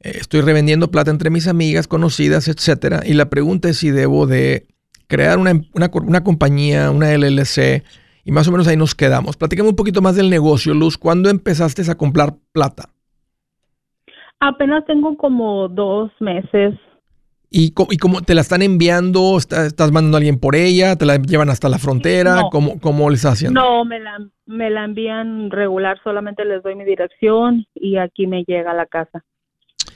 Eh, 0.00 0.12
estoy 0.14 0.40
revendiendo 0.40 0.90
plata 0.90 1.10
entre 1.10 1.28
mis 1.28 1.48
amigas, 1.48 1.86
conocidas, 1.86 2.48
etcétera. 2.48 3.02
Y 3.04 3.12
la 3.12 3.28
pregunta 3.28 3.68
es 3.68 3.76
si 3.76 3.90
debo 3.90 4.26
de 4.26 4.68
crear 5.06 5.38
una, 5.38 5.52
una, 5.74 6.24
compañía, 6.24 6.90
una 6.90 7.14
LLC, 7.14 7.84
y 8.24 8.32
más 8.32 8.48
o 8.48 8.52
menos 8.52 8.66
ahí 8.68 8.78
nos 8.78 8.94
quedamos. 8.94 9.36
Platícame 9.36 9.68
un 9.68 9.76
poquito 9.76 10.00
más 10.00 10.16
del 10.16 10.30
negocio, 10.30 10.72
Luz. 10.72 10.96
¿Cuándo 10.96 11.28
empezaste 11.28 11.82
a 11.90 11.94
comprar 11.94 12.36
plata? 12.52 12.88
Apenas 14.40 14.86
tengo 14.86 15.14
como 15.18 15.68
dos 15.68 16.10
meses 16.20 16.72
¿Y, 17.54 17.72
cómo 17.72 18.22
te 18.22 18.34
la 18.34 18.40
están 18.40 18.62
enviando? 18.62 19.36
¿Estás 19.36 19.92
mandando 19.92 20.16
a 20.16 20.18
alguien 20.18 20.40
por 20.40 20.56
ella? 20.56 20.96
¿Te 20.96 21.04
la 21.04 21.18
llevan 21.18 21.50
hasta 21.50 21.68
la 21.68 21.78
frontera? 21.78 22.44
¿Cómo, 22.50 22.80
¿Cómo 22.80 23.10
les 23.10 23.26
haciendo? 23.26 23.60
No, 23.60 23.84
me 23.84 24.00
la, 24.00 24.18
me 24.46 24.70
la 24.70 24.84
envían 24.84 25.50
regular, 25.50 26.00
solamente 26.02 26.46
les 26.46 26.62
doy 26.62 26.74
mi 26.76 26.84
dirección 26.84 27.66
y 27.74 27.98
aquí 27.98 28.26
me 28.26 28.44
llega 28.44 28.70
a 28.70 28.74
la 28.74 28.86
casa. 28.86 29.22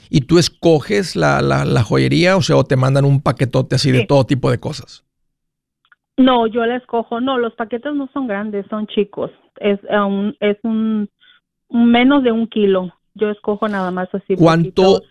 ¿Y 0.09 0.21
tú 0.21 0.37
escoges 0.37 1.15
la, 1.15 1.41
la, 1.41 1.83
joyería 1.83 2.37
o 2.37 2.41
sea, 2.41 2.57
o 2.57 2.63
te 2.63 2.75
mandan 2.75 3.05
un 3.05 3.21
paquetote 3.21 3.75
así 3.75 3.91
de 3.91 4.05
todo 4.05 4.23
tipo 4.25 4.51
de 4.51 4.59
cosas? 4.59 5.03
No, 6.15 6.45
yo 6.45 6.65
la 6.65 6.77
escojo. 6.77 7.19
No, 7.21 7.39
los 7.39 7.53
paquetes 7.55 7.93
no 7.93 8.07
son 8.13 8.27
grandes, 8.27 8.65
son 8.69 8.85
chicos. 8.87 9.31
Es, 9.59 9.79
um, 9.89 10.31
es 10.39 10.57
un, 10.63 11.09
menos 11.69 12.23
de 12.23 12.31
un 12.31 12.47
kilo. 12.47 12.93
Yo 13.15 13.31
escojo 13.31 13.67
nada 13.67 13.89
más 13.89 14.09
así. 14.13 14.35
¿Cuánto? 14.35 15.01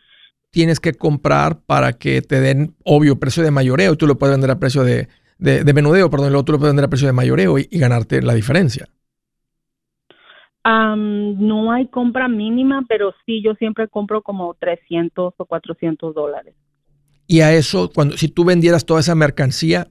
Tienes 0.50 0.80
que 0.80 0.94
comprar 0.94 1.60
para 1.60 1.92
que 1.94 2.22
te 2.22 2.40
den, 2.40 2.74
obvio, 2.84 3.18
precio 3.18 3.42
de 3.42 3.50
mayoreo. 3.50 3.96
Tú 3.96 4.06
lo 4.06 4.18
puedes 4.18 4.34
vender 4.34 4.50
a 4.50 4.58
precio 4.58 4.84
de, 4.84 5.08
de, 5.38 5.72
menudeo, 5.72 6.10
perdón, 6.10 6.28
el 6.28 6.36
otro 6.36 6.54
lo 6.54 6.58
puedes 6.58 6.72
vender 6.72 6.86
a 6.86 6.88
precio 6.88 7.06
de 7.06 7.12
mayoreo 7.12 7.58
y, 7.58 7.66
ganarte 7.72 8.22
la 8.22 8.34
diferencia. 8.34 8.88
no 10.64 11.72
hay 11.72 11.88
compra 11.88 12.28
mínima, 12.28 12.84
pero 12.88 13.14
sí, 13.24 13.42
yo 13.42 13.54
siempre 13.54 13.88
compro 13.88 14.22
como 14.22 14.54
300 14.54 15.34
o 15.36 15.44
400 15.44 16.14
dólares. 16.14 16.54
Y 17.28 17.40
a 17.40 17.52
eso, 17.52 17.90
cuando 17.92 18.16
si 18.16 18.28
tú 18.28 18.44
vendieras 18.44 18.86
toda 18.86 19.00
esa 19.00 19.14
mercancía, 19.14 19.88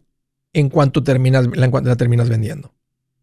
¿en 0.54 0.70
cuánto 0.70 1.04
terminas, 1.04 1.48
la, 1.56 1.68
la 1.68 1.96
terminas 1.96 2.30
vendiendo? 2.30 2.75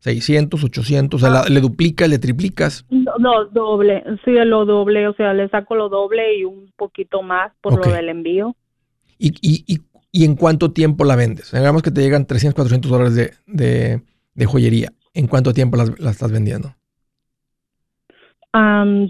600, 0.02 0.64
800, 0.64 1.22
o 1.22 1.24
sea, 1.24 1.44
le 1.48 1.60
duplicas, 1.60 2.08
le 2.08 2.18
triplicas. 2.18 2.84
No, 2.90 3.44
doble, 3.44 4.02
sí, 4.24 4.32
lo 4.32 4.64
doble, 4.64 5.06
o 5.06 5.14
sea, 5.14 5.32
le 5.32 5.48
saco 5.48 5.76
lo 5.76 5.88
doble 5.88 6.38
y 6.38 6.44
un 6.44 6.72
poquito 6.76 7.22
más 7.22 7.52
por 7.60 7.86
lo 7.86 7.92
del 7.92 8.08
envío. 8.08 8.56
¿Y, 9.16 9.28
y, 9.40 9.64
y, 9.72 9.80
y 10.10 10.24
en 10.24 10.34
cuánto 10.34 10.72
tiempo 10.72 11.04
la 11.04 11.14
vendes? 11.14 11.52
Digamos 11.52 11.82
que 11.82 11.92
te 11.92 12.00
llegan 12.00 12.26
300, 12.26 12.52
400 12.52 12.90
dólares 12.90 13.14
de, 13.14 13.30
de, 13.46 14.02
de 14.34 14.46
joyería. 14.46 14.90
¿En 15.14 15.28
cuánto 15.28 15.52
tiempo 15.52 15.76
las, 15.76 15.90
estás 15.90 16.32
vendiendo? 16.32 16.74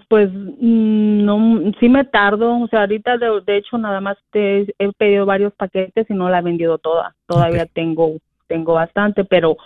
pues 0.09 0.31
mm, 0.31 1.25
no, 1.25 1.73
sí 1.81 1.89
me 1.89 2.05
tardo, 2.05 2.61
o 2.61 2.69
sea, 2.69 2.81
ahorita 2.81 3.17
de, 3.17 3.41
de 3.45 3.57
hecho 3.57 3.77
nada 3.79 4.01
más 4.01 4.17
te, 4.31 4.73
he 4.79 4.93
pedido 4.97 5.27
varios 5.27 5.53
paquetes 5.55 6.07
y 6.11 6.15
no 6.15 6.29
la 6.29 6.41
he 6.41 6.43
vendido 6.43 6.77
toda. 6.77 7.17
Todavía 7.27 7.65
tengo 7.67 8.19
tengo 8.47 8.75
bastante, 8.75 9.25
pero 9.25 9.57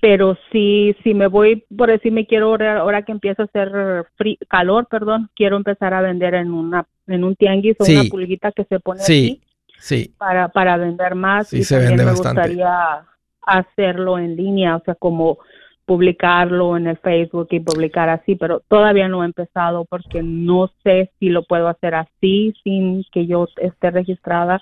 pero 0.00 0.36
si 0.52 0.94
si 1.02 1.14
me 1.14 1.26
voy 1.26 1.64
por 1.76 1.90
decir 1.90 2.12
me 2.12 2.26
quiero 2.26 2.54
ahora, 2.54 3.02
que 3.02 3.12
empieza 3.12 3.42
a 3.42 3.46
hacer 3.46 4.06
calor 4.48 4.86
perdón 4.88 5.30
quiero 5.34 5.56
empezar 5.56 5.94
a 5.94 6.02
vender 6.02 6.34
en 6.34 6.52
una 6.52 6.86
en 7.06 7.24
un 7.24 7.36
tianguis 7.36 7.76
o 7.78 7.84
una 7.84 8.04
pulguita 8.04 8.52
que 8.52 8.64
se 8.64 8.80
pone 8.80 9.00
sí, 9.00 9.42
sí. 9.78 10.14
para 10.18 10.48
para 10.48 10.76
vender 10.76 11.14
más 11.14 11.52
y 11.52 11.64
se 11.64 11.78
también 11.78 12.06
me 12.06 12.12
gustaría 12.12 13.06
hacerlo 13.42 14.18
en 14.18 14.36
línea 14.36 14.76
o 14.76 14.82
sea 14.84 14.94
como 14.94 15.38
publicarlo 15.86 16.76
en 16.76 16.88
el 16.88 16.98
Facebook 16.98 17.46
y 17.52 17.60
publicar 17.60 18.08
así, 18.08 18.34
pero 18.34 18.60
todavía 18.68 19.08
no 19.08 19.22
he 19.22 19.26
empezado 19.26 19.84
porque 19.84 20.20
no 20.22 20.68
sé 20.82 21.12
si 21.18 21.28
lo 21.28 21.44
puedo 21.44 21.68
hacer 21.68 21.94
así 21.94 22.52
sin 22.64 23.04
que 23.12 23.26
yo 23.26 23.48
esté 23.56 23.92
registrada 23.92 24.60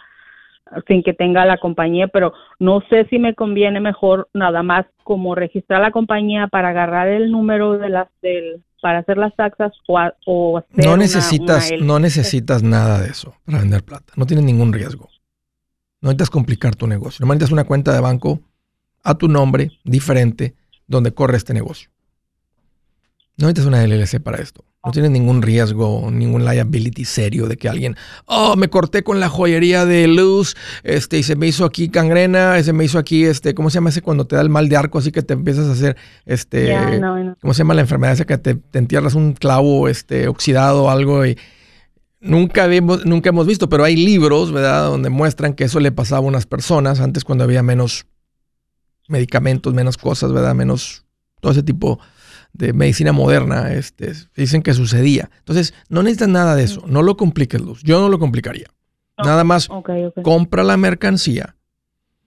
sin 0.86 1.02
que 1.02 1.12
tenga 1.12 1.44
la 1.44 1.58
compañía, 1.58 2.08
pero 2.08 2.32
no 2.58 2.82
sé 2.88 3.06
si 3.10 3.18
me 3.18 3.34
conviene 3.34 3.80
mejor 3.80 4.28
nada 4.32 4.62
más 4.62 4.86
como 5.02 5.34
registrar 5.34 5.80
la 5.80 5.90
compañía 5.90 6.48
para 6.48 6.70
agarrar 6.70 7.08
el 7.08 7.30
número 7.30 7.78
de 7.78 7.88
las 7.88 8.08
del 8.22 8.62
para 8.80 8.98
hacer 8.98 9.16
las 9.16 9.34
taxas 9.34 9.72
o, 9.86 10.58
hacer 10.58 10.84
no 10.84 10.98
necesitas 10.98 11.72
no 11.80 11.98
necesitas 11.98 12.62
nada 12.62 13.00
de 13.00 13.08
eso 13.08 13.34
para 13.46 13.60
vender 13.60 13.82
plata, 13.82 14.12
no 14.16 14.26
tienes 14.26 14.44
ningún 14.44 14.72
riesgo. 14.72 15.08
No 16.04 16.10
necesitas 16.10 16.28
complicar 16.28 16.76
tu 16.76 16.86
negocio. 16.86 17.24
No 17.24 17.32
necesitas 17.32 17.52
una 17.52 17.64
cuenta 17.64 17.94
de 17.94 18.00
banco 18.00 18.38
a 19.02 19.14
tu 19.14 19.26
nombre 19.26 19.70
diferente 19.84 20.54
donde 20.86 21.14
corre 21.14 21.38
este 21.38 21.54
negocio. 21.54 21.88
No 23.38 23.46
necesitas 23.46 23.66
una 23.66 23.82
LLC 23.82 24.22
para 24.22 24.36
esto. 24.36 24.66
No 24.84 24.92
tienes 24.92 25.10
ningún 25.10 25.40
riesgo, 25.40 26.10
ningún 26.10 26.44
liability 26.44 27.06
serio 27.06 27.46
de 27.48 27.56
que 27.56 27.70
alguien, 27.70 27.96
oh, 28.26 28.54
me 28.54 28.68
corté 28.68 29.02
con 29.02 29.18
la 29.18 29.30
joyería 29.30 29.86
de 29.86 30.06
luz, 30.06 30.56
este, 30.82 31.18
y 31.18 31.22
se 31.22 31.36
me 31.36 31.46
hizo 31.46 31.64
aquí 31.64 31.88
cangrena, 31.88 32.62
se 32.62 32.74
me 32.74 32.84
hizo 32.84 32.98
aquí, 32.98 33.24
este, 33.24 33.54
¿cómo 33.54 33.70
se 33.70 33.76
llama 33.76 33.88
ese 33.88 34.02
cuando 34.02 34.26
te 34.26 34.36
da 34.36 34.42
el 34.42 34.50
mal 34.50 34.68
de 34.68 34.76
arco? 34.76 34.98
Así 34.98 35.10
que 35.10 35.22
te 35.22 35.32
empiezas 35.32 35.68
a 35.68 35.72
hacer, 35.72 35.96
este, 36.26 36.76
¿cómo 37.40 37.54
se 37.54 37.58
llama 37.58 37.72
la 37.72 37.80
enfermedad 37.80 38.12
esa 38.12 38.26
que 38.26 38.36
te, 38.36 38.58
entierras 38.74 39.14
un 39.14 39.32
clavo, 39.32 39.88
este, 39.88 40.28
oxidado 40.28 40.84
o 40.84 40.90
algo 40.90 41.24
y 41.24 41.38
nunca 42.20 42.66
vemos, 42.66 43.06
nunca 43.06 43.30
hemos 43.30 43.46
visto, 43.46 43.68
pero 43.70 43.84
hay 43.84 43.96
libros, 43.96 44.52
¿verdad? 44.52 44.88
Donde 44.88 45.08
muestran 45.08 45.54
que 45.54 45.64
eso 45.64 45.80
le 45.80 45.92
pasaba 45.92 46.18
a 46.18 46.28
unas 46.28 46.44
personas 46.44 47.00
antes 47.00 47.24
cuando 47.24 47.44
había 47.44 47.62
menos 47.62 48.06
medicamentos, 49.08 49.72
menos 49.72 49.96
cosas, 49.96 50.32
¿verdad? 50.32 50.54
Menos 50.54 51.04
todo 51.40 51.52
ese 51.52 51.62
tipo 51.62 51.98
de 51.98 52.13
medicina 52.72 53.12
moderna, 53.12 53.72
este, 53.72 54.12
dicen 54.36 54.62
que 54.62 54.74
sucedía. 54.74 55.30
Entonces, 55.38 55.74
no 55.88 56.02
necesitas 56.02 56.28
nada 56.28 56.54
de 56.54 56.64
eso, 56.64 56.84
no 56.86 57.02
lo 57.02 57.16
compliques, 57.16 57.60
Luz. 57.60 57.82
Yo 57.82 58.00
no 58.00 58.08
lo 58.08 58.18
complicaría. 58.18 58.66
nada 59.18 59.44
más 59.44 59.68
compra 60.22 60.64
la 60.64 60.76
mercancía, 60.76 61.56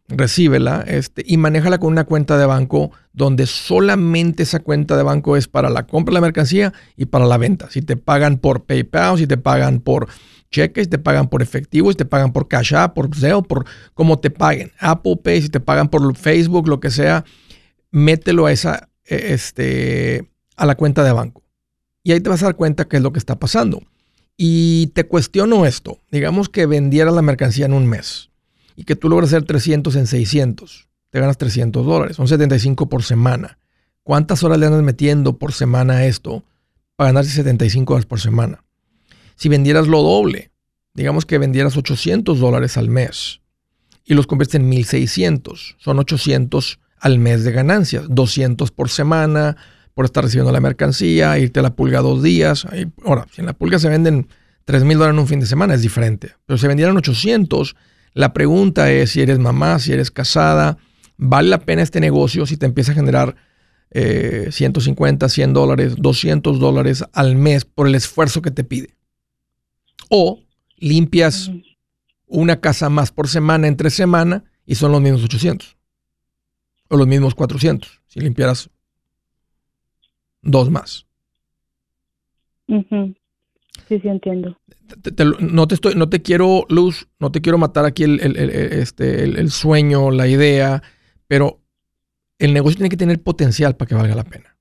recíbela 0.07 0.83
este, 0.87 1.23
y 1.25 1.37
manéjala 1.37 1.79
con 1.79 1.91
una 1.91 2.05
cuenta 2.05 2.37
de 2.37 2.45
banco 2.45 2.91
donde 3.13 3.45
solamente 3.45 4.43
esa 4.43 4.59
cuenta 4.59 4.95
de 4.95 5.03
banco 5.03 5.35
es 5.35 5.47
para 5.47 5.69
la 5.69 5.85
compra 5.85 6.11
de 6.11 6.15
la 6.15 6.21
mercancía 6.21 6.73
y 6.95 7.05
para 7.05 7.25
la 7.25 7.37
venta. 7.37 7.69
Si 7.69 7.81
te 7.81 7.97
pagan 7.97 8.37
por 8.37 8.63
PayPal, 8.65 9.17
si 9.17 9.27
te 9.27 9.37
pagan 9.37 9.79
por 9.79 10.07
cheques, 10.49 10.85
si 10.85 10.89
te 10.89 10.99
pagan 10.99 11.27
por 11.27 11.41
efectivo, 11.41 11.89
si 11.91 11.97
te 11.97 12.05
pagan 12.05 12.31
por 12.31 12.47
Cash 12.47 12.73
App, 12.73 12.93
por 12.93 13.13
Zelle, 13.15 13.41
por 13.41 13.65
como 13.93 14.19
te 14.19 14.29
paguen. 14.29 14.71
Apple 14.79 15.17
Pay, 15.23 15.41
si 15.41 15.49
te 15.49 15.59
pagan 15.59 15.89
por 15.89 16.15
Facebook, 16.15 16.67
lo 16.67 16.79
que 16.79 16.89
sea, 16.89 17.25
mételo 17.91 18.45
a 18.45 18.51
esa 18.51 18.89
este, 19.07 20.29
a 20.55 20.65
la 20.65 20.75
cuenta 20.75 21.03
de 21.03 21.11
banco. 21.11 21.43
Y 22.03 22.11
ahí 22.11 22.21
te 22.21 22.29
vas 22.29 22.41
a 22.41 22.45
dar 22.45 22.55
cuenta 22.55 22.87
qué 22.87 22.97
es 22.97 23.03
lo 23.03 23.11
que 23.11 23.19
está 23.19 23.37
pasando. 23.37 23.81
Y 24.37 24.87
te 24.87 25.05
cuestiono 25.07 25.65
esto. 25.65 25.99
Digamos 26.11 26.49
que 26.49 26.65
vendieras 26.65 27.13
la 27.13 27.21
mercancía 27.21 27.65
en 27.65 27.73
un 27.73 27.87
mes 27.87 28.29
y 28.75 28.83
que 28.83 28.95
tú 28.95 29.09
logras 29.09 29.29
hacer 29.29 29.43
300 29.43 29.95
en 29.95 30.07
600. 30.07 30.87
Te 31.09 31.19
ganas 31.19 31.37
300 31.37 31.85
dólares. 31.85 32.15
Son 32.17 32.27
75 32.27 32.87
por 32.87 33.03
semana. 33.03 33.57
¿Cuántas 34.03 34.43
horas 34.43 34.59
le 34.59 34.67
andas 34.67 34.83
metiendo 34.83 35.37
por 35.37 35.51
semana 35.51 35.95
a 35.95 36.05
esto 36.05 36.43
para 36.95 37.09
ganarse 37.09 37.31
75 37.31 37.93
dólares 37.93 38.05
por 38.05 38.21
semana? 38.21 38.63
Si 39.35 39.49
vendieras 39.49 39.87
lo 39.87 40.01
doble, 40.01 40.51
digamos 40.93 41.25
que 41.25 41.37
vendieras 41.37 41.75
800 41.75 42.39
dólares 42.39 42.77
al 42.77 42.89
mes 42.89 43.41
y 44.05 44.13
los 44.13 44.27
conviertes 44.27 44.55
en 44.55 44.69
1600, 44.69 45.75
son 45.79 45.99
800 45.99 46.79
al 46.99 47.19
mes 47.19 47.43
de 47.43 47.51
ganancias, 47.51 48.05
200 48.10 48.71
por 48.71 48.89
semana 48.89 49.57
por 49.93 50.05
estar 50.05 50.23
recibiendo 50.23 50.51
la 50.51 50.62
mercancía, 50.62 51.39
irte 51.39 51.60
a 51.60 51.63
la 51.63 51.75
pulga 51.75 52.01
dos 52.01 52.21
días. 52.21 52.67
Ahora, 53.03 53.25
si 53.31 53.41
en 53.41 53.47
la 53.47 53.53
pulga 53.53 53.79
se 53.79 53.89
venden 53.89 54.27
3 54.65 54.83
mil 54.83 54.99
dólares 54.99 55.15
en 55.15 55.19
un 55.21 55.27
fin 55.27 55.39
de 55.39 55.47
semana, 55.47 55.73
es 55.73 55.81
diferente. 55.81 56.36
Pero 56.45 56.60
si 56.60 56.67
vendieran 56.67 56.95
800, 56.97 57.75
la 58.13 58.31
pregunta 58.31 58.91
es 58.91 59.10
si 59.12 59.21
eres 59.21 59.39
mamá, 59.39 59.79
si 59.79 59.93
eres 59.93 60.12
casada, 60.12 60.77
¿vale 61.17 61.49
la 61.49 61.62
pena 61.62 61.81
este 61.81 61.99
negocio 61.99 62.45
si 62.45 62.57
te 62.57 62.67
empieza 62.67 62.91
a 62.91 62.95
generar 62.95 63.38
150, 63.89 65.25
eh, 65.25 65.29
100 65.29 65.53
dólares, 65.53 65.95
200 65.97 66.60
dólares 66.60 67.03
al 67.13 67.36
mes 67.36 67.65
por 67.65 67.88
el 67.88 67.95
esfuerzo 67.95 68.43
que 68.43 68.51
te 68.51 68.63
pide? 68.63 68.95
O 70.10 70.43
limpias 70.75 71.49
una 72.27 72.60
casa 72.60 72.89
más 72.89 73.12
por 73.12 73.27
semana 73.29 73.67
entre 73.67 73.89
semana 73.89 74.43
y 74.63 74.75
son 74.75 74.91
los 74.91 75.01
mismos 75.01 75.23
800 75.23 75.76
o 76.89 76.97
los 76.97 77.08
mismos 77.08 77.36
400 77.36 78.02
si 78.08 78.19
limpiaras 78.19 78.69
dos 80.41 80.69
más. 80.69 81.06
Sí, 82.67 84.00
sí, 84.02 84.08
entiendo. 84.08 84.58
no 85.39 85.67
te 85.67 85.76
estoy, 85.76 85.95
no 85.95 86.10
te 86.10 86.21
quiero, 86.21 86.65
Luz, 86.69 87.08
no 87.19 87.32
te 87.32 87.41
quiero 87.41 87.58
matar 87.58 87.86
aquí 87.86 88.04
el, 88.04 88.19
este, 88.19 89.23
el, 89.23 89.52
sueño, 89.52 90.12
la 90.12 90.28
idea, 90.28 90.84
pero 91.28 91.62
el 92.39 92.54
negocio 92.54 92.78
tiene 92.78 92.89
que 92.89 92.97
tener 92.97 93.21
potencial 93.21 93.76
para 93.76 93.88
que 93.88 93.95
valga 93.95 94.15
la 94.15 94.23
pena. 94.23 94.58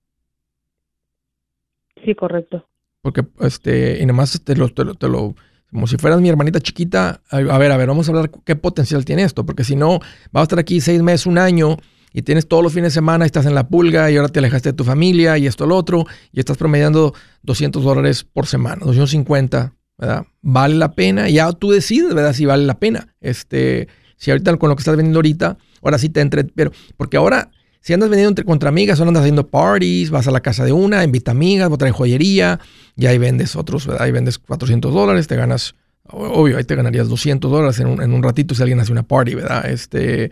Sí, 2.04 2.14
correcto. 2.14 2.68
Porque, 3.02 3.24
este, 3.40 4.00
y 4.00 4.06
nada 4.06 4.16
más 4.16 4.40
te 4.44 4.56
lo, 4.56 4.68
te 4.68 4.84
lo, 4.84 4.94
te 4.94 5.08
lo 5.08 5.34
como 5.70 5.86
si 5.86 5.96
fueras 5.96 6.20
mi 6.20 6.28
hermanita 6.28 6.60
chiquita, 6.60 7.20
a 7.28 7.58
ver, 7.58 7.72
a 7.72 7.76
ver, 7.76 7.88
vamos 7.88 8.08
a 8.08 8.12
hablar 8.12 8.30
qué 8.44 8.56
potencial 8.56 9.04
tiene 9.04 9.24
esto, 9.24 9.44
porque 9.44 9.64
si 9.64 9.74
no, 9.74 10.00
va 10.34 10.40
a 10.40 10.42
estar 10.44 10.58
aquí 10.58 10.80
seis 10.80 11.02
meses, 11.02 11.26
un 11.26 11.38
año, 11.38 11.76
y 12.12 12.22
tienes 12.22 12.48
todos 12.48 12.62
los 12.62 12.72
fines 12.72 12.92
de 12.92 12.94
semana, 12.94 13.26
estás 13.26 13.46
en 13.46 13.54
la 13.54 13.68
pulga 13.68 14.10
y 14.10 14.16
ahora 14.16 14.28
te 14.28 14.38
alejaste 14.38 14.70
de 14.70 14.72
tu 14.72 14.84
familia 14.84 15.36
y 15.38 15.46
esto, 15.46 15.66
lo 15.66 15.76
otro, 15.76 16.06
y 16.32 16.40
estás 16.40 16.56
promediando 16.56 17.14
200 17.42 17.84
dólares 17.84 18.24
por 18.24 18.46
semana, 18.46 18.84
250, 18.84 19.74
¿verdad? 19.98 20.26
Vale 20.42 20.76
la 20.76 20.92
pena, 20.94 21.28
ya 21.28 21.52
tú 21.52 21.70
decides, 21.70 22.14
¿verdad? 22.14 22.32
Si 22.32 22.46
vale 22.46 22.64
la 22.64 22.78
pena. 22.78 23.14
Este, 23.20 23.88
si 24.16 24.30
ahorita 24.30 24.56
con 24.56 24.68
lo 24.68 24.76
que 24.76 24.80
estás 24.80 24.96
vendiendo 24.96 25.18
ahorita, 25.18 25.58
ahora 25.82 25.98
sí 25.98 26.08
te 26.08 26.20
entre, 26.20 26.44
pero, 26.44 26.72
porque 26.96 27.16
ahora, 27.16 27.50
si 27.80 27.92
andas 27.92 28.08
vendiendo 28.08 28.30
entre, 28.30 28.44
contra 28.44 28.68
amigas, 28.68 28.98
ahora 28.98 29.08
andas 29.08 29.22
haciendo 29.22 29.48
parties, 29.48 30.10
vas 30.10 30.26
a 30.26 30.30
la 30.30 30.40
casa 30.40 30.64
de 30.64 30.72
una, 30.72 31.04
invita 31.04 31.32
amigas, 31.32 31.70
traer 31.78 31.92
joyería, 31.92 32.60
y 32.96 33.06
ahí 33.06 33.18
vendes 33.18 33.56
otros, 33.56 33.86
¿verdad? 33.86 34.04
Ahí 34.04 34.12
vendes 34.12 34.38
400 34.38 34.92
dólares, 34.92 35.26
te 35.26 35.36
ganas, 35.36 35.74
obvio, 36.08 36.56
ahí 36.56 36.64
te 36.64 36.74
ganarías 36.74 37.08
200 37.08 37.50
dólares 37.50 37.78
en 37.80 37.88
un, 37.88 38.02
en 38.02 38.12
un 38.12 38.22
ratito 38.22 38.54
si 38.54 38.62
alguien 38.62 38.80
hace 38.80 38.92
una 38.92 39.02
party, 39.02 39.34
¿verdad? 39.34 39.68
Este, 39.68 40.30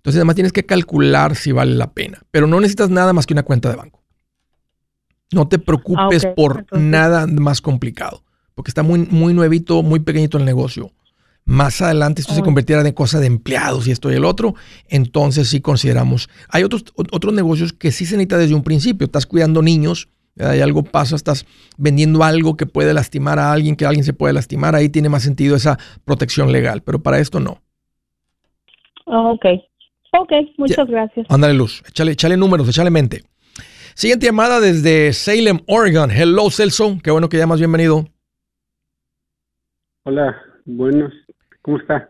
entonces, 0.00 0.18
además 0.18 0.34
tienes 0.34 0.52
que 0.54 0.64
calcular 0.64 1.36
si 1.36 1.52
vale 1.52 1.74
la 1.74 1.92
pena. 1.92 2.22
Pero 2.30 2.46
no 2.46 2.58
necesitas 2.58 2.88
nada 2.88 3.12
más 3.12 3.26
que 3.26 3.34
una 3.34 3.42
cuenta 3.42 3.68
de 3.68 3.76
banco. 3.76 4.02
No 5.30 5.46
te 5.46 5.58
preocupes 5.58 6.24
ah, 6.24 6.32
por 6.34 6.64
nada 6.72 7.26
más 7.26 7.60
complicado, 7.60 8.24
porque 8.54 8.70
está 8.70 8.82
muy, 8.82 9.00
muy 9.00 9.34
nuevito, 9.34 9.82
muy 9.82 10.00
pequeñito 10.00 10.38
el 10.38 10.46
negocio. 10.46 10.90
Más 11.44 11.82
adelante 11.82 12.22
esto 12.22 12.32
se 12.32 12.40
convertirá 12.40 12.80
en 12.80 12.94
cosa 12.94 13.20
de 13.20 13.26
empleados 13.26 13.86
y 13.86 13.90
esto 13.90 14.10
y 14.10 14.14
el 14.14 14.24
otro, 14.24 14.54
entonces 14.88 15.48
sí 15.48 15.60
consideramos. 15.60 16.30
Hay 16.48 16.62
otros, 16.62 16.84
otros 16.94 17.34
negocios 17.34 17.74
que 17.74 17.92
sí 17.92 18.06
se 18.06 18.16
necesita 18.16 18.38
desde 18.38 18.54
un 18.54 18.62
principio. 18.62 19.04
Estás 19.04 19.26
cuidando 19.26 19.60
niños, 19.60 20.08
hay 20.38 20.62
algo 20.62 20.82
pasa, 20.82 21.14
estás 21.14 21.44
vendiendo 21.76 22.24
algo 22.24 22.56
que 22.56 22.64
puede 22.64 22.94
lastimar 22.94 23.38
a 23.38 23.52
alguien, 23.52 23.76
que 23.76 23.84
alguien 23.84 24.04
se 24.04 24.14
puede 24.14 24.32
lastimar, 24.32 24.74
ahí 24.74 24.88
tiene 24.88 25.10
más 25.10 25.24
sentido 25.24 25.56
esa 25.56 25.78
protección 26.06 26.52
legal, 26.52 26.82
pero 26.82 27.02
para 27.02 27.18
esto 27.18 27.38
no. 27.38 27.60
ok, 29.04 29.44
Ok, 30.12 30.32
muchas 30.58 30.88
gracias. 30.88 31.26
Ándale 31.30 31.54
luz, 31.54 31.82
échale, 31.86 32.12
échale 32.12 32.36
números, 32.36 32.68
échale 32.68 32.90
mente. 32.90 33.22
Siguiente 33.94 34.26
llamada 34.26 34.60
desde 34.60 35.12
Salem, 35.12 35.60
Oregon. 35.66 36.10
Hello, 36.10 36.50
Celso. 36.50 36.98
Qué 37.02 37.10
bueno 37.10 37.28
que 37.28 37.36
llamas, 37.36 37.58
bienvenido. 37.58 38.06
Hola, 40.04 40.40
buenos. 40.64 41.12
¿Cómo 41.62 41.78
está? 41.78 42.08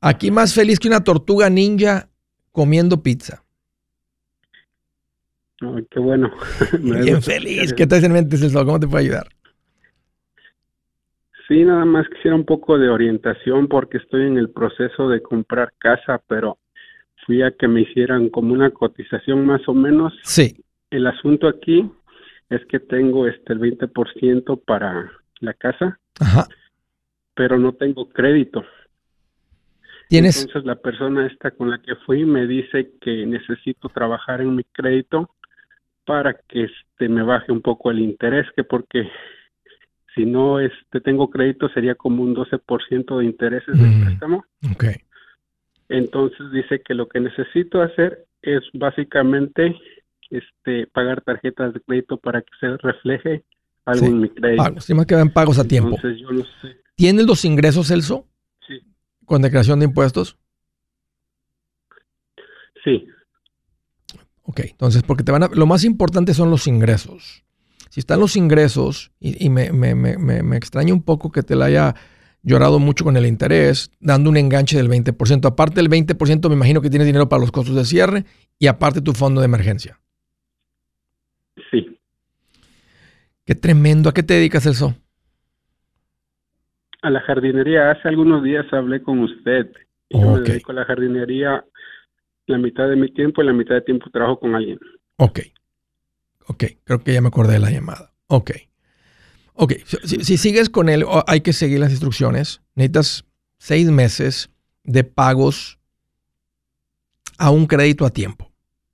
Aquí 0.00 0.30
más 0.30 0.54
feliz 0.54 0.78
que 0.78 0.88
una 0.88 1.04
tortuga 1.04 1.48
ninja 1.48 2.08
comiendo 2.52 3.02
pizza. 3.02 3.42
qué 5.90 6.00
bueno. 6.00 6.30
Bien 6.80 7.22
feliz. 7.22 7.72
¿Qué 7.72 7.86
te 7.86 7.96
hace 7.96 8.06
en 8.06 8.12
mente, 8.12 8.36
Celso? 8.36 8.64
¿Cómo 8.64 8.80
te 8.80 8.86
puedo 8.86 8.98
ayudar? 8.98 9.28
Sí, 11.46 11.64
nada 11.64 11.84
más 11.84 12.08
quisiera 12.08 12.36
un 12.36 12.44
poco 12.44 12.78
de 12.78 12.88
orientación 12.88 13.68
porque 13.68 13.98
estoy 13.98 14.26
en 14.26 14.38
el 14.38 14.50
proceso 14.50 15.08
de 15.08 15.20
comprar 15.20 15.72
casa, 15.78 16.22
pero 16.28 16.58
fui 17.26 17.42
a 17.42 17.52
que 17.52 17.68
me 17.68 17.82
hicieran 17.82 18.28
como 18.28 18.52
una 18.52 18.70
cotización 18.70 19.46
más 19.46 19.60
o 19.68 19.74
menos. 19.74 20.12
Sí. 20.22 20.64
El 20.90 21.06
asunto 21.06 21.48
aquí 21.48 21.90
es 22.48 22.64
que 22.66 22.80
tengo 22.80 23.26
este 23.26 23.52
el 23.52 23.60
20% 23.60 24.60
para 24.64 25.10
la 25.40 25.54
casa. 25.54 25.98
Ajá. 26.20 26.48
Pero 27.34 27.58
no 27.58 27.72
tengo 27.72 28.08
crédito. 28.08 28.64
¿Tienes? 30.08 30.40
Entonces 30.40 30.64
la 30.64 30.74
persona 30.74 31.26
esta 31.26 31.52
con 31.52 31.70
la 31.70 31.78
que 31.78 31.94
fui 32.04 32.24
me 32.24 32.46
dice 32.46 32.90
que 33.00 33.24
necesito 33.26 33.88
trabajar 33.88 34.40
en 34.40 34.56
mi 34.56 34.64
crédito 34.64 35.30
para 36.04 36.34
que 36.48 36.64
este 36.64 37.08
me 37.08 37.22
baje 37.22 37.52
un 37.52 37.60
poco 37.60 37.92
el 37.92 38.00
interés, 38.00 38.46
que 38.56 38.64
porque 38.64 39.08
si 40.14 40.24
no 40.26 40.58
este 40.58 41.00
tengo 41.00 41.30
crédito 41.30 41.68
sería 41.68 41.94
como 41.94 42.24
un 42.24 42.34
12% 42.34 43.18
de 43.18 43.24
intereses 43.24 43.78
del 43.78 43.90
mm, 43.90 44.04
préstamo. 44.04 44.44
Okay. 44.74 44.96
Entonces 45.90 46.52
dice 46.52 46.80
que 46.82 46.94
lo 46.94 47.08
que 47.08 47.18
necesito 47.18 47.82
hacer 47.82 48.24
es 48.42 48.62
básicamente 48.72 49.76
este 50.30 50.86
pagar 50.86 51.20
tarjetas 51.20 51.74
de 51.74 51.80
crédito 51.80 52.16
para 52.16 52.40
que 52.42 52.52
se 52.60 52.76
refleje 52.76 53.44
algo 53.84 54.06
en 54.06 54.20
mi 54.20 54.28
crédito. 54.28 54.62
Pagos, 54.62 54.90
más 54.90 55.06
que 55.06 55.16
ven 55.16 55.32
pagos 55.32 55.58
a 55.58 55.64
tiempo. 55.64 55.96
Entonces 55.96 56.20
yo 56.20 56.30
no 56.30 56.44
sé. 56.62 56.76
¿Tienes 56.94 57.26
los 57.26 57.44
ingresos, 57.44 57.88
Celso? 57.88 58.28
Sí. 58.68 58.80
¿Con 59.24 59.42
declaración 59.42 59.80
de 59.80 59.86
impuestos? 59.86 60.38
Sí. 62.84 63.08
Ok, 64.42 64.60
entonces, 64.70 65.02
porque 65.02 65.24
te 65.24 65.32
van 65.32 65.42
a, 65.42 65.48
lo 65.48 65.66
más 65.66 65.82
importante 65.82 66.34
son 66.34 66.50
los 66.50 66.68
ingresos. 66.68 67.44
Si 67.88 67.98
están 67.98 68.20
los 68.20 68.36
ingresos, 68.36 69.10
y, 69.18 69.50
me, 69.50 69.72
me, 69.72 69.96
me, 69.96 70.16
me, 70.16 70.56
extraña 70.56 70.94
un 70.94 71.02
poco 71.02 71.32
que 71.32 71.42
te 71.42 71.56
la 71.56 71.64
haya 71.64 71.96
llorado 72.42 72.78
mucho 72.78 73.04
con 73.04 73.16
el 73.16 73.26
interés, 73.26 73.90
dando 74.00 74.30
un 74.30 74.36
enganche 74.36 74.76
del 74.76 74.88
20%. 74.88 75.46
Aparte 75.46 75.76
del 75.76 75.88
20%, 75.88 76.48
me 76.48 76.54
imagino 76.54 76.80
que 76.80 76.90
tienes 76.90 77.06
dinero 77.06 77.28
para 77.28 77.40
los 77.40 77.52
costos 77.52 77.74
de 77.74 77.84
cierre 77.84 78.24
y 78.58 78.66
aparte 78.66 79.00
tu 79.00 79.12
fondo 79.12 79.40
de 79.40 79.46
emergencia. 79.46 79.98
Sí. 81.70 81.98
Qué 83.44 83.54
tremendo. 83.54 84.08
¿A 84.08 84.14
qué 84.14 84.22
te 84.22 84.34
dedicas, 84.34 84.66
eso? 84.66 84.94
A 87.02 87.10
la 87.10 87.20
jardinería. 87.20 87.90
Hace 87.90 88.08
algunos 88.08 88.42
días 88.42 88.66
hablé 88.72 89.02
con 89.02 89.20
usted. 89.20 89.70
Yo 90.10 90.20
me 90.20 90.40
dedico 90.40 90.72
a 90.72 90.74
la 90.74 90.84
jardinería 90.84 91.64
la 92.46 92.58
mitad 92.58 92.88
de 92.88 92.96
mi 92.96 93.12
tiempo 93.12 93.42
y 93.42 93.46
la 93.46 93.52
mitad 93.52 93.76
de 93.76 93.82
tiempo 93.82 94.10
trabajo 94.10 94.40
con 94.40 94.54
alguien. 94.54 94.78
Ok. 95.16 95.40
Ok. 96.46 96.64
Creo 96.84 96.98
que 96.98 97.14
ya 97.14 97.20
me 97.20 97.28
acordé 97.28 97.54
de 97.54 97.60
la 97.60 97.70
llamada. 97.70 98.12
Ok. 98.26 98.50
Ok. 99.54 99.74
Si, 100.04 100.24
si 100.24 100.36
sigues 100.36 100.70
con 100.70 100.88
él, 100.88 101.04
hay 101.26 101.40
que 101.40 101.52
seguir 101.52 101.80
las 101.80 101.90
instrucciones. 101.90 102.60
Necesitas 102.74 103.24
seis 103.58 103.90
meses 103.90 104.50
de 104.84 105.04
pagos 105.04 105.78
a 107.38 107.50
un 107.50 107.66
crédito 107.66 108.04
a 108.04 108.10
tiempo. 108.10 108.50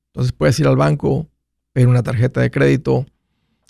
Entonces 0.09 0.33
puedes 0.33 0.59
ir 0.61 0.67
al 0.67 0.77
banco, 0.77 1.29
pedir 1.73 1.89
una 1.89 2.03
tarjeta 2.03 2.41
de 2.41 2.51
crédito, 2.51 3.05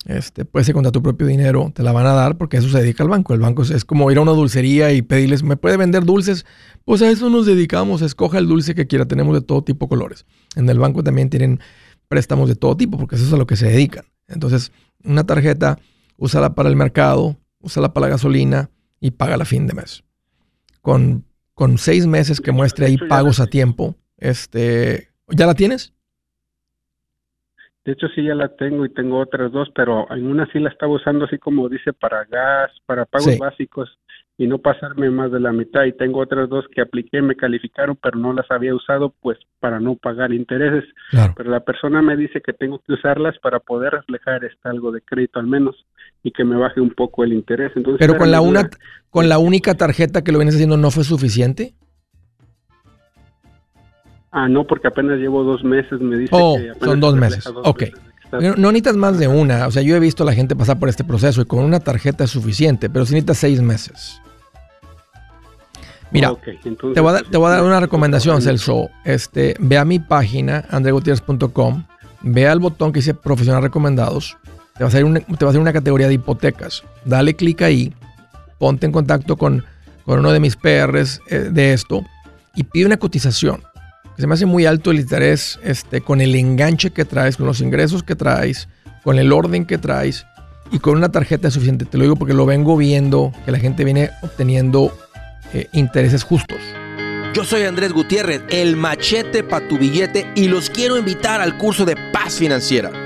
este, 0.07 0.44
puedes 0.44 0.68
ir 0.68 0.75
contra 0.75 0.92
tu 0.92 1.03
propio 1.03 1.27
dinero, 1.27 1.72
te 1.75 1.83
la 1.83 1.90
van 1.90 2.07
a 2.07 2.12
dar 2.12 2.37
porque 2.37 2.59
eso 2.59 2.68
se 2.68 2.79
dedica 2.79 3.03
al 3.03 3.09
banco. 3.09 3.35
El 3.35 3.40
banco 3.40 3.62
es, 3.62 3.85
como 3.85 4.11
ir 4.11 4.18
a 4.18 4.20
una 4.20 4.33
dulcería 4.33 4.92
y 4.92 5.03
pedirles, 5.03 5.42
¿me 5.42 5.57
puede 5.57 5.77
vender 5.77 6.05
dulces? 6.05 6.46
Pues 6.85 7.03
a 7.03 7.11
eso 7.11 7.29
nos 7.31 7.46
dedicamos, 7.46 8.03
escoja 8.03 8.38
el 8.38 8.46
dulce 8.46 8.75
que 8.75 8.87
quiera, 8.87 9.07
tenemos 9.07 9.35
de 9.35 9.40
todo 9.40 9.64
tipo 9.64 9.88
colores. 9.88 10.25
En 10.55 10.68
el 10.68 10.79
banco 10.79 11.03
también 11.03 11.31
tienen 11.31 11.61
préstamos 12.09 12.49
de 12.49 12.55
todo 12.55 12.77
tipo 12.77 12.96
porque 12.99 13.16
eso 13.16 13.25
es 13.25 13.33
a 13.33 13.37
lo 13.37 13.46
que 13.46 13.57
se 13.57 13.66
dedican. 13.66 14.05
Entonces, 14.29 14.70
una 15.03 15.25
tarjeta, 15.25 15.79
úsala 16.16 16.55
para 16.55 16.68
el 16.68 16.76
mercado, 16.76 17.37
úsala 17.61 17.92
para 17.92 18.07
la 18.07 18.12
gasolina 18.12 18.70
y 19.00 19.12
paga 19.12 19.37
a 19.37 19.44
fin 19.44 19.66
de 19.66 19.74
mes. 19.74 20.05
Con, 20.81 21.24
con 21.55 21.79
seis 21.79 22.07
meses 22.07 22.40
que 22.40 22.52
muestre 22.52 22.87
ahí 22.87 22.96
pagos 22.96 23.40
a 23.40 23.46
tiempo, 23.46 23.96
este, 24.18 25.09
¿ya 25.29 25.46
la 25.46 25.55
tienes? 25.55 25.92
De 27.85 27.92
hecho, 27.92 28.09
sí 28.09 28.24
ya 28.24 28.35
la 28.35 28.48
tengo 28.48 28.85
y 28.85 28.92
tengo 28.92 29.18
otras 29.20 29.52
dos, 29.52 29.68
pero 29.72 30.11
en 30.11 30.26
una 30.26 30.50
sí 30.50 30.59
la 30.59 30.70
estaba 30.70 30.92
usando 30.92 31.24
así 31.24 31.38
como 31.38 31.68
dice 31.68 31.92
para 31.92 32.24
gas, 32.24 32.72
para 32.85 33.05
pagos 33.05 33.38
básicos 33.38 33.88
y 34.37 34.48
no 34.48 34.59
pasarme 34.59 35.09
más 35.09 35.31
de 35.31 35.38
la 35.38 35.52
mitad. 35.52 35.85
Y 35.85 35.92
tengo 35.92 36.18
otras 36.18 36.48
dos 36.48 36.66
que 36.74 36.81
apliqué, 36.81 37.22
me 37.22 37.37
calificaron, 37.37 37.96
pero 37.96 38.18
no 38.18 38.33
las 38.33 38.50
había 38.50 38.74
usado 38.74 39.14
pues 39.20 39.38
para 39.61 39.79
no 39.79 39.94
pagar 39.94 40.33
intereses. 40.33 40.85
Pero 41.37 41.48
la 41.48 41.61
persona 41.61 42.02
me 42.02 42.16
dice 42.16 42.40
que 42.40 42.52
tengo 42.52 42.81
que 42.81 42.94
usarlas 42.94 43.38
para 43.38 43.61
poder 43.61 43.92
reflejar 43.92 44.44
este 44.44 44.68
algo 44.68 44.90
de 44.90 45.02
crédito 45.02 45.38
al 45.38 45.46
menos 45.46 45.76
y 46.22 46.33
que 46.33 46.44
me 46.44 46.57
baje 46.57 46.81
un 46.81 46.90
poco 46.90 47.24
el 47.24 47.33
interés. 47.33 47.72
Entonces, 47.76 47.98
pero 47.98 48.16
con 48.16 48.31
la 48.31 48.40
una, 48.40 48.68
con 49.11 49.29
la 49.29 49.38
única 49.38 49.74
tarjeta 49.74 50.22
que 50.22 50.33
lo 50.33 50.38
vienes 50.38 50.55
haciendo 50.55 50.76
no 50.76 50.90
fue 50.90 51.05
suficiente. 51.05 51.74
Ah, 54.31 54.48
no, 54.48 54.66
porque 54.66 54.88
apenas 54.88 55.18
llevo 55.18 55.44
dos 55.44 55.64
meses, 55.64 56.00
me 56.00 56.18
dice 56.18 56.31
oh, 56.33 56.59
son 56.83 57.00
dos 57.00 57.16
meses. 57.16 57.46
ok. 57.46 57.85
No, 58.33 58.55
necesitas 58.57 58.96
más 58.96 59.18
de 59.18 59.29
una. 59.29 59.66
O 59.66 59.70
sea, 59.70 59.83
yo 59.83 59.96
he 59.96 60.00
visto 60.00 60.24
a 60.24 60.26
la 60.26 60.33
gente 60.33 60.57
pasar 60.57 60.79
por 60.79 60.88
este 60.88 61.05
proceso 61.05 61.40
y 61.40 61.44
con 61.44 61.64
una 61.64 61.81
tarjeta 61.81 62.24
es 62.24 62.31
suficiente, 62.31 62.90
pero 62.90 63.07
si 63.07 63.14
necesitas 63.14 63.38
seis 63.38 63.62
meses. 63.62 64.20
Mira, 66.11 66.33
te, 66.94 67.00
voy 67.00 67.12
a 67.18 67.50
dar, 67.50 67.62
una 67.62 67.81
recomendación, 67.81 68.40
Celso. 68.40 68.90
Este, 69.05 69.55
ve 69.59 69.76
a 69.76 69.85
mi 69.85 69.98
página, 69.98 70.64
andregutierrez.com, 70.70 71.85
ve 72.22 72.46
al 72.46 72.61
botón 72.61 72.92
que 72.92 73.00
dice 73.00 73.14
profesional 73.14 73.62
recomendados. 73.62 74.37
Te 74.77 74.85
va, 74.85 74.89
a 74.89 74.91
salir 74.91 75.07
una, 75.07 75.21
te 75.21 75.45
va 75.45 75.53
a 75.53 75.59
una 75.59 75.73
categoría 75.73 76.09
de 76.09 76.15
hipotecas. 76.15 76.83
Dale 77.05 77.35
clic 77.35 77.62
ahí, 77.62 77.95
ponte 78.59 78.87
en 78.87 78.93
contacto 78.93 79.37
con, 79.37 79.65
con 80.05 80.19
uno 80.19 80.33
de 80.33 80.41
mis 80.41 80.57
PRs 80.57 81.21
eh, 81.29 81.49
de 81.51 81.73
esto 81.73 82.05
y 82.55 82.65
pide 82.65 82.87
una 82.87 82.99
cotización 82.99 83.62
se 84.19 84.27
me 84.27 84.35
hace 84.35 84.47
muy 84.47 84.65
alto 84.67 84.91
el 84.91 85.01
interés 85.01 85.59
este, 85.62 86.01
con 86.01 86.21
el 86.21 86.35
enganche 86.35 86.91
que 86.91 87.05
traes, 87.05 87.37
con 87.37 87.47
los 87.47 87.61
ingresos 87.61 88.03
que 88.03 88.15
traes, 88.15 88.69
con 89.05 89.19
el 89.19 89.33
orden 89.33 89.67
que 89.67 89.79
traes 89.79 90.27
y 90.73 90.79
con 90.79 90.97
una 90.97 91.11
tarjeta 91.11 91.51
suficiente. 91.51 91.85
Te 91.85 91.99
lo 91.99 92.05
digo 92.05 92.17
porque 92.17 92.35
lo 92.35 92.47
vengo 92.47 92.77
viendo 92.77 93.33
que 93.45 93.53
la 93.53 93.59
gente 93.59 93.85
viene 93.85 94.11
obteniendo 94.23 94.97
eh, 95.53 95.69
intereses 95.73 96.25
justos. 96.25 96.59
Yo 97.35 97.45
soy 97.45 97.65
Andrés 97.65 97.93
Gutiérrez, 97.93 98.43
el 98.49 98.77
machete 98.77 99.45
para 99.45 99.69
tu 99.69 99.77
billete 99.77 100.27
y 100.35 100.49
los 100.49 100.71
quiero 100.71 100.97
invitar 100.97 101.43
al 101.43 101.59
curso 101.59 101.85
de 101.85 101.97
paz 102.11 102.37
financiera. 102.37 103.06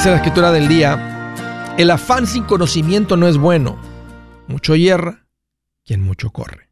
Dice 0.00 0.12
la 0.12 0.16
escritura 0.16 0.50
del 0.50 0.66
día, 0.66 1.74
el 1.76 1.90
afán 1.90 2.26
sin 2.26 2.44
conocimiento 2.44 3.18
no 3.18 3.28
es 3.28 3.36
bueno. 3.36 3.78
Mucho 4.48 4.74
hierra 4.74 5.26
quien 5.84 6.00
mucho 6.00 6.30
corre. 6.30 6.70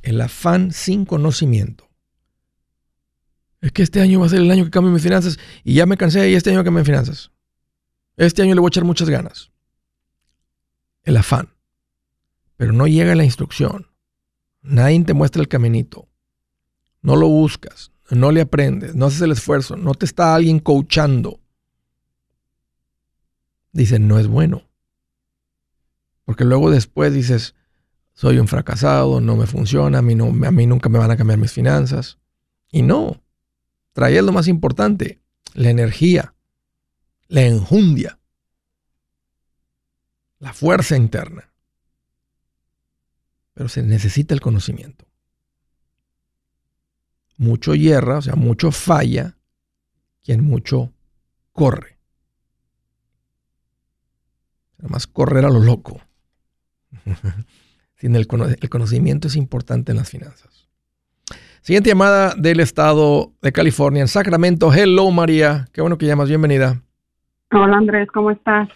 El 0.00 0.18
afán 0.22 0.72
sin 0.72 1.04
conocimiento. 1.04 1.90
Es 3.60 3.72
que 3.72 3.82
este 3.82 4.00
año 4.00 4.20
va 4.20 4.24
a 4.24 4.30
ser 4.30 4.40
el 4.40 4.50
año 4.50 4.64
que 4.64 4.70
cambie 4.70 4.90
mis 4.90 5.02
finanzas 5.02 5.38
y 5.64 5.74
ya 5.74 5.84
me 5.84 5.98
cansé 5.98 6.30
y 6.30 6.34
este 6.34 6.48
año 6.48 6.64
cambie 6.64 6.80
mis 6.80 6.88
finanzas. 6.88 7.30
Este 8.16 8.40
año 8.40 8.54
le 8.54 8.62
voy 8.62 8.68
a 8.68 8.72
echar 8.72 8.84
muchas 8.84 9.10
ganas. 9.10 9.50
El 11.02 11.18
afán. 11.18 11.50
Pero 12.56 12.72
no 12.72 12.86
llega 12.86 13.14
la 13.14 13.24
instrucción. 13.24 13.86
Nadie 14.62 15.04
te 15.04 15.12
muestra 15.12 15.42
el 15.42 15.48
caminito. 15.48 16.08
No 17.02 17.16
lo 17.16 17.28
buscas 17.28 17.92
no 18.14 18.30
le 18.30 18.42
aprendes, 18.42 18.94
no 18.94 19.06
haces 19.06 19.22
el 19.22 19.32
esfuerzo, 19.32 19.76
no 19.76 19.94
te 19.94 20.04
está 20.04 20.34
alguien 20.34 20.58
coachando, 20.58 21.40
dicen, 23.72 24.06
no 24.06 24.18
es 24.18 24.26
bueno. 24.26 24.68
Porque 26.24 26.44
luego 26.44 26.70
después 26.70 27.12
dices, 27.14 27.54
soy 28.12 28.38
un 28.38 28.48
fracasado, 28.48 29.20
no 29.20 29.36
me 29.36 29.46
funciona, 29.46 29.98
a 29.98 30.02
mí, 30.02 30.14
no, 30.14 30.26
a 30.26 30.50
mí 30.50 30.66
nunca 30.66 30.88
me 30.88 30.98
van 30.98 31.10
a 31.10 31.16
cambiar 31.16 31.38
mis 31.38 31.52
finanzas. 31.52 32.18
Y 32.70 32.82
no, 32.82 33.22
traía 33.92 34.22
lo 34.22 34.32
más 34.32 34.46
importante, 34.46 35.20
la 35.54 35.70
energía, 35.70 36.34
la 37.28 37.42
enjundia, 37.42 38.18
la 40.38 40.52
fuerza 40.52 40.96
interna. 40.96 41.50
Pero 43.54 43.68
se 43.68 43.82
necesita 43.82 44.34
el 44.34 44.40
conocimiento 44.40 45.11
mucho 47.42 47.74
hierra, 47.74 48.18
o 48.18 48.22
sea, 48.22 48.34
mucho 48.34 48.70
falla, 48.70 49.36
quien 50.22 50.42
mucho 50.44 50.92
corre. 51.52 51.98
Además, 54.78 55.06
correr 55.06 55.44
a 55.44 55.50
lo 55.50 55.60
loco. 55.60 56.00
Sin 57.96 58.16
el, 58.16 58.26
el 58.60 58.68
conocimiento 58.70 59.28
es 59.28 59.36
importante 59.36 59.92
en 59.92 59.98
las 59.98 60.10
finanzas. 60.10 60.68
Siguiente 61.60 61.90
llamada 61.90 62.34
del 62.36 62.58
estado 62.58 63.32
de 63.42 63.52
California, 63.52 64.00
en 64.02 64.08
Sacramento. 64.08 64.72
Hello, 64.72 65.10
María. 65.10 65.68
Qué 65.72 65.80
bueno 65.80 65.98
que 65.98 66.06
llamas. 66.06 66.28
Bienvenida. 66.28 66.82
Hola, 67.52 67.76
Andrés. 67.76 68.08
¿Cómo 68.12 68.32
estás? 68.32 68.68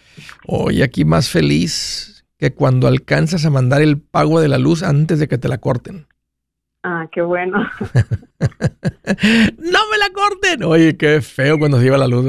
Hoy 0.45 0.81
aquí 0.81 1.03
más 1.03 1.29
feliz 1.29 2.25
que 2.37 2.53
cuando 2.53 2.87
alcanzas 2.87 3.45
a 3.45 3.49
mandar 3.49 3.81
el 3.81 3.99
pago 3.99 4.39
de 4.39 4.47
la 4.47 4.57
luz 4.57 4.83
antes 4.83 5.19
de 5.19 5.27
que 5.27 5.37
te 5.37 5.49
la 5.49 5.57
corten. 5.57 6.07
Ah, 6.89 7.05
qué 7.11 7.21
bueno. 7.21 7.57
no 7.59 7.67
me 9.91 9.97
la 9.97 10.09
corten. 10.13 10.63
Oye, 10.63 10.95
qué 10.95 11.19
feo 11.19 11.59
cuando 11.59 11.81
se 11.81 11.87
iba 11.87 11.97
la 11.97 12.07
luz. 12.07 12.25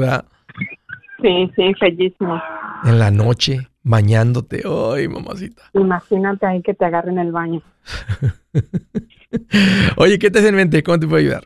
Sí, 1.21 1.49
sí, 1.55 1.73
bellísimo. 1.79 2.41
En 2.83 2.99
la 2.99 3.09
noche, 3.09 3.69
bañándote. 3.83 4.63
Ay, 4.65 5.07
mamacita. 5.07 5.61
Imagínate 5.71 6.45
ahí 6.45 6.61
que 6.61 6.73
te 6.73 6.83
agarren 6.83 7.19
el 7.19 7.31
baño. 7.31 7.61
Oye, 9.95 10.19
¿qué 10.19 10.29
te 10.29 10.39
hace 10.39 10.49
en 10.49 10.55
mente? 10.55 10.83
¿Cómo 10.83 10.99
te 10.99 11.07
puedo 11.07 11.21
ayudar? 11.21 11.45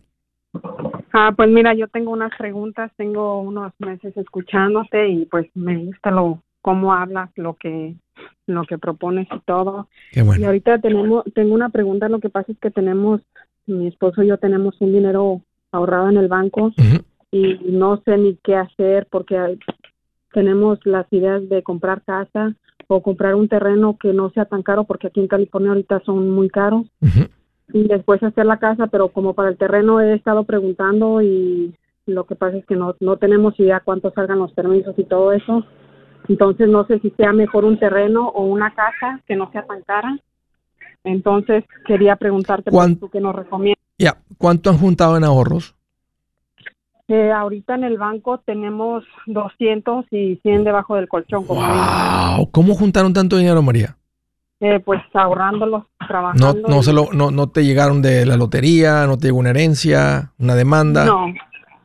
Ah, 1.14 1.34
pues 1.38 1.50
mira, 1.50 1.76
yo 1.76 1.88
tengo 1.90 2.10
unas 2.10 2.36
preguntas, 2.36 2.92
tengo 2.98 3.40
unos 3.42 3.74
meses 3.78 4.18
escuchándote 4.18 5.08
y 5.08 5.26
pues 5.28 5.46
me 5.54 5.78
gusta 5.86 6.10
lo 6.10 6.42
cómo 6.62 6.96
hablas, 6.96 7.30
lo 7.36 7.54
que 7.58 7.94
lo 8.48 8.64
que 8.64 8.78
propones 8.78 9.28
y 9.36 9.40
todo. 9.46 9.88
Qué 10.12 10.22
Y 10.22 10.24
bueno. 10.24 10.46
ahorita 10.48 10.80
tenemos 10.80 11.24
tengo 11.34 11.54
una 11.54 11.70
pregunta, 11.70 12.10
lo 12.10 12.20
que 12.20 12.30
pasa 12.30 12.52
es 12.52 12.58
que 12.60 12.72
tenemos 12.72 13.22
mi 13.66 13.88
esposo 13.88 14.24
y 14.24 14.28
yo 14.28 14.38
tenemos 14.38 14.76
un 14.82 14.92
dinero 14.94 15.42
ahorrado 15.72 16.10
en 16.10 16.18
el 16.18 16.28
banco 16.28 16.72
y 17.32 17.58
no 17.72 18.02
sé 18.06 18.18
ni 18.18 18.36
qué 18.44 18.56
hacer 18.56 19.08
porque 19.10 19.38
hay- 19.38 19.60
tenemos 20.34 20.80
las 20.86 21.12
ideas 21.12 21.48
de 21.50 21.64
comprar 21.64 22.02
casa 22.04 22.54
o 22.88 23.02
comprar 23.02 23.36
un 23.36 23.48
terreno 23.48 23.98
que 24.00 24.14
no 24.14 24.30
sea 24.32 24.46
tan 24.46 24.62
caro 24.64 24.84
porque 24.84 25.08
aquí 25.08 25.20
en 25.20 25.28
California 25.28 25.70
ahorita 25.72 26.02
son 26.06 26.30
muy 26.30 26.50
caros 26.50 26.86
y 27.72 27.88
después 27.88 28.22
hacer 28.22 28.46
la 28.46 28.60
casa, 28.60 28.88
pero 28.88 29.10
como 29.10 29.34
para 29.34 29.50
el 29.50 29.58
terreno 29.58 30.02
he 30.02 30.14
estado 30.14 30.44
preguntando 30.44 31.22
y 31.22 31.74
lo 32.06 32.26
que 32.26 32.36
pasa 32.36 32.58
es 32.58 32.66
que 32.66 32.76
no, 32.76 32.96
no 33.00 33.18
tenemos 33.18 33.58
idea 33.60 33.80
cuánto 33.84 34.12
salgan 34.12 34.40
los 34.40 34.52
permisos 34.54 34.94
y 35.00 35.06
todo 35.06 35.32
eso. 35.32 35.66
Entonces 36.28 36.70
no 36.70 36.86
sé 36.86 37.00
si 37.00 37.10
sea 37.12 37.34
mejor 37.34 37.66
un 37.66 37.78
terreno 37.80 38.28
o 38.30 38.44
una 38.46 38.74
casa 38.74 39.20
que 39.28 39.36
no 39.36 39.52
sea 39.52 39.66
tan 39.66 39.82
cara. 39.84 40.18
Entonces 41.04 41.66
quería 41.86 42.16
preguntarte 42.16 42.72
pues, 42.72 42.76
¿Cuán- 42.76 42.96
tú 42.98 43.10
qué 43.10 43.20
nos 43.20 43.36
recomiendas. 43.36 43.84
Ya, 43.98 44.18
¿cuánto 44.38 44.70
han 44.70 44.78
juntado 44.78 45.18
en 45.18 45.24
ahorros? 45.24 45.76
Eh, 47.10 47.32
ahorita 47.32 47.76
en 47.76 47.84
el 47.84 47.98
banco 47.98 48.40
tenemos 48.40 49.04
200 49.28 50.06
y 50.12 50.38
100 50.38 50.64
debajo 50.64 50.96
del 50.96 51.10
colchón. 51.10 51.46
Como. 51.46 51.62
Wow, 51.62 52.50
¿cómo 52.52 52.74
juntaron 52.74 53.14
tanto 53.14 53.38
dinero, 53.38 53.62
María? 53.62 53.98
Eh, 54.62 54.80
pues 54.80 55.02
ahorrándolos, 55.14 55.84
No, 56.00 56.08
trabajando. 56.08 56.70
no, 56.70 56.80
y- 56.80 56.84
se 56.84 56.94
lo, 56.94 57.08
no, 57.12 57.30
no 57.32 57.50
te 57.50 57.66
llegaron 57.66 58.02
de 58.02 58.26
la 58.26 58.38
lotería, 58.38 59.06
no 59.06 59.18
te 59.18 59.28
llegó 59.28 59.40
una 59.40 59.50
herencia, 59.50 60.32
una 60.40 60.56
demanda. 60.56 61.04
No, 61.06 61.26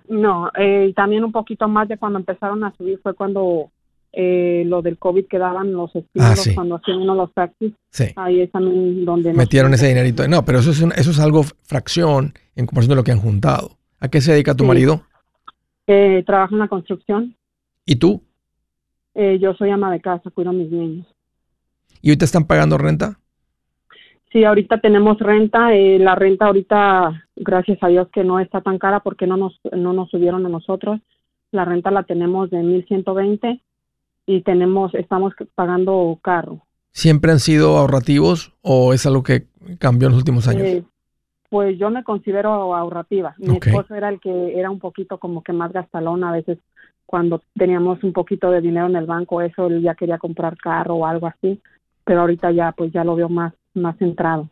no. 0.08 0.50
eh, 0.56 0.86
y 0.90 0.92
también 0.92 1.24
un 1.24 1.32
poquito 1.32 1.66
más 1.66 1.88
de 1.88 1.98
cuando 1.98 2.20
empezaron 2.20 2.62
a 2.62 2.72
subir 2.76 3.00
fue 3.02 3.14
cuando 3.14 3.70
eh, 4.12 4.64
lo 4.66 4.82
del 4.82 4.98
COVID 4.98 5.26
que 5.26 5.38
daban 5.38 5.72
los 5.72 5.94
estímulos, 5.94 6.32
Ah, 6.32 6.36
sí. 6.36 6.54
cuando 6.54 6.76
hacían 6.76 6.98
uno 6.98 7.14
los 7.14 7.32
taxis. 7.34 7.72
Sí, 7.90 8.04
Ahí 8.16 8.40
es 8.40 8.50
también 8.50 9.04
donde... 9.04 9.30
nos- 9.30 9.36
metieron 9.38 9.72
ese 9.74 9.88
dinerito. 9.88 10.26
No, 10.28 10.44
pero 10.44 10.58
eso 10.60 10.70
es, 10.70 10.80
un- 10.82 10.92
eso 10.92 11.10
es 11.10 11.20
algo 11.20 11.42
fracción 11.42 12.32
en 12.56 12.66
comparación 12.66 12.90
de 12.90 12.96
lo 12.96 13.04
que 13.04 13.12
han 13.12 13.20
juntado. 13.20 13.76
¿A 14.00 14.08
qué 14.08 14.20
se 14.20 14.32
dedica 14.32 14.54
tu 14.54 14.64
Sí. 14.64 14.68
marido? 14.68 15.02
Eh, 15.86 16.22
trabajo 16.26 16.54
en 16.54 16.60
la 16.60 16.68
construcción. 16.68 17.34
¿Y 17.84 17.96
tú? 17.96 18.22
Eh, 19.14 19.38
yo 19.40 19.54
soy 19.54 19.70
ama 19.70 19.90
de 19.92 20.00
casa, 20.00 20.30
cuido 20.30 20.50
a 20.50 20.52
mis 20.52 20.70
niños. 20.70 21.06
¿Y 22.02 22.16
te 22.16 22.24
están 22.24 22.46
pagando 22.46 22.78
renta? 22.78 23.18
Sí, 24.32 24.44
ahorita 24.44 24.80
tenemos 24.80 25.18
renta. 25.18 25.74
eh, 25.74 25.98
la 25.98 26.14
renta 26.14 26.46
ahorita, 26.46 27.24
gracias 27.36 27.78
a 27.82 27.88
Dios 27.88 28.08
que 28.12 28.24
no 28.24 28.38
está 28.40 28.60
tan 28.60 28.78
cara 28.78 29.00
porque 29.00 29.26
no 29.26 29.36
nos, 29.36 29.58
no 29.72 29.92
nos 29.92 30.10
subieron 30.10 30.44
a 30.46 30.48
nosotros. 30.50 31.00
La 31.50 31.64
renta 31.64 31.90
la 31.90 32.02
tenemos 32.02 32.50
de 32.50 32.58
1120 32.62 33.60
y 34.28 34.42
tenemos, 34.42 34.94
estamos 34.94 35.32
pagando 35.54 36.18
carro. 36.22 36.60
¿Siempre 36.92 37.32
han 37.32 37.38
sido 37.38 37.78
ahorrativos 37.78 38.52
o 38.60 38.92
es 38.92 39.06
algo 39.06 39.22
que 39.22 39.46
cambió 39.78 40.08
en 40.08 40.12
los 40.12 40.18
últimos 40.18 40.46
años? 40.46 40.64
Eh, 40.64 40.84
pues 41.48 41.78
yo 41.78 41.88
me 41.88 42.04
considero 42.04 42.74
ahorrativa. 42.74 43.34
Mi 43.38 43.56
esposo 43.56 43.94
era 43.94 44.10
el 44.10 44.20
que 44.20 44.58
era 44.58 44.70
un 44.70 44.80
poquito 44.80 45.16
como 45.16 45.42
que 45.42 45.54
más 45.54 45.72
gastalón 45.72 46.24
a 46.24 46.32
veces 46.32 46.58
cuando 47.06 47.40
teníamos 47.54 48.04
un 48.04 48.12
poquito 48.12 48.50
de 48.50 48.60
dinero 48.60 48.86
en 48.86 48.96
el 48.96 49.06
banco, 49.06 49.40
eso 49.40 49.68
él 49.68 49.80
ya 49.80 49.94
quería 49.94 50.18
comprar 50.18 50.58
carro 50.58 50.96
o 50.96 51.06
algo 51.06 51.26
así, 51.26 51.58
pero 52.04 52.20
ahorita 52.20 52.50
ya 52.50 52.72
pues 52.72 52.92
ya 52.92 53.04
lo 53.04 53.16
veo 53.16 53.30
más 53.30 53.54
más 53.72 53.96
centrado. 53.96 54.50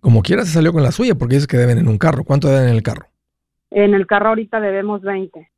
Como 0.00 0.22
quiera 0.22 0.44
se 0.44 0.52
salió 0.52 0.72
con 0.72 0.84
la 0.84 0.92
suya 0.92 1.16
porque 1.16 1.34
dices 1.34 1.48
que 1.48 1.56
deben 1.56 1.78
en 1.78 1.88
un 1.88 1.98
carro. 1.98 2.22
¿Cuánto 2.22 2.46
deben 2.48 2.68
en 2.68 2.76
el 2.76 2.82
carro? 2.84 3.08
En 3.72 3.92
el 3.92 4.06
carro 4.06 4.28
ahorita 4.28 4.60
debemos 4.60 5.02
20. 5.02 5.50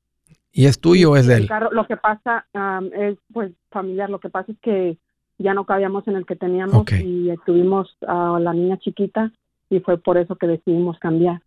¿Y 0.53 0.67
es 0.67 0.81
tuyo 0.81 1.13
o 1.13 1.17
es 1.17 1.27
de 1.27 1.35
El 1.35 1.43
él? 1.43 1.49
carro, 1.49 1.71
lo 1.71 1.87
que 1.87 1.97
pasa 1.97 2.47
es 2.95 3.19
pues 3.33 3.53
familiar, 3.71 4.09
lo 4.11 4.21
que 4.21 4.31
pasa 4.31 4.53
es 4.53 4.59
que 4.61 4.99
ya 5.39 5.53
no 5.53 5.67
cabíamos 5.67 6.07
en 6.09 6.17
el 6.17 6.25
que 6.25 6.37
teníamos 6.37 6.85
y 6.93 7.31
eh, 7.31 7.37
tuvimos 7.45 7.95
a 8.07 8.39
la 8.41 8.55
niña 8.55 8.79
chiquita 8.79 9.33
y 9.69 9.81
fue 9.81 9.99
por 9.99 10.17
eso 10.17 10.37
que 10.37 10.47
decidimos 10.47 10.99
cambiar, 10.99 11.43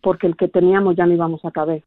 porque 0.00 0.26
el 0.28 0.36
que 0.36 0.48
teníamos 0.48 0.94
ya 0.94 1.06
no 1.06 1.14
íbamos 1.14 1.44
a 1.44 1.50
caber. 1.50 1.82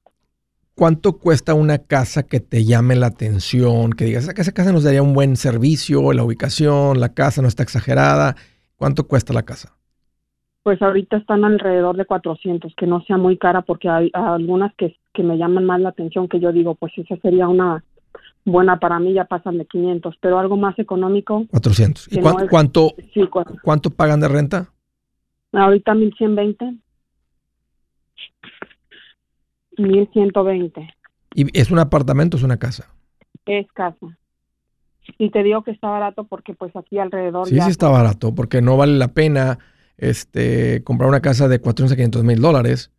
¿Cuánto 0.75 1.17
cuesta 1.17 1.53
una 1.53 1.79
casa 1.79 2.23
que 2.23 2.39
te 2.39 2.65
llame 2.65 2.95
la 2.95 3.07
atención? 3.07 3.93
Que 3.93 4.05
digas, 4.05 4.27
esa 4.27 4.51
casa 4.51 4.71
nos 4.73 4.83
daría 4.83 5.01
un 5.01 5.13
buen 5.13 5.35
servicio, 5.35 6.13
la 6.13 6.23
ubicación, 6.23 6.99
la 6.99 7.13
casa 7.13 7.41
no 7.41 7.47
está 7.47 7.63
exagerada. 7.63 8.35
¿Cuánto 8.75 9.07
cuesta 9.07 9.33
la 9.33 9.43
casa? 9.43 9.76
Pues 10.67 10.81
ahorita 10.81 11.15
están 11.15 11.45
alrededor 11.45 11.95
de 11.95 12.03
400, 12.03 12.73
que 12.75 12.85
no 12.87 13.01
sea 13.03 13.15
muy 13.15 13.37
cara 13.37 13.61
porque 13.61 13.87
hay 13.87 14.11
algunas 14.11 14.75
que, 14.75 14.97
que 15.13 15.23
me 15.23 15.37
llaman 15.37 15.63
más 15.63 15.79
la 15.79 15.87
atención 15.87 16.27
que 16.27 16.41
yo 16.41 16.51
digo, 16.51 16.75
pues 16.75 16.91
esa 16.97 17.15
sería 17.21 17.47
una 17.47 17.85
buena 18.43 18.77
para 18.77 18.99
mí, 18.99 19.13
ya 19.13 19.23
pasan 19.23 19.57
de 19.59 19.65
500, 19.65 20.17
pero 20.19 20.37
algo 20.39 20.57
más 20.57 20.77
económico, 20.77 21.45
400. 21.51 22.07
¿Y 22.11 22.15
Que 22.17 22.21
cuán- 22.21 22.35
no 22.35 22.43
es- 22.43 22.49
cuánto, 22.49 22.89
sí, 23.13 23.25
cu- 23.27 23.45
cuánto 23.63 23.91
pagan 23.91 24.19
de 24.19 24.27
renta? 24.27 24.67
ahorita 25.53 25.93
1120. 25.93 26.75
1120 29.77 30.93
¿Y 31.33 31.57
es 31.57 31.71
un 31.71 31.79
apartamento 31.79 32.35
o 32.35 32.39
es 32.39 32.43
una 32.43 32.57
casa? 32.57 32.93
es 33.45 33.71
casa. 33.71 34.17
Y 35.17 35.29
te 35.29 35.43
digo 35.43 35.63
que 35.63 35.71
está 35.71 35.87
barato 35.87 36.25
porque 36.25 36.53
pues 36.55 36.75
aquí 36.75 36.99
alrededor 36.99 37.47
Sí, 37.47 37.55
ya 37.55 37.63
sí 37.63 37.71
está 37.71 37.87
barato, 37.87 38.35
porque 38.35 38.61
no 38.61 38.75
vale 38.75 38.97
la 38.97 39.07
pena 39.13 39.59
este, 39.97 40.83
comprar 40.83 41.09
una 41.09 41.21
casa 41.21 41.47
de 41.47 41.59
400 41.59 41.93
a 41.93 41.95
500 41.95 42.23
mil 42.23 42.41
dólares 42.41 42.91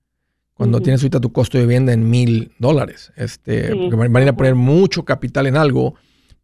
cuando 0.55 0.79
Ujú. 0.79 0.85
tienes 0.85 1.03
ahorita 1.03 1.21
tu 1.21 1.33
costo 1.33 1.57
de 1.57 1.65
vivienda 1.65 1.93
en 1.93 2.11
mil 2.11 2.53
dólares. 2.59 3.13
Este, 3.17 3.73
Sí, 3.73 3.79
porque 3.79 3.97
van 3.97 4.17
a 4.17 4.23
ir 4.23 4.29
a 4.29 4.37
poner 4.37 4.57
mucho 4.57 5.05
capital 5.05 5.47
en 5.47 5.57
algo 5.57 5.95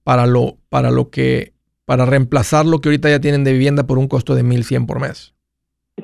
para 0.05 0.27
lo, 0.27 0.59
para 0.69 0.91
lo 0.91 1.11
que, 1.11 1.53
para 1.85 2.07
reemplazar 2.07 2.65
lo 2.65 2.79
que 2.79 2.91
ahorita 2.91 3.11
ya 3.11 3.21
tienen 3.21 3.43
de 3.43 3.53
vivienda 3.53 3.87
por 3.87 3.99
un 3.99 4.07
costo 4.07 4.35
de 4.35 4.45
1100 4.45 4.87
por 4.87 5.01
mes. 5.01 5.35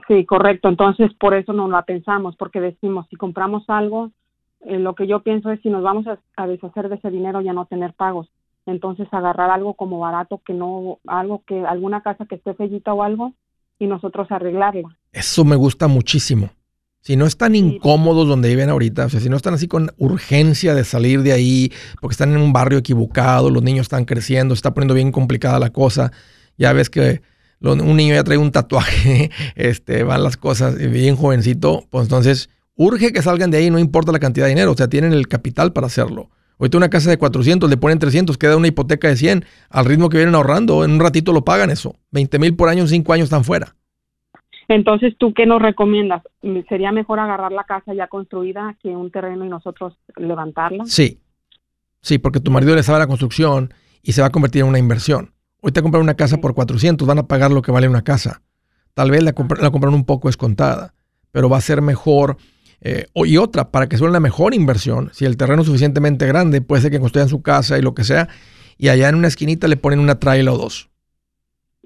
Sí, 0.08 0.24
correcto. 0.24 0.68
Entonces, 0.68 1.12
por 1.14 1.34
eso 1.34 1.52
no 1.52 1.68
la 1.68 1.82
pensamos, 1.82 2.36
porque 2.36 2.60
decimos, 2.60 3.06
si 3.10 3.16
compramos 3.16 3.64
algo, 3.68 4.10
eh, 4.62 4.78
lo 4.78 4.94
que 4.94 5.06
yo 5.06 5.20
pienso 5.20 5.50
es 5.50 5.60
si 5.62 5.68
nos 5.68 5.82
vamos 5.82 6.06
a, 6.06 6.18
a 6.36 6.46
deshacer 6.46 6.88
de 6.88 6.96
ese 6.96 7.10
dinero, 7.10 7.40
ya 7.40 7.52
no 7.52 7.66
tener 7.66 7.94
pagos. 7.94 8.28
Entonces, 8.66 9.08
agarrar 9.12 9.50
algo 9.50 9.74
como 9.74 10.00
barato, 10.00 10.40
que 10.44 10.52
no, 10.52 10.98
algo 11.06 11.42
que, 11.46 11.64
alguna 11.64 12.02
casa 12.02 12.26
que 12.26 12.36
esté 12.36 12.54
fellita 12.54 12.92
o 12.92 13.02
algo, 13.02 13.34
y 13.80 13.86
nosotros 13.88 14.28
arreglarla. 14.30 14.96
Eso 15.10 15.44
me 15.44 15.56
gusta 15.56 15.88
muchísimo. 15.88 16.50
Si 17.00 17.16
no 17.16 17.26
están 17.26 17.54
incómodos 17.54 18.28
donde 18.28 18.50
viven 18.50 18.68
ahorita, 18.68 19.06
o 19.06 19.08
sea, 19.08 19.20
si 19.20 19.30
no 19.30 19.36
están 19.36 19.54
así 19.54 19.66
con 19.66 19.90
urgencia 19.96 20.74
de 20.74 20.84
salir 20.84 21.22
de 21.22 21.32
ahí, 21.32 21.72
porque 22.00 22.12
están 22.12 22.30
en 22.32 22.40
un 22.42 22.52
barrio 22.52 22.78
equivocado, 22.78 23.48
los 23.50 23.62
niños 23.62 23.84
están 23.84 24.04
creciendo, 24.04 24.54
se 24.54 24.58
está 24.58 24.74
poniendo 24.74 24.92
bien 24.94 25.10
complicada 25.10 25.58
la 25.58 25.70
cosa, 25.70 26.12
ya 26.58 26.74
ves 26.74 26.90
que 26.90 27.22
lo- 27.58 27.72
un 27.72 27.96
niño 27.96 28.14
ya 28.14 28.22
trae 28.22 28.36
un 28.36 28.52
tatuaje, 28.52 29.30
este, 29.56 30.02
van 30.04 30.22
las 30.22 30.36
cosas 30.36 30.76
bien 30.76 31.16
jovencito, 31.16 31.86
pues 31.88 32.04
entonces 32.04 32.50
urge 32.76 33.12
que 33.14 33.22
salgan 33.22 33.50
de 33.50 33.56
ahí, 33.58 33.70
no 33.70 33.78
importa 33.78 34.12
la 34.12 34.18
cantidad 34.18 34.44
de 34.44 34.50
dinero, 34.50 34.72
o 34.72 34.76
sea, 34.76 34.88
tienen 34.88 35.14
el 35.14 35.26
capital 35.26 35.72
para 35.72 35.86
hacerlo. 35.86 36.28
Ahorita 36.60 36.76
una 36.76 36.90
casa 36.90 37.08
de 37.10 37.16
400, 37.18 37.68
le 37.70 37.76
ponen 37.78 37.98
300, 37.98 38.36
queda 38.38 38.56
una 38.56 38.68
hipoteca 38.68 39.08
de 39.08 39.16
100, 39.16 39.44
al 39.70 39.84
ritmo 39.86 40.08
que 40.10 40.18
vienen 40.18 40.34
ahorrando, 40.34 40.84
en 40.84 40.90
un 40.92 41.00
ratito 41.00 41.32
lo 41.32 41.42
pagan 41.42 41.70
eso. 41.70 41.96
20 42.10 42.38
mil 42.38 42.54
por 42.54 42.68
año 42.68 42.82
en 42.82 42.88
5 42.88 43.12
años 43.14 43.24
están 43.24 43.44
fuera. 43.44 43.74
Entonces, 44.68 45.14
¿tú 45.18 45.32
qué 45.34 45.46
nos 45.46 45.60
recomiendas? 45.60 46.22
¿Sería 46.68 46.92
mejor 46.92 47.18
agarrar 47.18 47.50
la 47.50 47.64
casa 47.64 47.92
ya 47.92 48.06
construida 48.06 48.76
que 48.80 48.90
un 48.90 49.10
terreno 49.10 49.44
y 49.44 49.48
nosotros 49.48 49.94
levantarla? 50.16 50.84
Sí, 50.86 51.20
sí, 52.02 52.18
porque 52.18 52.38
tu 52.40 52.50
marido 52.52 52.76
le 52.76 52.82
sabe 52.82 53.00
la 53.00 53.06
construcción 53.08 53.74
y 54.02 54.12
se 54.12 54.20
va 54.20 54.28
a 54.28 54.32
convertir 54.32 54.62
en 54.62 54.68
una 54.68 54.78
inversión. 54.78 55.32
Hoy 55.60 55.72
te 55.72 55.82
compran 55.82 56.02
una 56.02 56.14
casa 56.14 56.38
por 56.38 56.54
400, 56.54 57.06
van 57.06 57.18
a 57.18 57.26
pagar 57.26 57.50
lo 57.50 57.62
que 57.62 57.72
vale 57.72 57.88
una 57.88 58.02
casa. 58.02 58.42
Tal 58.94 59.10
vez 59.10 59.22
la, 59.22 59.34
compra- 59.34 59.60
la 59.60 59.70
compraron 59.70 59.94
un 59.94 60.04
poco 60.04 60.28
escontada, 60.28 60.94
pero 61.32 61.48
va 61.48 61.56
a 61.56 61.62
ser 61.62 61.82
mejor. 61.82 62.36
Eh, 62.80 63.06
y 63.14 63.36
otra, 63.36 63.70
para 63.70 63.88
que 63.88 63.98
sea 63.98 64.08
una 64.08 64.20
mejor 64.20 64.54
inversión, 64.54 65.10
si 65.12 65.24
el 65.24 65.36
terreno 65.36 65.62
es 65.62 65.66
suficientemente 65.66 66.26
grande, 66.26 66.60
puede 66.60 66.82
ser 66.82 66.90
que 66.90 67.00
construyan 67.00 67.28
su 67.28 67.42
casa 67.42 67.78
y 67.78 67.82
lo 67.82 67.94
que 67.94 68.04
sea, 68.04 68.28
y 68.78 68.88
allá 68.88 69.08
en 69.08 69.16
una 69.16 69.28
esquinita 69.28 69.68
le 69.68 69.76
ponen 69.76 69.98
una 69.98 70.18
trailer 70.18 70.48
o 70.54 70.58
dos. 70.58 70.88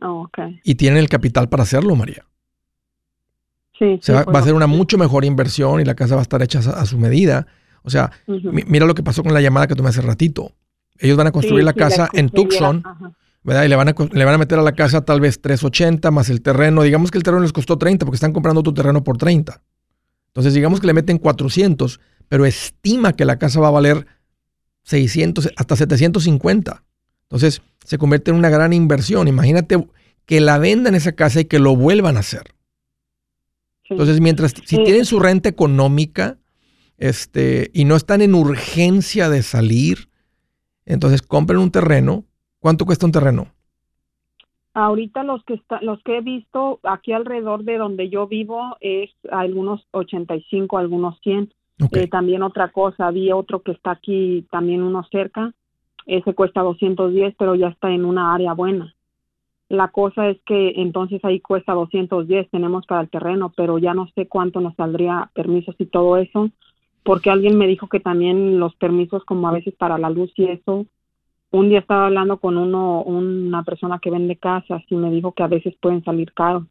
Oh, 0.00 0.22
ok. 0.22 0.38
Y 0.62 0.76
tienen 0.76 0.98
el 0.98 1.08
capital 1.08 1.48
para 1.48 1.62
hacerlo, 1.64 1.96
María. 1.96 2.26
Sí, 3.78 3.98
Se 4.00 4.06
sí, 4.06 4.12
va, 4.12 4.24
pues 4.24 4.36
va 4.36 4.40
a 4.40 4.44
ser 4.44 4.54
una 4.54 4.66
mucho 4.66 4.98
mejor 4.98 5.24
inversión 5.24 5.80
y 5.80 5.84
la 5.84 5.94
casa 5.94 6.14
va 6.14 6.20
a 6.20 6.22
estar 6.22 6.42
hecha 6.42 6.60
a, 6.60 6.80
a 6.82 6.86
su 6.86 6.98
medida. 6.98 7.46
O 7.82 7.90
sea, 7.90 8.12
mira 8.26 8.86
lo 8.86 8.94
que 8.94 9.02
pasó 9.02 9.22
con 9.22 9.34
la 9.34 9.40
llamada 9.40 9.66
que 9.66 9.74
tomé 9.74 9.90
hace 9.90 10.00
ratito. 10.00 10.52
Ellos 10.98 11.16
van 11.16 11.26
a 11.26 11.32
construir 11.32 11.62
Sí, 11.62 11.66
la 11.66 11.72
casa 11.72 12.08
en 12.12 12.30
Tucson, 12.30 12.82
ajá. 12.84 13.12
¿verdad? 13.42 13.64
Y 13.64 13.68
le 13.68 13.76
van, 13.76 13.88
a, 13.88 13.94
le 14.12 14.24
van 14.24 14.34
a 14.34 14.38
meter 14.38 14.58
a 14.58 14.62
la 14.62 14.72
casa 14.72 15.04
tal 15.04 15.20
vez 15.20 15.40
380 15.40 16.10
más 16.10 16.30
el 16.30 16.40
terreno. 16.40 16.82
Digamos 16.82 17.10
que 17.10 17.18
el 17.18 17.24
terreno 17.24 17.42
les 17.42 17.52
costó 17.52 17.76
30 17.76 18.06
porque 18.06 18.14
están 18.16 18.32
comprando 18.32 18.62
tu 18.62 18.72
terreno 18.72 19.02
por 19.04 19.18
30. 19.18 19.60
Entonces, 20.34 20.52
digamos 20.52 20.80
que 20.80 20.88
le 20.88 20.94
meten 20.94 21.18
400, 21.18 22.00
pero 22.28 22.44
estima 22.44 23.12
que 23.12 23.24
la 23.24 23.38
casa 23.38 23.60
va 23.60 23.68
a 23.68 23.70
valer 23.70 24.08
600, 24.82 25.50
hasta 25.56 25.76
750. 25.76 26.82
Entonces 27.22 27.62
se 27.84 27.98
convierte 27.98 28.32
en 28.32 28.36
una 28.36 28.50
gran 28.50 28.72
inversión. 28.72 29.28
Imagínate 29.28 29.86
que 30.26 30.40
la 30.40 30.58
vendan 30.58 30.96
esa 30.96 31.12
casa 31.12 31.40
y 31.40 31.44
que 31.44 31.60
lo 31.60 31.76
vuelvan 31.76 32.16
a 32.16 32.20
hacer. 32.20 32.52
Entonces, 33.88 34.20
mientras, 34.20 34.54
si 34.64 34.82
tienen 34.82 35.04
su 35.04 35.20
renta 35.20 35.48
económica 35.48 36.38
este, 36.98 37.70
y 37.72 37.84
no 37.84 37.94
están 37.94 38.20
en 38.20 38.34
urgencia 38.34 39.28
de 39.28 39.42
salir, 39.44 40.08
entonces 40.84 41.22
compren 41.22 41.60
un 41.60 41.70
terreno. 41.70 42.24
¿Cuánto 42.58 42.86
cuesta 42.86 43.06
un 43.06 43.12
terreno? 43.12 43.54
Ahorita 44.74 45.22
los 45.22 45.44
que 45.44 45.54
está, 45.54 45.80
los 45.82 46.02
que 46.02 46.18
he 46.18 46.20
visto 46.20 46.80
aquí 46.82 47.12
alrededor 47.12 47.62
de 47.62 47.78
donde 47.78 48.10
yo 48.10 48.26
vivo 48.26 48.76
es 48.80 49.10
algunos 49.30 49.86
85, 49.92 50.78
algunos 50.78 51.18
100. 51.20 51.52
Eh, 51.92 52.08
también 52.08 52.42
otra 52.42 52.70
cosa, 52.70 53.06
había 53.06 53.36
otro 53.36 53.62
que 53.62 53.72
está 53.72 53.92
aquí 53.92 54.46
también 54.50 54.82
uno 54.82 55.04
cerca, 55.10 55.52
ese 56.06 56.34
cuesta 56.34 56.62
210, 56.62 57.34
pero 57.38 57.54
ya 57.54 57.68
está 57.68 57.90
en 57.90 58.04
una 58.04 58.34
área 58.34 58.52
buena. 58.52 58.94
La 59.68 59.88
cosa 59.88 60.28
es 60.28 60.40
que 60.44 60.74
entonces 60.76 61.24
ahí 61.24 61.40
cuesta 61.40 61.72
210, 61.72 62.50
tenemos 62.50 62.86
para 62.86 63.00
el 63.00 63.10
terreno, 63.10 63.52
pero 63.56 63.78
ya 63.78 63.94
no 63.94 64.08
sé 64.14 64.28
cuánto 64.28 64.60
nos 64.60 64.74
saldría 64.76 65.30
permisos 65.34 65.74
y 65.78 65.86
todo 65.86 66.16
eso, 66.16 66.50
porque 67.02 67.30
alguien 67.30 67.58
me 67.58 67.66
dijo 67.66 67.88
que 67.88 68.00
también 68.00 68.60
los 68.60 68.74
permisos 68.76 69.24
como 69.24 69.48
a 69.48 69.52
veces 69.52 69.74
para 69.74 69.98
la 69.98 70.10
luz 70.10 70.32
y 70.36 70.44
eso, 70.44 70.86
un 71.58 71.68
día 71.68 71.80
estaba 71.80 72.06
hablando 72.06 72.38
con 72.38 72.56
uno, 72.56 73.02
una 73.02 73.62
persona 73.62 73.98
que 74.00 74.10
vende 74.10 74.36
casas 74.36 74.82
y 74.88 74.96
me 74.96 75.10
dijo 75.10 75.32
que 75.32 75.42
a 75.42 75.48
veces 75.48 75.74
pueden 75.80 76.04
salir 76.04 76.32
caros, 76.32 76.64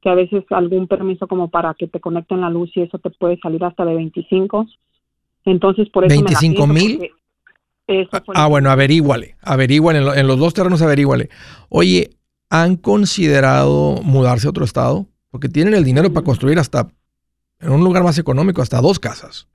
que 0.00 0.08
a 0.08 0.14
veces 0.14 0.44
algún 0.50 0.86
permiso 0.86 1.26
como 1.26 1.48
para 1.48 1.74
que 1.74 1.86
te 1.86 2.00
conecten 2.00 2.40
la 2.40 2.50
luz 2.50 2.70
y 2.74 2.82
eso 2.82 2.98
te 2.98 3.10
puede 3.10 3.38
salir 3.38 3.62
hasta 3.64 3.84
de 3.84 3.94
25. 3.94 4.66
Entonces 5.44 5.88
por 5.90 6.04
eso... 6.04 6.14
¿25 6.14 6.72
mil? 6.72 7.10
Ah, 8.34 8.46
bueno, 8.46 8.70
averíguale, 8.70 9.36
averíguale, 9.42 9.98
en, 9.98 10.18
en, 10.18 10.26
los 10.26 10.38
dos 10.38 10.54
terrenos 10.54 10.80
averíguale. 10.80 11.28
Oye, 11.68 12.10
¿Han 12.52 12.76
considerado 12.76 14.02
mudarse 14.02 14.48
a 14.48 14.50
otro 14.50 14.64
estado? 14.64 15.06
Porque 15.30 15.48
tienen 15.48 15.74
el 15.74 15.84
dinero 15.84 16.12
para 16.12 16.24
construir 16.24 16.58
hasta, 16.58 16.88
en 17.60 17.70
un 17.70 17.84
lugar 17.84 18.02
más 18.02 18.18
económico, 18.18 18.60
hasta 18.60 18.80
dos 18.80 18.98
casas. 18.98 19.46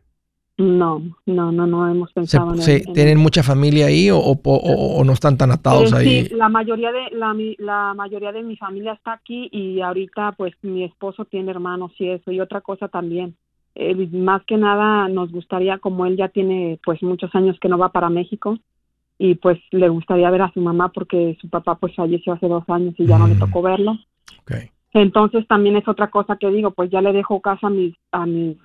No, 0.58 1.02
no, 1.26 1.52
no, 1.52 1.68
no 1.68 1.92
hemos 1.92 2.14
pensado 2.14 2.54
en, 2.54 2.62
sí, 2.62 2.82
¿Tienen 2.94 3.18
mucha 3.18 3.44
familia 3.44 3.88
ahí 3.88 4.10
o, 4.10 5.04
no 5.04 5.12
están 5.12 5.38
tan 5.38 5.52
atados 5.52 5.92
eh, 5.92 5.96
ahí? 5.98 6.26
Sí, 6.26 6.34
la 6.34 6.48
mayoría, 6.48 6.94
de, 6.94 7.10
la, 7.12 7.36
la, 7.58 7.94
mayoría 7.94 8.32
de 8.32 8.42
mi 8.42 8.56
familia 8.56 8.94
está 8.94 9.14
aquí 9.14 9.50
y 9.52 9.82
ahorita 9.82 10.32
pues 10.38 10.54
mi 10.62 10.86
esposo 10.86 11.26
tiene 11.26 11.52
hermanos 11.52 11.92
y 12.00 12.10
eso. 12.10 12.32
Y 12.32 12.40
otra 12.40 12.62
cosa 12.62 12.88
también, 12.88 13.36
eh, 13.76 14.08
más 14.14 14.44
que 14.46 14.56
nada 14.56 15.10
nos 15.10 15.30
gustaría, 15.30 15.78
como 15.80 16.06
él 16.06 16.16
ya 16.16 16.30
tiene 16.30 16.80
pues 16.86 17.04
muchos 17.04 17.36
años 17.36 17.58
que 17.60 17.68
no 17.68 17.78
va 17.78 17.92
para 17.92 18.10
México, 18.10 18.58
y 19.18 19.36
pues 19.36 19.60
le 19.72 19.90
gustaría 19.90 20.30
ver 20.30 20.42
a 20.42 20.52
su 20.54 20.62
mamá 20.62 20.90
porque 20.90 21.38
su 21.42 21.50
papá 21.50 21.76
pues 21.76 21.94
falleció 21.96 22.34
hace 22.34 22.48
dos 22.48 22.64
años 22.70 22.96
y 22.98 23.06
ya 23.06 23.18
no 23.18 23.28
le 23.28 23.36
mm. 23.36 23.40
tocó 23.40 23.62
verlo. 23.62 23.98
Entonces 24.96 25.46
también 25.50 25.76
es 25.76 25.86
otra 25.90 26.10
cosa 26.10 26.38
que 26.38 26.50
digo, 26.50 26.72
pues 26.72 26.90
ya 26.90 27.02
le 27.02 27.12
dejo 27.12 27.42
casa 27.42 27.68
a 27.68 27.70
mis, 27.70 27.94
a 28.14 28.26
mis 28.26 28.56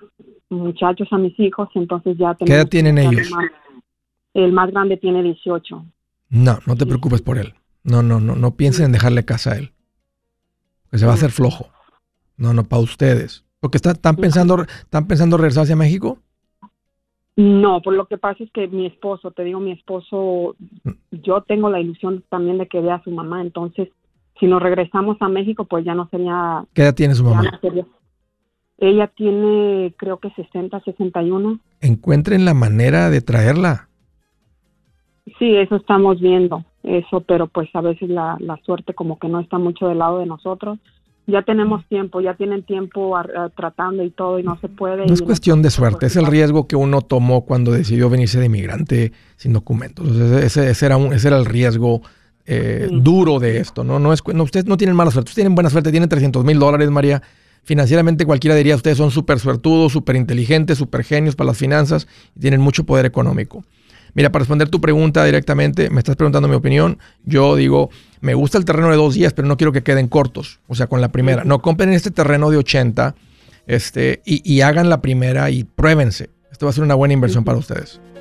muchachos, 0.49 1.09
a 1.11 1.17
mis 1.17 1.37
hijos, 1.37 1.67
entonces 1.75 2.17
ya 2.17 2.35
¿Qué 2.35 2.53
edad 2.53 2.69
tienen 2.69 2.97
ellos? 2.97 3.29
el 4.33 4.53
más 4.53 4.71
grande 4.71 4.95
tiene 4.95 5.21
18. 5.23 5.85
No, 6.29 6.59
no 6.65 6.75
te 6.77 6.85
preocupes 6.85 7.21
por 7.21 7.37
él. 7.37 7.53
No, 7.83 8.01
no, 8.01 8.21
no, 8.21 8.37
no 8.37 8.55
piensen 8.55 8.85
en 8.85 8.91
dejarle 8.93 9.25
casa 9.25 9.51
a 9.51 9.57
él. 9.57 9.71
Que 10.89 10.99
se 10.99 11.05
va 11.05 11.11
a 11.11 11.15
hacer 11.15 11.31
flojo. 11.31 11.67
No, 12.37 12.53
no, 12.53 12.63
para 12.63 12.81
ustedes. 12.81 13.43
Porque 13.59 13.75
están 13.75 14.15
pensando, 14.15 14.61
están 14.61 15.07
pensando 15.07 15.35
regresarse 15.35 15.73
a 15.73 15.75
México. 15.75 16.19
No, 17.35 17.81
por 17.81 17.93
lo 17.93 18.05
que 18.05 18.17
pasa 18.17 18.41
es 18.41 18.51
que 18.51 18.69
mi 18.69 18.85
esposo, 18.85 19.31
te 19.31 19.43
digo, 19.43 19.59
mi 19.59 19.73
esposo, 19.73 20.55
yo 21.11 21.41
tengo 21.41 21.69
la 21.69 21.81
ilusión 21.81 22.23
también 22.29 22.57
de 22.57 22.67
que 22.67 22.79
vea 22.79 22.95
a 22.95 23.03
su 23.03 23.11
mamá, 23.11 23.41
entonces 23.41 23.89
si 24.41 24.47
nos 24.47 24.61
regresamos 24.61 25.15
a 25.21 25.29
México, 25.29 25.63
pues 25.63 25.85
ya 25.85 25.95
no 25.95 26.09
sería... 26.09 26.65
¿Qué 26.73 26.81
edad 26.81 26.95
tiene 26.95 27.15
su 27.15 27.23
mamá? 27.23 27.43
ella 28.77 29.07
tiene, 29.15 29.93
creo 29.95 30.17
que 30.19 30.31
60, 30.31 30.81
61. 30.81 31.59
Encuentren 31.79 32.43
la 32.43 32.53
manera 32.53 33.09
de 33.09 33.21
traerla. 33.21 33.87
Sí, 35.37 35.55
eso 35.55 35.75
estamos 35.75 36.19
viendo, 36.19 36.65
eso, 36.81 37.21
pero 37.21 37.45
pues 37.47 37.69
a 37.75 37.81
veces 37.81 38.09
la, 38.09 38.37
la 38.39 38.57
suerte 38.65 38.93
como 38.95 39.19
que 39.19 39.29
no 39.29 39.39
está 39.39 39.59
mucho 39.59 39.87
del 39.87 39.99
lado 39.99 40.17
de 40.17 40.25
nosotros 40.25 40.79
ya 41.27 41.41
tenemos 41.43 41.87
tiempo, 41.87 42.21
ya 42.21 42.35
tienen 42.35 42.63
tiempo 42.63 43.15
tratando 43.55 44.03
y 44.03 44.11
todo 44.11 44.39
y 44.39 44.43
no 44.43 44.59
se 44.59 44.67
puede. 44.69 45.05
No 45.05 45.13
es 45.13 45.21
cuestión 45.21 45.61
de 45.61 45.69
suerte, 45.69 46.07
es 46.07 46.15
el 46.15 46.25
riesgo 46.25 46.67
que 46.67 46.75
uno 46.75 47.01
tomó 47.01 47.45
cuando 47.45 47.71
decidió 47.71 48.09
venirse 48.09 48.39
de 48.39 48.47
inmigrante 48.47 49.11
sin 49.37 49.53
documentos. 49.53 50.07
ese, 50.09 50.69
ese, 50.69 50.85
era, 50.85 50.97
un, 50.97 51.13
ese 51.13 51.27
era 51.27 51.37
el 51.37 51.45
riesgo 51.45 52.01
eh, 52.53 52.89
duro 52.91 53.39
de 53.39 53.59
esto. 53.59 53.85
¿no? 53.85 53.97
No 53.97 54.11
es, 54.11 54.21
no, 54.33 54.43
ustedes 54.43 54.65
no 54.65 54.75
tienen 54.75 54.93
mala 54.93 55.09
suerte, 55.09 55.29
ustedes 55.29 55.43
tienen 55.43 55.55
buena 55.55 55.69
suerte, 55.69 55.89
tienen 55.89 56.09
300 56.09 56.43
mil 56.43 56.59
dólares, 56.59 56.89
María. 56.89 57.21
Financieramente 57.63 58.25
cualquiera 58.25 58.55
diría, 58.55 58.75
ustedes 58.75 58.97
son 58.97 59.09
súper 59.09 59.39
suertudos, 59.39 59.93
súper 59.93 60.17
inteligentes, 60.17 60.77
súper 60.77 61.03
genios 61.03 61.35
para 61.35 61.47
las 61.47 61.57
finanzas 61.57 62.07
y 62.35 62.41
tienen 62.41 62.59
mucho 62.59 62.83
poder 62.83 63.05
económico. 63.05 63.63
Mira, 64.15 64.33
para 64.33 64.41
responder 64.41 64.67
tu 64.67 64.81
pregunta 64.81 65.23
directamente, 65.23 65.89
me 65.89 65.99
estás 65.99 66.17
preguntando 66.17 66.49
mi 66.49 66.55
opinión. 66.55 66.97
Yo 67.23 67.55
digo, 67.55 67.89
me 68.19 68.33
gusta 68.33 68.57
el 68.57 68.65
terreno 68.65 68.89
de 68.89 68.97
dos 68.97 69.13
días, 69.13 69.31
pero 69.31 69.47
no 69.47 69.55
quiero 69.55 69.71
que 69.71 69.83
queden 69.83 70.09
cortos. 70.09 70.59
O 70.67 70.75
sea, 70.75 70.87
con 70.87 70.99
la 70.99 71.13
primera. 71.13 71.45
No, 71.45 71.61
compren 71.61 71.93
este 71.93 72.11
terreno 72.11 72.49
de 72.49 72.57
80 72.57 73.15
este, 73.67 74.21
y, 74.25 74.59
hagan 74.59 74.89
la 74.89 75.01
primera 75.01 75.49
y 75.51 75.63
pruébense. 75.63 76.29
Esto 76.51 76.65
va 76.65 76.71
a 76.71 76.73
ser 76.73 76.83
una 76.83 76.95
buena 76.95 77.13
inversión 77.13 77.45
para 77.45 77.57
ustedes. 77.57 78.01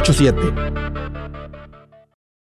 87 0.00 1.23